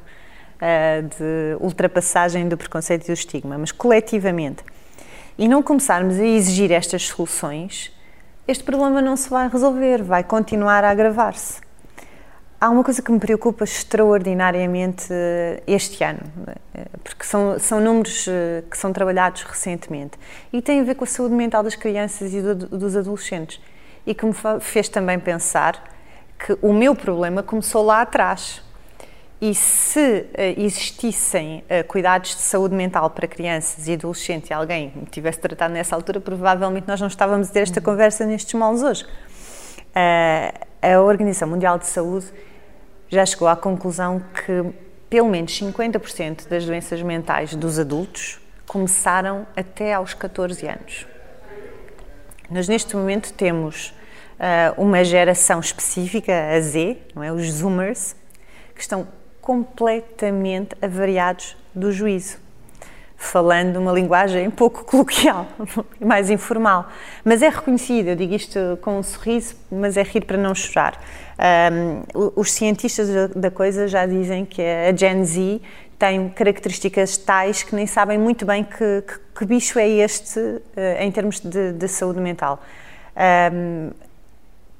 uh, 0.56 1.02
de 1.02 1.56
ultrapassagem 1.58 2.48
do 2.48 2.56
preconceito 2.56 3.04
e 3.04 3.06
do 3.06 3.12
estigma, 3.14 3.56
mas 3.56 3.72
coletivamente, 3.72 4.62
e 5.38 5.48
não 5.48 5.62
começarmos 5.62 6.18
a 6.18 6.24
exigir 6.24 6.70
estas 6.70 7.06
soluções, 7.06 7.90
este 8.46 8.62
problema 8.62 9.00
não 9.00 9.16
se 9.16 9.30
vai 9.30 9.48
resolver, 9.48 10.02
vai 10.02 10.22
continuar 10.22 10.84
a 10.84 10.90
agravar-se. 10.90 11.62
Há 12.64 12.70
uma 12.70 12.82
coisa 12.82 13.02
que 13.02 13.12
me 13.12 13.20
preocupa 13.20 13.62
extraordinariamente 13.64 15.08
eh, 15.10 15.62
este 15.66 16.02
ano, 16.02 16.20
eh, 16.74 16.86
porque 17.02 17.22
são, 17.22 17.58
são 17.58 17.78
números 17.78 18.26
eh, 18.26 18.64
que 18.70 18.78
são 18.78 18.90
trabalhados 18.90 19.42
recentemente 19.42 20.18
e 20.50 20.62
tem 20.62 20.80
a 20.80 20.82
ver 20.82 20.94
com 20.94 21.04
a 21.04 21.06
saúde 21.06 21.34
mental 21.34 21.62
das 21.62 21.74
crianças 21.74 22.32
e 22.32 22.40
do, 22.40 22.54
dos 22.54 22.96
adolescentes 22.96 23.60
e 24.06 24.14
que 24.14 24.24
me 24.24 24.32
fez 24.62 24.88
também 24.88 25.18
pensar 25.18 25.94
que 26.38 26.56
o 26.62 26.72
meu 26.72 26.94
problema 26.94 27.42
começou 27.42 27.84
lá 27.84 28.00
atrás. 28.00 28.62
E 29.42 29.54
se 29.54 30.24
existissem 30.56 31.62
cuidados 31.86 32.30
de 32.30 32.40
saúde 32.40 32.74
mental 32.74 33.10
para 33.10 33.28
crianças 33.28 33.86
e 33.86 33.92
adolescentes 33.92 34.48
e 34.48 34.54
alguém 34.54 34.90
me 34.96 35.04
tivesse 35.04 35.38
tratado 35.38 35.74
nessa 35.74 35.94
altura, 35.94 36.18
provavelmente 36.18 36.88
nós 36.88 36.98
não 36.98 37.08
estávamos 37.08 37.50
a 37.50 37.52
ter 37.52 37.60
esta 37.60 37.78
conversa 37.78 38.24
nestes 38.24 38.54
moldes 38.54 38.82
hoje. 38.82 39.06
A 40.80 41.00
Organização 41.00 41.48
Mundial 41.48 41.78
de 41.78 41.86
Saúde 41.86 42.26
já 43.14 43.24
chegou 43.24 43.46
à 43.48 43.56
conclusão 43.56 44.20
que 44.44 44.74
pelo 45.08 45.28
menos 45.28 45.58
50% 45.58 46.48
das 46.48 46.66
doenças 46.66 47.00
mentais 47.00 47.54
dos 47.54 47.78
adultos 47.78 48.40
começaram 48.66 49.46
até 49.56 49.94
aos 49.94 50.14
14 50.14 50.66
anos. 50.66 51.06
Nós 52.50 52.68
neste 52.68 52.96
momento 52.96 53.32
temos 53.32 53.94
uh, 54.38 54.82
uma 54.82 55.04
geração 55.04 55.60
específica, 55.60 56.32
a 56.50 56.60
Z, 56.60 56.98
não 57.14 57.22
é? 57.22 57.32
os 57.32 57.50
Zoomers, 57.50 58.16
que 58.74 58.80
estão 58.80 59.06
completamente 59.40 60.76
avariados 60.82 61.56
do 61.74 61.92
juízo 61.92 62.43
falando 63.24 63.76
uma 63.76 63.92
linguagem 63.92 64.50
pouco 64.50 64.84
coloquial, 64.84 65.46
mais 66.00 66.30
informal. 66.30 66.88
Mas 67.24 67.42
é 67.42 67.48
reconhecido, 67.48 68.08
eu 68.08 68.16
digo 68.16 68.34
isto 68.34 68.58
com 68.82 68.98
um 68.98 69.02
sorriso, 69.02 69.56
mas 69.70 69.96
é 69.96 70.02
rir 70.02 70.24
para 70.24 70.36
não 70.36 70.54
chorar. 70.54 71.00
Um, 71.72 72.30
os 72.36 72.52
cientistas 72.52 73.30
da 73.30 73.50
coisa 73.50 73.88
já 73.88 74.06
dizem 74.06 74.44
que 74.44 74.62
a 74.62 74.94
Gen 74.94 75.24
Z 75.24 75.60
tem 75.98 76.28
características 76.28 77.16
tais 77.16 77.62
que 77.62 77.74
nem 77.74 77.86
sabem 77.86 78.18
muito 78.18 78.44
bem 78.44 78.62
que, 78.62 79.02
que, 79.02 79.18
que 79.38 79.44
bicho 79.44 79.78
é 79.78 79.88
este 79.88 80.38
uh, 80.38 80.62
em 81.00 81.10
termos 81.10 81.40
de, 81.40 81.72
de 81.72 81.88
saúde 81.88 82.20
mental. 82.20 82.62
Um, 83.52 83.90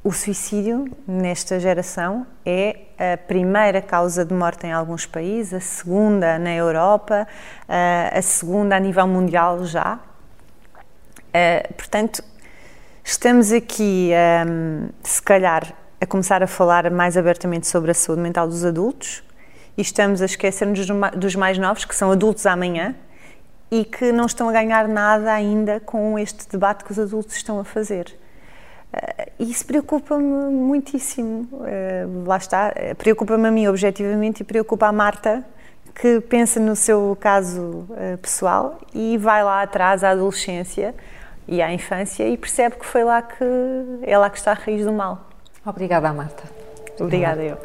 o 0.04 0.12
suicídio 0.12 0.84
nesta 1.08 1.58
geração 1.58 2.26
é 2.44 2.80
a 2.98 3.16
primeira 3.16 3.80
causa 3.80 4.22
de 4.22 4.34
morte 4.34 4.66
em 4.66 4.72
alguns 4.72 5.06
países, 5.06 5.54
a 5.54 5.60
segunda 5.60 6.38
na 6.38 6.52
Europa, 6.52 7.26
a 8.12 8.20
segunda 8.20 8.76
a 8.76 8.78
nível 8.78 9.06
mundial 9.08 9.64
já. 9.64 9.98
Portanto, 11.74 12.22
estamos 13.02 13.50
aqui, 13.50 14.10
se 15.02 15.22
calhar, 15.22 15.72
a 15.98 16.04
começar 16.04 16.42
a 16.42 16.46
falar 16.46 16.90
mais 16.90 17.16
abertamente 17.16 17.66
sobre 17.66 17.90
a 17.90 17.94
saúde 17.94 18.20
mental 18.20 18.46
dos 18.46 18.62
adultos 18.62 19.24
e 19.74 19.80
estamos 19.80 20.20
a 20.20 20.26
esquecer-nos 20.26 20.86
dos 21.16 21.34
mais 21.34 21.56
novos, 21.56 21.86
que 21.86 21.96
são 21.96 22.12
adultos 22.12 22.44
amanhã 22.44 22.94
e 23.70 23.86
que 23.86 24.12
não 24.12 24.26
estão 24.26 24.50
a 24.50 24.52
ganhar 24.52 24.86
nada 24.86 25.32
ainda 25.32 25.80
com 25.80 26.18
este 26.18 26.46
debate 26.46 26.84
que 26.84 26.92
os 26.92 26.98
adultos 26.98 27.34
estão 27.36 27.58
a 27.58 27.64
fazer. 27.64 28.14
Uh, 28.94 29.42
isso 29.42 29.66
preocupa-me 29.66 30.24
muitíssimo. 30.52 31.48
Uh, 31.52 32.24
lá 32.26 32.36
está, 32.36 32.72
uh, 32.72 32.94
preocupa-me 32.94 33.48
a 33.48 33.50
mim 33.50 33.66
objetivamente 33.66 34.42
e 34.42 34.44
preocupa 34.44 34.86
a 34.86 34.92
Marta, 34.92 35.44
que 35.94 36.20
pensa 36.20 36.58
no 36.58 36.74
seu 36.74 37.16
caso 37.20 37.86
pessoal 38.20 38.80
e 38.92 39.16
vai 39.16 39.44
lá 39.44 39.62
atrás 39.62 40.02
à 40.02 40.10
adolescência 40.10 40.92
e 41.46 41.62
à 41.62 41.72
infância 41.72 42.28
e 42.28 42.36
percebe 42.36 42.74
que 42.76 42.84
foi 42.84 43.04
lá 43.04 43.22
que 43.22 43.44
é 44.02 44.18
lá 44.18 44.28
que 44.28 44.36
está 44.36 44.50
a 44.50 44.54
raiz 44.54 44.84
do 44.84 44.92
mal. 44.92 45.28
Obrigada, 45.64 46.12
Marta. 46.12 46.42
Obrigada 46.98 47.44
eu. 47.44 47.58